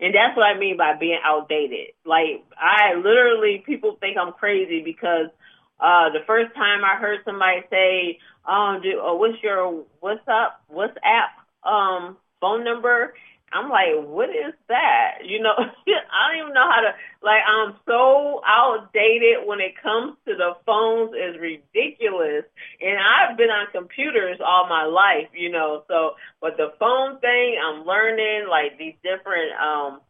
And 0.00 0.12
that's 0.12 0.36
what 0.36 0.42
I 0.42 0.58
mean 0.58 0.76
by 0.76 0.94
being 0.98 1.20
outdated. 1.24 1.94
Like 2.04 2.44
I 2.58 2.96
literally 2.96 3.62
people 3.64 3.96
think 4.00 4.16
I'm 4.18 4.32
crazy 4.32 4.82
because 4.84 5.30
uh 5.78 6.10
the 6.10 6.26
first 6.26 6.52
time 6.56 6.82
I 6.84 6.96
heard 7.00 7.20
somebody 7.24 7.62
say, 7.70 8.18
um, 8.46 8.80
do, 8.82 9.00
uh, 9.00 9.14
what's 9.14 9.40
your 9.44 9.84
what's 10.00 10.26
up, 10.26 10.60
WhatsApp 10.74 11.30
um 11.62 12.16
phone 12.40 12.64
number 12.64 13.14
I'm 13.52 13.70
like, 13.70 13.96
what 14.06 14.30
is 14.30 14.54
that? 14.68 15.24
You 15.24 15.40
know, 15.40 15.54
I 15.58 15.64
don't 15.64 16.40
even 16.40 16.54
know 16.54 16.68
how 16.68 16.80
to, 16.80 16.92
like, 17.22 17.42
I'm 17.46 17.74
so 17.86 18.42
outdated 18.46 19.46
when 19.46 19.60
it 19.60 19.80
comes 19.82 20.16
to 20.26 20.34
the 20.34 20.56
phones. 20.66 21.12
It's 21.14 21.38
ridiculous. 21.38 22.44
And 22.80 22.98
I've 22.98 23.36
been 23.36 23.50
on 23.50 23.68
computers 23.72 24.38
all 24.44 24.68
my 24.68 24.84
life, 24.84 25.28
you 25.32 25.50
know, 25.50 25.84
so, 25.88 26.12
but 26.40 26.56
the 26.56 26.72
phone 26.78 27.18
thing, 27.20 27.56
I'm 27.58 27.84
learning, 27.84 28.46
like, 28.50 28.78
these 28.78 28.94
different, 29.02 29.52
um, 29.60 30.00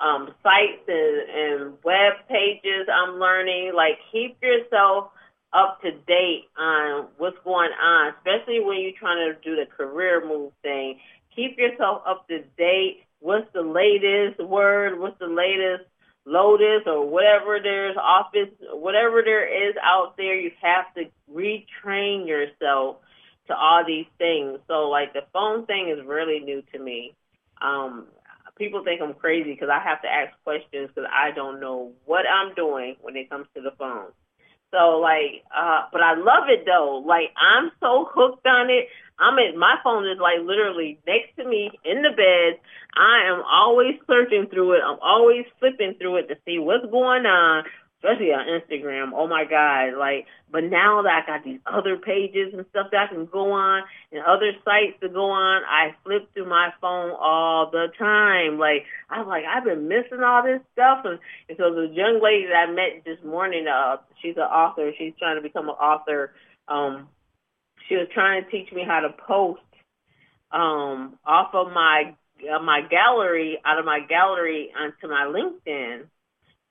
um, 0.00 0.30
sites 0.42 0.86
and, 0.86 1.18
and 1.28 1.74
web 1.82 2.12
pages 2.28 2.86
I'm 2.86 3.18
learning. 3.18 3.72
Like, 3.74 3.98
keep 4.12 4.38
yourself 4.42 5.10
up 5.52 5.80
to 5.82 5.90
date 6.06 6.44
on 6.58 7.06
what's 7.16 7.38
going 7.44 7.70
on, 7.72 8.12
especially 8.18 8.60
when 8.60 8.80
you're 8.80 8.98
trying 8.98 9.32
to 9.32 9.40
do 9.42 9.56
the 9.56 9.66
career 9.66 10.22
move 10.26 10.52
thing 10.62 10.98
Keep 11.38 11.56
yourself 11.56 12.02
up 12.04 12.26
to 12.26 12.42
date. 12.56 13.04
What's 13.20 13.46
the 13.54 13.62
latest 13.62 14.40
word? 14.42 14.98
What's 14.98 15.20
the 15.20 15.28
latest 15.28 15.88
Lotus 16.26 16.82
or 16.86 17.08
whatever 17.08 17.60
there's 17.62 17.96
office, 17.96 18.50
whatever 18.72 19.22
there 19.24 19.46
is 19.46 19.76
out 19.82 20.16
there, 20.16 20.34
you 20.34 20.50
have 20.60 20.92
to 20.94 21.04
retrain 21.32 22.26
yourself 22.26 22.96
to 23.46 23.56
all 23.56 23.84
these 23.86 24.06
things. 24.18 24.58
So 24.66 24.90
like 24.90 25.12
the 25.12 25.22
phone 25.32 25.64
thing 25.66 25.94
is 25.96 26.04
really 26.04 26.40
new 26.40 26.62
to 26.72 26.78
me. 26.78 27.14
Um, 27.62 28.08
people 28.56 28.82
think 28.82 29.00
I'm 29.00 29.14
crazy 29.14 29.52
because 29.52 29.70
I 29.72 29.78
have 29.82 30.02
to 30.02 30.08
ask 30.08 30.32
questions 30.42 30.90
because 30.92 31.08
I 31.10 31.30
don't 31.30 31.60
know 31.60 31.92
what 32.04 32.26
I'm 32.26 32.52
doing 32.54 32.96
when 33.00 33.16
it 33.16 33.30
comes 33.30 33.46
to 33.54 33.62
the 33.62 33.72
phone. 33.78 34.08
So 34.70 35.00
like, 35.00 35.44
uh, 35.54 35.88
but 35.92 36.02
I 36.02 36.14
love 36.14 36.48
it 36.48 36.64
though. 36.66 37.02
Like 37.06 37.32
I'm 37.36 37.70
so 37.80 38.08
hooked 38.12 38.46
on 38.46 38.70
it. 38.70 38.88
I'm 39.18 39.34
my 39.58 39.76
phone 39.82 40.06
is 40.06 40.18
like 40.20 40.38
literally 40.44 40.98
next 41.06 41.34
to 41.36 41.44
me 41.48 41.70
in 41.84 42.02
the 42.02 42.10
bed. 42.10 42.60
I 42.94 43.28
am 43.28 43.42
always 43.42 43.96
searching 44.06 44.46
through 44.46 44.74
it. 44.74 44.82
I'm 44.84 44.98
always 45.02 45.44
flipping 45.58 45.94
through 45.98 46.18
it 46.18 46.28
to 46.28 46.36
see 46.44 46.58
what's 46.58 46.86
going 46.86 47.26
on, 47.26 47.64
especially 47.98 48.30
on 48.30 48.46
Instagram. 48.46 49.10
Oh 49.14 49.26
my 49.26 49.44
God. 49.44 49.98
Like, 49.98 50.26
but 50.50 50.64
now 50.64 51.02
that 51.02 51.24
I 51.24 51.26
got 51.26 51.44
these 51.44 51.58
other 51.66 51.96
pages 51.96 52.54
and 52.54 52.64
stuff 52.70 52.88
that 52.92 53.08
I 53.10 53.12
can 53.12 53.26
go 53.26 53.52
on 53.52 53.82
and 54.12 54.22
other 54.22 54.52
sites 54.64 54.98
to 55.02 55.08
go 55.08 55.30
on, 55.30 55.62
I 55.64 55.94
flip 56.04 56.32
through 56.32 56.48
my 56.48 56.70
phone 56.80 57.10
all 57.10 57.70
the 57.70 57.88
time. 57.98 58.58
Like, 58.58 58.84
I'm 59.10 59.26
like, 59.26 59.44
I've 59.44 59.64
been 59.64 59.88
missing 59.88 60.22
all 60.24 60.42
this 60.44 60.60
stuff. 60.72 61.04
And, 61.04 61.18
and 61.48 61.58
so 61.58 61.74
the 61.74 61.88
young 61.92 62.20
lady 62.22 62.46
that 62.46 62.68
I 62.68 62.70
met 62.70 63.04
this 63.04 63.18
morning, 63.24 63.66
uh, 63.66 63.96
she's 64.22 64.36
an 64.36 64.42
author. 64.42 64.92
She's 64.96 65.14
trying 65.18 65.36
to 65.36 65.42
become 65.42 65.68
an 65.68 65.74
author. 65.74 66.32
Um, 66.68 67.08
she 67.88 67.96
was 67.96 68.06
trying 68.14 68.44
to 68.44 68.50
teach 68.50 68.72
me 68.72 68.84
how 68.86 69.00
to 69.00 69.10
post 69.26 69.60
um, 70.52 71.18
off 71.26 71.50
of 71.52 71.72
my 71.72 72.14
uh, 72.38 72.62
my 72.62 72.82
gallery, 72.88 73.58
out 73.64 73.80
of 73.80 73.84
my 73.84 73.98
gallery 74.08 74.70
onto 74.78 75.08
my 75.08 75.24
LinkedIn. 75.24 76.04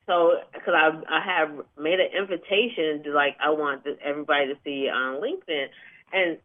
So, 0.07 0.39
because 0.53 0.73
I 0.73 0.89
I 1.09 1.21
have 1.21 1.51
made 1.77 1.99
an 1.99 2.11
invitation 2.17 3.03
to 3.03 3.11
like 3.11 3.35
I 3.43 3.51
want 3.51 3.83
everybody 4.03 4.47
to 4.47 4.55
see 4.63 4.89
on 4.89 5.21
LinkedIn, 5.21 5.67
and 6.13 6.37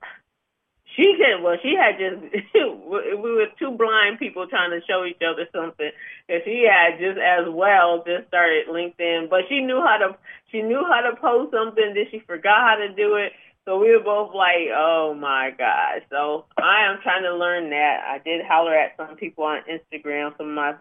she 0.97 1.17
said, 1.17 1.43
well, 1.43 1.57
she 1.63 1.75
had 1.75 1.97
just 1.99 2.21
we 2.55 3.33
were 3.33 3.47
two 3.59 3.71
blind 3.71 4.19
people 4.19 4.47
trying 4.47 4.71
to 4.71 4.85
show 4.87 5.05
each 5.05 5.23
other 5.23 5.47
something, 5.55 5.91
and 6.29 6.43
she 6.45 6.69
had 6.69 6.99
just 6.99 7.19
as 7.19 7.47
well 7.49 8.03
just 8.05 8.29
started 8.29 8.69
LinkedIn, 8.69 9.31
but 9.31 9.49
she 9.49 9.61
knew 9.61 9.81
how 9.81 9.97
to 9.97 10.17
she 10.51 10.61
knew 10.61 10.85
how 10.85 11.09
to 11.09 11.17
post 11.17 11.53
something, 11.53 11.95
then 11.95 12.05
she 12.11 12.19
forgot 12.27 12.61
how 12.61 12.77
to 12.77 12.93
do 12.93 13.15
it, 13.17 13.33
so 13.65 13.79
we 13.79 13.91
were 13.95 14.03
both 14.03 14.35
like, 14.35 14.75
oh 14.77 15.15
my 15.15 15.51
God. 15.57 16.03
So 16.11 16.47
I 16.59 16.91
am 16.91 16.99
trying 17.03 17.23
to 17.23 17.35
learn 17.35 17.71
that. 17.71 18.01
I 18.07 18.19
did 18.19 18.45
holler 18.45 18.75
at 18.75 18.97
some 18.97 19.17
people 19.17 19.45
on 19.45 19.61
Instagram, 19.71 20.37
some 20.37 20.49
of 20.49 20.55
my 20.55 20.75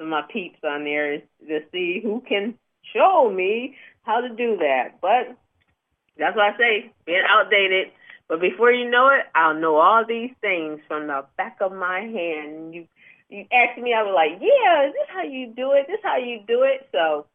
my 0.00 0.22
peeps 0.32 0.58
on 0.64 0.84
there 0.84 1.18
to 1.48 1.60
see 1.72 2.00
who 2.02 2.22
can 2.26 2.54
show 2.94 3.30
me 3.30 3.76
how 4.02 4.20
to 4.20 4.28
do 4.28 4.56
that. 4.58 5.00
But 5.00 5.36
that's 6.18 6.36
what 6.36 6.54
I 6.54 6.58
say, 6.58 6.92
being 7.06 7.22
outdated. 7.28 7.88
But 8.28 8.40
before 8.40 8.70
you 8.70 8.90
know 8.90 9.08
it, 9.08 9.26
I'll 9.34 9.54
know 9.54 9.76
all 9.76 10.04
these 10.06 10.30
things 10.40 10.80
from 10.86 11.06
the 11.06 11.24
back 11.36 11.58
of 11.60 11.72
my 11.72 12.00
hand. 12.00 12.74
You 12.74 12.86
you 13.30 13.44
ask 13.52 13.78
me, 13.78 13.92
I 13.92 14.02
was 14.02 14.14
like, 14.14 14.40
yeah, 14.40 14.88
is 14.88 14.94
this 14.94 15.08
how 15.14 15.22
you 15.22 15.52
do 15.54 15.72
it? 15.72 15.86
This 15.86 16.00
how 16.02 16.16
you 16.16 16.40
do 16.46 16.62
it? 16.62 16.88
So 16.92 17.26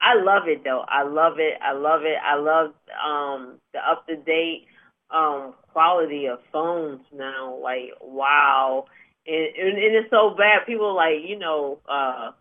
I 0.00 0.14
love 0.22 0.42
it 0.46 0.62
though. 0.64 0.84
I 0.86 1.02
love 1.04 1.38
it. 1.38 1.54
I 1.62 1.72
love 1.72 2.02
it. 2.02 2.16
I 2.22 2.36
love 2.36 2.72
um 3.04 3.58
the 3.72 3.78
up 3.78 4.06
to 4.06 4.16
date 4.16 4.66
um 5.10 5.54
quality 5.72 6.26
of 6.26 6.38
phones 6.52 7.00
now. 7.14 7.58
Like 7.62 7.92
wow. 8.00 8.86
And, 9.28 9.46
and, 9.56 9.78
and 9.78 9.94
it's 9.96 10.10
so 10.10 10.34
bad. 10.36 10.66
People 10.66 10.96
like, 10.96 11.20
you 11.26 11.38
know, 11.38 11.78
uh 11.88 12.32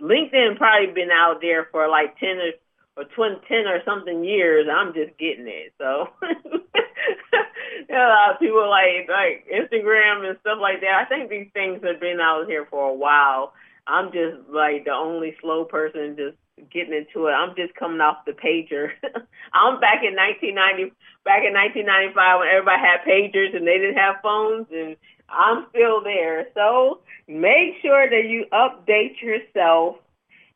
LinkedIn 0.00 0.58
probably 0.58 0.92
been 0.92 1.10
out 1.10 1.40
there 1.40 1.68
for 1.70 1.88
like 1.88 2.18
ten 2.18 2.38
or 2.38 2.52
or 2.96 3.04
20, 3.04 3.40
10 3.48 3.66
or 3.66 3.82
something 3.84 4.24
years. 4.24 4.68
I'm 4.70 4.94
just 4.94 5.18
getting 5.18 5.48
it. 5.48 5.74
So 5.78 6.08
a 6.22 7.94
lot 7.94 8.34
of 8.34 8.40
people 8.40 8.68
like 8.68 9.08
like 9.08 9.46
Instagram 9.50 10.28
and 10.28 10.38
stuff 10.40 10.58
like 10.60 10.80
that. 10.80 11.02
I 11.02 11.08
think 11.08 11.30
these 11.30 11.48
things 11.52 11.82
have 11.82 12.00
been 12.00 12.20
out 12.20 12.46
here 12.46 12.66
for 12.70 12.88
a 12.88 12.94
while. 12.94 13.52
I'm 13.86 14.12
just 14.12 14.48
like 14.48 14.84
the 14.84 14.92
only 14.92 15.36
slow 15.40 15.64
person 15.64 16.16
just 16.16 16.36
getting 16.70 16.94
into 16.94 17.26
it. 17.26 17.32
I'm 17.32 17.54
just 17.56 17.74
coming 17.74 18.00
off 18.00 18.24
the 18.24 18.32
pager. 18.32 18.90
I'm 19.52 19.80
back 19.80 20.02
in 20.06 20.14
1990, 20.16 20.94
back 21.24 21.42
in 21.44 21.52
1995 21.52 22.14
when 22.40 22.48
everybody 22.48 22.80
had 22.80 23.04
pagers 23.04 23.54
and 23.56 23.66
they 23.66 23.78
didn't 23.78 23.98
have 23.98 24.22
phones, 24.22 24.66
and 24.72 24.96
I'm 25.28 25.66
still 25.70 26.02
there. 26.02 26.46
So 26.54 27.00
make 27.28 27.80
sure 27.82 28.08
that 28.08 28.28
you 28.28 28.46
update 28.52 29.20
yourself 29.22 29.96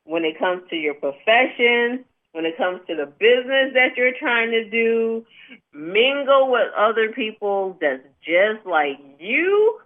when 0.04 0.24
it 0.24 0.38
comes 0.38 0.62
to 0.70 0.76
your 0.76 0.94
profession, 0.94 2.04
when 2.32 2.44
it 2.44 2.56
comes 2.56 2.80
to 2.86 2.94
the 2.94 3.06
business 3.06 3.74
that 3.74 3.96
you're 3.96 4.16
trying 4.18 4.50
to 4.50 4.68
do. 4.68 5.26
Mingle 5.72 6.50
with 6.50 6.72
other 6.76 7.12
people 7.12 7.78
that's 7.80 8.02
just 8.22 8.66
like 8.66 8.98
you 9.18 9.80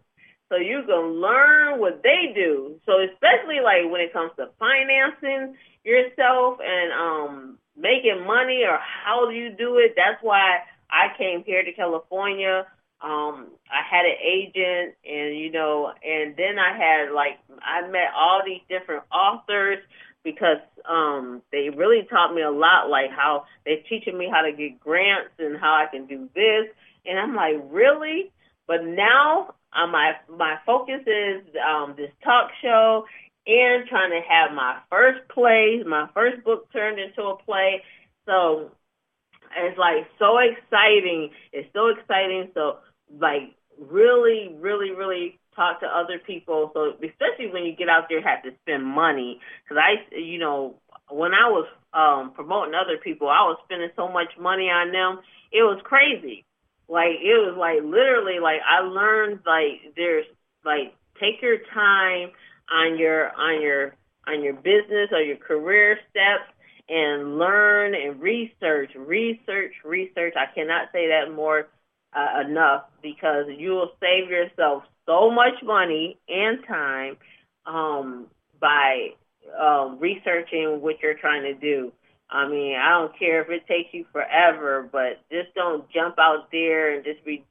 so 0.48 0.56
you 0.58 0.82
can 0.86 1.20
learn 1.20 1.80
what 1.80 2.02
they 2.02 2.32
do. 2.34 2.78
So 2.84 3.00
especially 3.00 3.60
like 3.64 3.90
when 3.90 4.02
it 4.02 4.12
comes 4.12 4.32
to 4.36 4.50
financing, 4.58 5.56
yourself 5.84 6.58
and 6.62 6.92
um 6.92 7.58
making 7.76 8.24
money 8.26 8.62
or 8.64 8.78
how 8.78 9.28
do 9.28 9.34
you 9.34 9.50
do 9.56 9.78
it. 9.78 9.94
That's 9.96 10.22
why 10.22 10.60
I 10.90 11.16
came 11.16 11.42
here 11.44 11.64
to 11.64 11.72
California. 11.72 12.66
Um, 13.02 13.48
I 13.68 13.82
had 13.88 14.04
an 14.04 14.16
agent 14.22 14.94
and 15.04 15.36
you 15.36 15.50
know, 15.50 15.92
and 16.04 16.36
then 16.36 16.58
I 16.58 16.76
had 16.76 17.12
like 17.12 17.38
I 17.60 17.86
met 17.88 18.12
all 18.16 18.42
these 18.44 18.60
different 18.68 19.02
authors 19.12 19.78
because 20.24 20.58
um 20.88 21.42
they 21.50 21.68
really 21.70 22.06
taught 22.08 22.34
me 22.34 22.42
a 22.42 22.50
lot 22.50 22.88
like 22.88 23.10
how 23.10 23.44
they're 23.64 23.82
teaching 23.88 24.16
me 24.16 24.28
how 24.30 24.42
to 24.42 24.52
get 24.52 24.78
grants 24.78 25.32
and 25.38 25.58
how 25.58 25.74
I 25.74 25.86
can 25.90 26.06
do 26.06 26.28
this. 26.34 26.68
And 27.04 27.18
I'm 27.18 27.34
like 27.34 27.56
really? 27.70 28.30
But 28.68 28.84
now 28.84 29.54
uh, 29.72 29.86
my 29.86 30.12
my 30.28 30.56
focus 30.64 31.00
is 31.06 31.42
um 31.66 31.94
this 31.96 32.10
talk 32.22 32.50
show 32.62 33.04
and 33.46 33.88
trying 33.88 34.10
to 34.10 34.20
have 34.28 34.52
my 34.54 34.78
first 34.90 35.28
play 35.28 35.82
my 35.84 36.08
first 36.14 36.44
book 36.44 36.72
turned 36.72 37.00
into 37.00 37.22
a 37.22 37.36
play. 37.36 37.82
So 38.26 38.70
it's 39.56 39.78
like 39.78 40.06
so 40.18 40.38
exciting. 40.38 41.30
It's 41.52 41.68
so 41.72 41.88
exciting. 41.88 42.50
So 42.54 42.78
like 43.20 43.54
really 43.78 44.54
really 44.60 44.90
really 44.90 45.38
talk 45.54 45.80
to 45.80 45.86
other 45.86 46.18
people. 46.18 46.70
So 46.74 46.92
especially 47.04 47.52
when 47.52 47.64
you 47.64 47.76
get 47.76 47.88
out 47.88 48.04
there, 48.08 48.22
have 48.22 48.42
to 48.44 48.50
spend 48.62 48.84
money. 48.84 49.40
Because 49.62 49.82
I, 49.82 50.16
you 50.16 50.38
know, 50.38 50.76
when 51.10 51.32
I 51.34 51.48
was 51.48 51.66
um, 51.92 52.32
promoting 52.34 52.74
other 52.74 52.98
people, 52.98 53.28
I 53.28 53.42
was 53.42 53.58
spending 53.64 53.90
so 53.96 54.08
much 54.08 54.28
money 54.38 54.68
on 54.70 54.92
them. 54.92 55.22
It 55.52 55.62
was 55.62 55.80
crazy. 55.84 56.44
Like 56.88 57.20
it 57.22 57.38
was 57.40 57.56
like 57.58 57.82
literally 57.84 58.40
like 58.40 58.60
I 58.68 58.80
learned 58.80 59.40
like 59.46 59.94
there's 59.96 60.26
like 60.64 60.94
take 61.20 61.40
your 61.40 61.58
time 61.72 62.30
on 62.70 62.98
your 62.98 63.30
on 63.32 63.62
your 63.62 63.94
on 64.26 64.42
your 64.42 64.54
business 64.54 65.08
or 65.12 65.20
your 65.20 65.36
career 65.36 65.98
steps 66.10 66.52
and 66.88 67.38
learn 67.38 67.94
and 67.94 68.20
research, 68.20 68.90
research, 68.94 69.72
research. 69.84 70.34
I 70.36 70.52
cannot 70.54 70.88
say 70.92 71.08
that 71.08 71.32
more 71.34 71.68
uh, 72.14 72.40
enough 72.46 72.84
because 73.02 73.46
you 73.56 73.70
will 73.70 73.90
save 74.00 74.30
yourself 74.30 74.84
so 75.06 75.30
much 75.30 75.62
money 75.62 76.18
and 76.28 76.58
time 76.66 77.16
um, 77.66 78.26
by 78.60 79.08
um, 79.58 79.98
researching 79.98 80.80
what 80.80 80.96
you're 81.02 81.18
trying 81.18 81.42
to 81.42 81.54
do. 81.54 81.92
I 82.30 82.48
mean, 82.48 82.76
I 82.76 82.98
don't 82.98 83.18
care 83.18 83.42
if 83.42 83.50
it 83.50 83.66
takes 83.66 83.92
you 83.92 84.06
forever, 84.12 84.88
but 84.90 85.20
just 85.30 85.54
don't 85.54 85.88
jump 85.90 86.18
out 86.18 86.50
there 86.50 86.94
and 86.94 87.04
just 87.04 87.24
be 87.24 87.44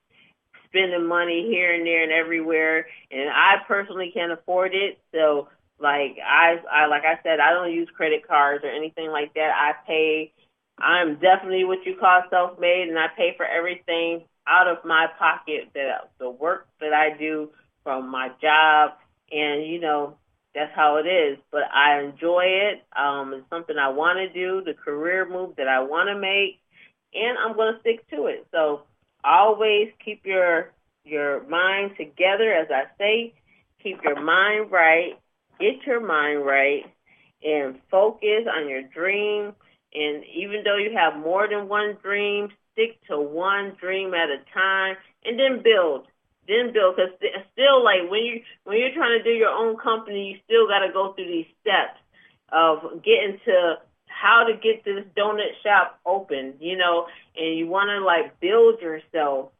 spending 0.67 1.05
money 1.07 1.47
here 1.47 1.73
and 1.73 1.85
there 1.85 2.03
and 2.03 2.11
everywhere. 2.11 2.87
And 3.11 3.29
I 3.29 3.55
personally 3.67 4.11
can't 4.13 4.31
afford 4.31 4.73
it, 4.73 4.97
so 5.13 5.49
like 5.79 6.17
I, 6.25 6.57
I 6.71 6.85
like 6.87 7.03
I 7.03 7.19
said, 7.23 7.39
I 7.39 7.51
don't 7.51 7.73
use 7.73 7.89
credit 7.95 8.27
cards 8.27 8.63
or 8.63 8.69
anything 8.69 9.09
like 9.11 9.33
that. 9.35 9.51
I 9.55 9.73
pay. 9.85 10.33
I'm 10.79 11.15
definitely 11.15 11.63
what 11.63 11.85
you 11.85 11.95
call 11.99 12.23
self-made, 12.31 12.87
and 12.89 12.97
I 12.97 13.07
pay 13.15 13.35
for 13.37 13.45
everything 13.45 14.23
out 14.51 14.67
of 14.67 14.83
my 14.85 15.07
pocket 15.17 15.69
that 15.73 16.11
the 16.19 16.29
work 16.29 16.67
that 16.81 16.93
I 16.93 17.17
do 17.17 17.49
from 17.83 18.11
my 18.11 18.29
job 18.41 18.91
and 19.31 19.65
you 19.65 19.79
know 19.79 20.17
that's 20.53 20.75
how 20.75 20.97
it 20.97 21.07
is. 21.07 21.37
But 21.51 21.61
I 21.73 22.01
enjoy 22.01 22.43
it. 22.45 22.83
Um 22.97 23.33
it's 23.33 23.49
something 23.49 23.77
I 23.77 23.89
want 23.89 24.17
to 24.19 24.29
do 24.33 24.61
the 24.63 24.73
career 24.73 25.27
move 25.29 25.55
that 25.57 25.67
I 25.67 25.79
want 25.81 26.09
to 26.09 26.19
make 26.19 26.59
and 27.13 27.37
I'm 27.37 27.55
going 27.55 27.73
to 27.73 27.79
stick 27.81 28.07
to 28.11 28.27
it. 28.27 28.47
So 28.51 28.81
always 29.23 29.89
keep 30.03 30.25
your 30.25 30.71
your 31.03 31.47
mind 31.47 31.91
together 31.97 32.53
as 32.53 32.67
I 32.69 32.83
say. 32.97 33.33
Keep 33.81 34.03
your 34.03 34.21
mind 34.21 34.71
right. 34.71 35.13
Get 35.59 35.85
your 35.85 36.05
mind 36.05 36.45
right 36.45 36.83
and 37.43 37.79
focus 37.89 38.45
on 38.55 38.69
your 38.69 38.83
dream. 38.83 39.53
And 39.93 40.23
even 40.35 40.63
though 40.63 40.77
you 40.77 40.95
have 40.95 41.19
more 41.21 41.47
than 41.47 41.67
one 41.67 41.97
dream 42.01 42.49
stick 42.73 42.99
to 43.07 43.19
one 43.19 43.75
dream 43.79 44.13
at 44.13 44.29
a 44.29 44.37
time 44.53 44.95
and 45.25 45.39
then 45.39 45.63
build 45.63 46.07
then 46.47 46.73
build. 46.73 46.95
Because 46.95 47.13
still 47.53 47.83
like 47.83 48.09
when 48.09 48.23
you 48.23 48.41
when 48.63 48.77
you're 48.77 48.93
trying 48.93 49.17
to 49.17 49.23
do 49.23 49.31
your 49.31 49.49
own 49.49 49.77
company 49.77 50.31
you 50.31 50.37
still 50.45 50.67
got 50.67 50.85
to 50.85 50.93
go 50.93 51.13
through 51.13 51.27
these 51.27 51.51
steps 51.61 51.99
of 52.51 53.03
getting 53.03 53.39
to 53.45 53.75
how 54.07 54.43
to 54.45 54.53
get 54.53 54.83
this 54.83 55.05
donut 55.17 55.55
shop 55.63 55.99
open 56.05 56.53
you 56.59 56.77
know 56.77 57.07
and 57.35 57.57
you 57.57 57.65
want 57.67 57.89
to 57.89 58.05
like 58.05 58.39
build 58.39 58.81
yourself 58.81 59.51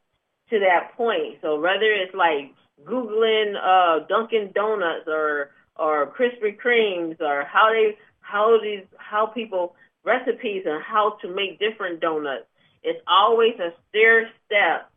to 0.50 0.58
that 0.60 0.94
point. 0.96 1.38
So 1.40 1.60
whether 1.60 1.90
it's 1.92 2.14
like 2.14 2.52
googling 2.84 3.54
uh 3.56 4.06
dunkin 4.06 4.50
donuts 4.54 5.06
or 5.06 5.50
or 5.76 6.12
krispy 6.12 6.56
kremes 6.58 7.20
or 7.20 7.44
how 7.44 7.70
they 7.72 7.96
how 8.20 8.58
these 8.62 8.84
how 8.98 9.26
people 9.26 9.74
recipes 10.04 10.64
and 10.66 10.82
how 10.82 11.16
to 11.22 11.28
make 11.28 11.60
different 11.60 12.00
donuts 12.00 12.46
it's 12.82 13.00
always 13.06 13.54
a 13.58 13.72
stair 13.88 14.30
step. 14.46 14.90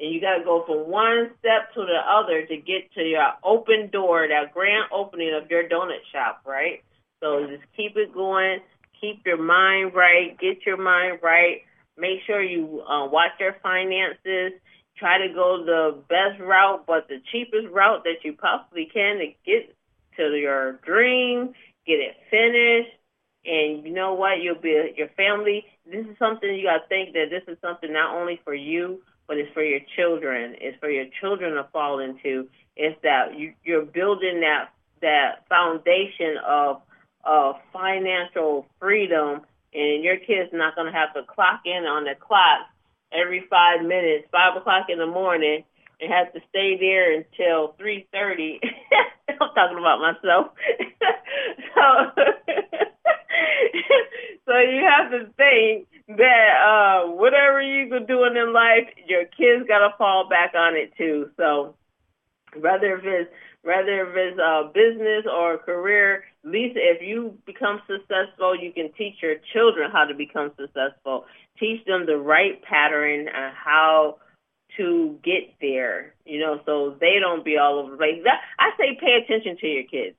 And 0.00 0.12
you 0.12 0.20
got 0.20 0.38
to 0.38 0.44
go 0.44 0.64
from 0.66 0.90
one 0.90 1.30
step 1.38 1.72
to 1.74 1.80
the 1.80 1.98
other 2.08 2.44
to 2.46 2.56
get 2.56 2.92
to 2.94 3.02
your 3.02 3.32
open 3.44 3.90
door, 3.90 4.26
that 4.26 4.52
grand 4.52 4.86
opening 4.92 5.32
of 5.34 5.48
your 5.50 5.68
donut 5.68 6.02
shop, 6.12 6.42
right? 6.44 6.82
So 7.20 7.46
just 7.46 7.62
keep 7.76 7.96
it 7.96 8.12
going. 8.12 8.58
Keep 9.00 9.24
your 9.24 9.40
mind 9.40 9.94
right. 9.94 10.38
Get 10.38 10.66
your 10.66 10.76
mind 10.76 11.20
right. 11.22 11.62
Make 11.96 12.20
sure 12.26 12.42
you 12.42 12.82
uh, 12.82 13.06
watch 13.06 13.32
your 13.38 13.56
finances. 13.62 14.58
Try 14.96 15.26
to 15.26 15.32
go 15.32 15.64
the 15.64 16.02
best 16.08 16.40
route, 16.40 16.84
but 16.86 17.08
the 17.08 17.20
cheapest 17.30 17.68
route 17.72 18.04
that 18.04 18.24
you 18.24 18.32
possibly 18.32 18.88
can 18.92 19.18
to 19.18 19.26
get 19.44 19.74
to 20.16 20.36
your 20.36 20.74
dream, 20.84 21.54
get 21.86 21.94
it 21.94 22.16
finished, 22.30 22.96
and 23.44 23.84
you 23.84 23.92
know 23.92 24.14
what? 24.14 24.40
You'll 24.40 24.60
be 24.60 24.94
your 24.96 25.08
family. 25.16 25.66
This 25.90 26.06
is 26.06 26.16
something 26.18 26.54
you 26.54 26.64
got 26.64 26.84
to 26.84 26.88
think 26.88 27.12
that 27.12 27.26
this 27.30 27.42
is 27.46 27.58
something 27.60 27.92
not 27.92 28.14
only 28.14 28.40
for 28.44 28.54
you, 28.54 29.02
but 29.26 29.36
it's 29.38 29.52
for 29.52 29.62
your 29.62 29.80
children. 29.96 30.56
It's 30.60 30.78
for 30.80 30.90
your 30.90 31.06
children 31.20 31.54
to 31.54 31.64
fall 31.72 31.98
into. 31.98 32.48
It's 32.76 33.00
that 33.02 33.38
you, 33.38 33.52
you're 33.64 33.84
building 33.84 34.40
that 34.40 34.70
that 35.02 35.46
foundation 35.48 36.36
of 36.46 36.82
of 37.24 37.56
financial 37.72 38.66
freedom, 38.80 39.42
and 39.72 40.04
your 40.04 40.16
kid's 40.16 40.52
not 40.52 40.74
going 40.74 40.90
to 40.92 40.98
have 40.98 41.14
to 41.14 41.22
clock 41.22 41.62
in 41.64 41.84
on 41.84 42.04
the 42.04 42.14
clock 42.18 42.68
every 43.12 43.44
five 43.48 43.82
minutes, 43.82 44.26
five 44.30 44.56
o'clock 44.56 44.86
in 44.88 44.98
the 44.98 45.06
morning, 45.06 45.64
and 46.00 46.12
have 46.12 46.32
to 46.32 46.40
stay 46.50 46.76
there 46.78 47.12
until 47.16 47.74
three 47.78 48.06
thirty. 48.12 48.60
I'm 49.28 49.38
talking 49.54 49.78
about 49.78 50.00
myself. 50.00 50.48
so 51.74 52.22
so 54.46 54.58
you 54.58 54.86
have 54.88 55.10
to 55.10 55.32
think 55.36 55.88
that 56.08 56.48
uh, 56.60 57.10
whatever 57.12 57.60
you 57.60 57.92
are 57.94 58.00
doing 58.00 58.36
in 58.36 58.52
life, 58.52 58.88
your 59.06 59.24
kids 59.24 59.66
got 59.68 59.78
to 59.78 59.96
fall 59.96 60.28
back 60.28 60.52
on 60.54 60.76
it 60.76 60.92
too. 60.96 61.30
So 61.36 61.74
whether 62.58 62.96
if 62.96 63.04
it's 63.04 63.30
whether 63.62 64.10
if 64.10 64.14
it's 64.14 64.38
a 64.38 64.70
business 64.74 65.24
or 65.30 65.54
a 65.54 65.58
career, 65.58 66.24
least 66.44 66.76
if 66.76 67.00
you 67.00 67.38
become 67.46 67.80
successful, 67.86 68.54
you 68.54 68.72
can 68.72 68.92
teach 68.92 69.14
your 69.22 69.36
children 69.54 69.90
how 69.90 70.04
to 70.04 70.14
become 70.14 70.52
successful. 70.60 71.24
Teach 71.58 71.84
them 71.86 72.04
the 72.04 72.18
right 72.18 72.62
pattern 72.62 73.20
and 73.20 73.54
how 73.54 74.18
to 74.76 75.18
get 75.24 75.54
there, 75.60 76.14
you 76.26 76.40
know, 76.40 76.60
so 76.66 76.96
they 77.00 77.16
don't 77.20 77.44
be 77.44 77.56
all 77.56 77.78
over 77.78 77.92
the 77.92 77.96
place. 77.96 78.22
I 78.58 78.70
say 78.76 78.98
pay 79.00 79.24
attention 79.24 79.56
to 79.60 79.66
your 79.66 79.84
kids 79.84 80.16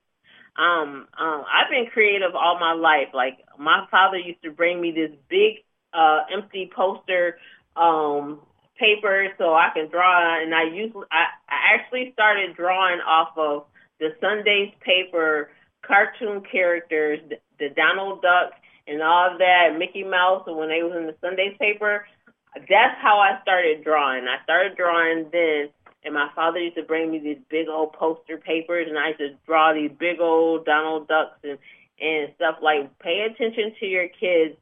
um, 0.58 1.08
um, 1.18 1.44
I've 1.52 1.70
been 1.70 1.86
creative 1.92 2.34
all 2.34 2.58
my 2.58 2.72
life. 2.72 3.08
Like 3.14 3.38
my 3.58 3.86
father 3.90 4.18
used 4.18 4.42
to 4.42 4.50
bring 4.50 4.80
me 4.80 4.90
this 4.92 5.10
big, 5.28 5.64
uh, 5.92 6.20
empty 6.32 6.70
poster, 6.74 7.38
um, 7.76 8.40
paper 8.78 9.28
so 9.38 9.54
I 9.54 9.70
can 9.74 9.88
draw. 9.88 10.42
And 10.42 10.54
I 10.54 10.64
usually, 10.64 11.06
I, 11.10 11.26
I 11.48 11.74
actually 11.74 12.12
started 12.12 12.56
drawing 12.56 13.00
off 13.00 13.36
of 13.36 13.64
the 14.00 14.14
Sunday's 14.20 14.72
paper 14.80 15.50
cartoon 15.82 16.42
characters, 16.50 17.20
the, 17.28 17.36
the 17.58 17.74
Donald 17.74 18.22
Duck 18.22 18.52
and 18.86 19.02
all 19.02 19.32
of 19.32 19.38
that, 19.38 19.76
Mickey 19.78 20.04
Mouse, 20.04 20.44
and 20.46 20.56
when 20.56 20.68
they 20.68 20.82
was 20.82 20.94
in 20.96 21.06
the 21.06 21.16
Sunday's 21.20 21.56
paper. 21.58 22.06
That's 22.54 22.96
how 23.02 23.18
I 23.18 23.40
started 23.42 23.84
drawing. 23.84 24.24
I 24.24 24.42
started 24.44 24.76
drawing 24.76 25.28
then 25.32 25.68
and 26.06 26.14
my 26.14 26.30
father 26.36 26.60
used 26.60 26.76
to 26.76 26.84
bring 26.84 27.10
me 27.10 27.18
these 27.18 27.40
big 27.50 27.66
old 27.68 27.92
poster 27.92 28.38
papers, 28.38 28.86
and 28.88 28.96
I 28.96 29.08
used 29.08 29.18
to 29.18 29.34
draw 29.44 29.74
these 29.74 29.90
big 29.90 30.20
old 30.20 30.64
Donald 30.64 31.08
Ducks 31.08 31.40
and 31.42 31.58
and 32.00 32.32
stuff. 32.36 32.56
Like, 32.62 32.96
pay 33.00 33.26
attention 33.28 33.74
to 33.80 33.86
your 33.86 34.06
kids 34.08 34.56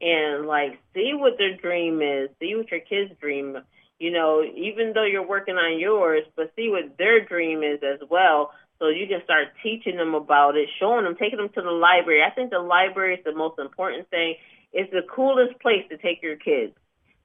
and 0.00 0.46
like 0.46 0.78
see 0.94 1.12
what 1.14 1.34
their 1.36 1.54
dream 1.54 2.00
is, 2.00 2.30
see 2.40 2.54
what 2.56 2.70
your 2.70 2.80
kids 2.80 3.12
dream. 3.20 3.58
You 3.98 4.10
know, 4.10 4.42
even 4.42 4.92
though 4.94 5.04
you're 5.04 5.26
working 5.26 5.56
on 5.56 5.78
yours, 5.78 6.24
but 6.34 6.52
see 6.56 6.70
what 6.70 6.96
their 6.98 7.24
dream 7.24 7.62
is 7.62 7.80
as 7.82 8.00
well. 8.10 8.52
So 8.78 8.88
you 8.88 9.06
can 9.06 9.22
start 9.24 9.48
teaching 9.62 9.96
them 9.96 10.14
about 10.14 10.56
it, 10.56 10.68
showing 10.78 11.04
them, 11.04 11.16
taking 11.18 11.38
them 11.38 11.48
to 11.50 11.62
the 11.62 11.70
library. 11.70 12.22
I 12.22 12.30
think 12.30 12.50
the 12.50 12.58
library 12.58 13.16
is 13.16 13.24
the 13.24 13.34
most 13.34 13.58
important 13.58 14.08
thing. 14.10 14.36
It's 14.72 14.90
the 14.92 15.00
coolest 15.14 15.60
place 15.60 15.84
to 15.90 15.96
take 15.96 16.22
your 16.22 16.36
kids 16.36 16.72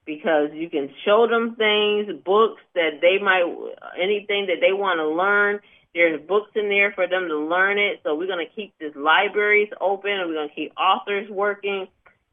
because 0.04 0.50
you 0.52 0.68
can 0.68 0.90
show 1.04 1.26
them 1.28 1.54
things, 1.56 2.08
books 2.24 2.60
that 2.74 3.00
they 3.00 3.22
might, 3.22 3.44
anything 4.00 4.46
that 4.46 4.60
they 4.60 4.72
want 4.72 4.98
to 4.98 5.08
learn. 5.08 5.60
There's 5.94 6.20
books 6.26 6.50
in 6.54 6.68
there 6.68 6.92
for 6.92 7.06
them 7.06 7.28
to 7.28 7.36
learn 7.38 7.78
it. 7.78 8.00
So 8.02 8.14
we're 8.14 8.26
going 8.26 8.46
to 8.46 8.54
keep 8.54 8.74
these 8.78 8.96
libraries 8.96 9.68
open 9.80 10.10
and 10.10 10.28
we're 10.28 10.34
going 10.34 10.48
to 10.48 10.54
keep 10.54 10.72
authors 10.78 11.28
working. 11.30 11.86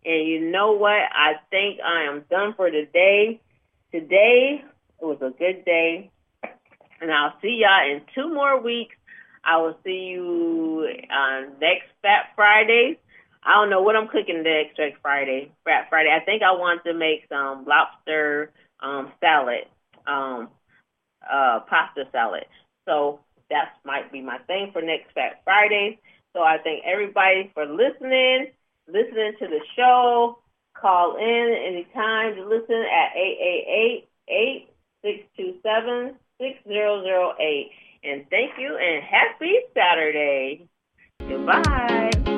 And 0.05 0.28
you 0.28 0.49
know 0.49 0.74
what? 0.74 0.91
I 0.91 1.34
think 1.49 1.80
I 1.82 2.03
am 2.03 2.24
done 2.30 2.53
for 2.55 2.72
today. 2.72 3.41
Today 3.91 4.63
was 5.01 5.17
a 5.22 5.32
good 5.38 5.65
day. 5.65 6.09
And 7.01 7.11
I'll 7.11 7.34
see 7.41 7.61
y'all 7.61 7.95
in 7.95 8.01
two 8.15 8.34
more 8.34 8.61
weeks. 8.61 8.95
I 9.43 9.57
will 9.57 9.78
see 9.84 10.11
you 10.11 10.88
on 11.11 11.59
next 11.61 11.88
Fat 12.01 12.28
Friday. 12.36 12.97
I 13.44 13.56
don't 13.56 13.70
know 13.70 13.82
what 13.82 13.96
I'm 13.96 14.08
cooking 14.08 14.44
next 14.44 14.78
next 14.78 15.00
Friday. 15.02 15.52
Fat 15.64 15.88
Friday. 15.90 16.10
I 16.10 16.20
think 16.24 16.44
I 16.44 16.52
want 16.52 16.84
to 16.84 16.94
make 16.94 17.26
some 17.30 17.66
lobster 17.66 18.52
um, 18.82 19.12
salad, 19.20 19.66
um, 20.06 20.50
uh, 21.24 21.62
pasta 21.70 22.04
salad. 22.12 22.46
So 22.88 23.22
that 23.50 23.78
might 23.86 24.12
be 24.12 24.22
my 24.22 24.38
thing 24.40 24.72
for 24.74 24.82
next 24.82 25.14
Fat 25.14 25.42
Friday. 25.44 26.00
So 26.36 26.44
I 26.44 26.58
thank 26.64 26.84
everybody 26.86 27.50
for 27.54 27.66
listening, 27.66 28.52
listening 28.88 29.34
to 29.40 29.48
the 29.48 29.62
show. 29.76 30.40
Call 30.76 31.18
in 31.18 31.56
anytime 31.66 32.36
to 32.36 32.46
listen 32.48 32.76
at 32.76 33.16
888-627-6008. 35.06 37.72
And 38.02 38.26
thank 38.30 38.58
you 38.58 38.78
and 38.78 39.04
happy 39.04 39.60
Saturday. 39.74 40.70
Goodbye. 41.28 42.29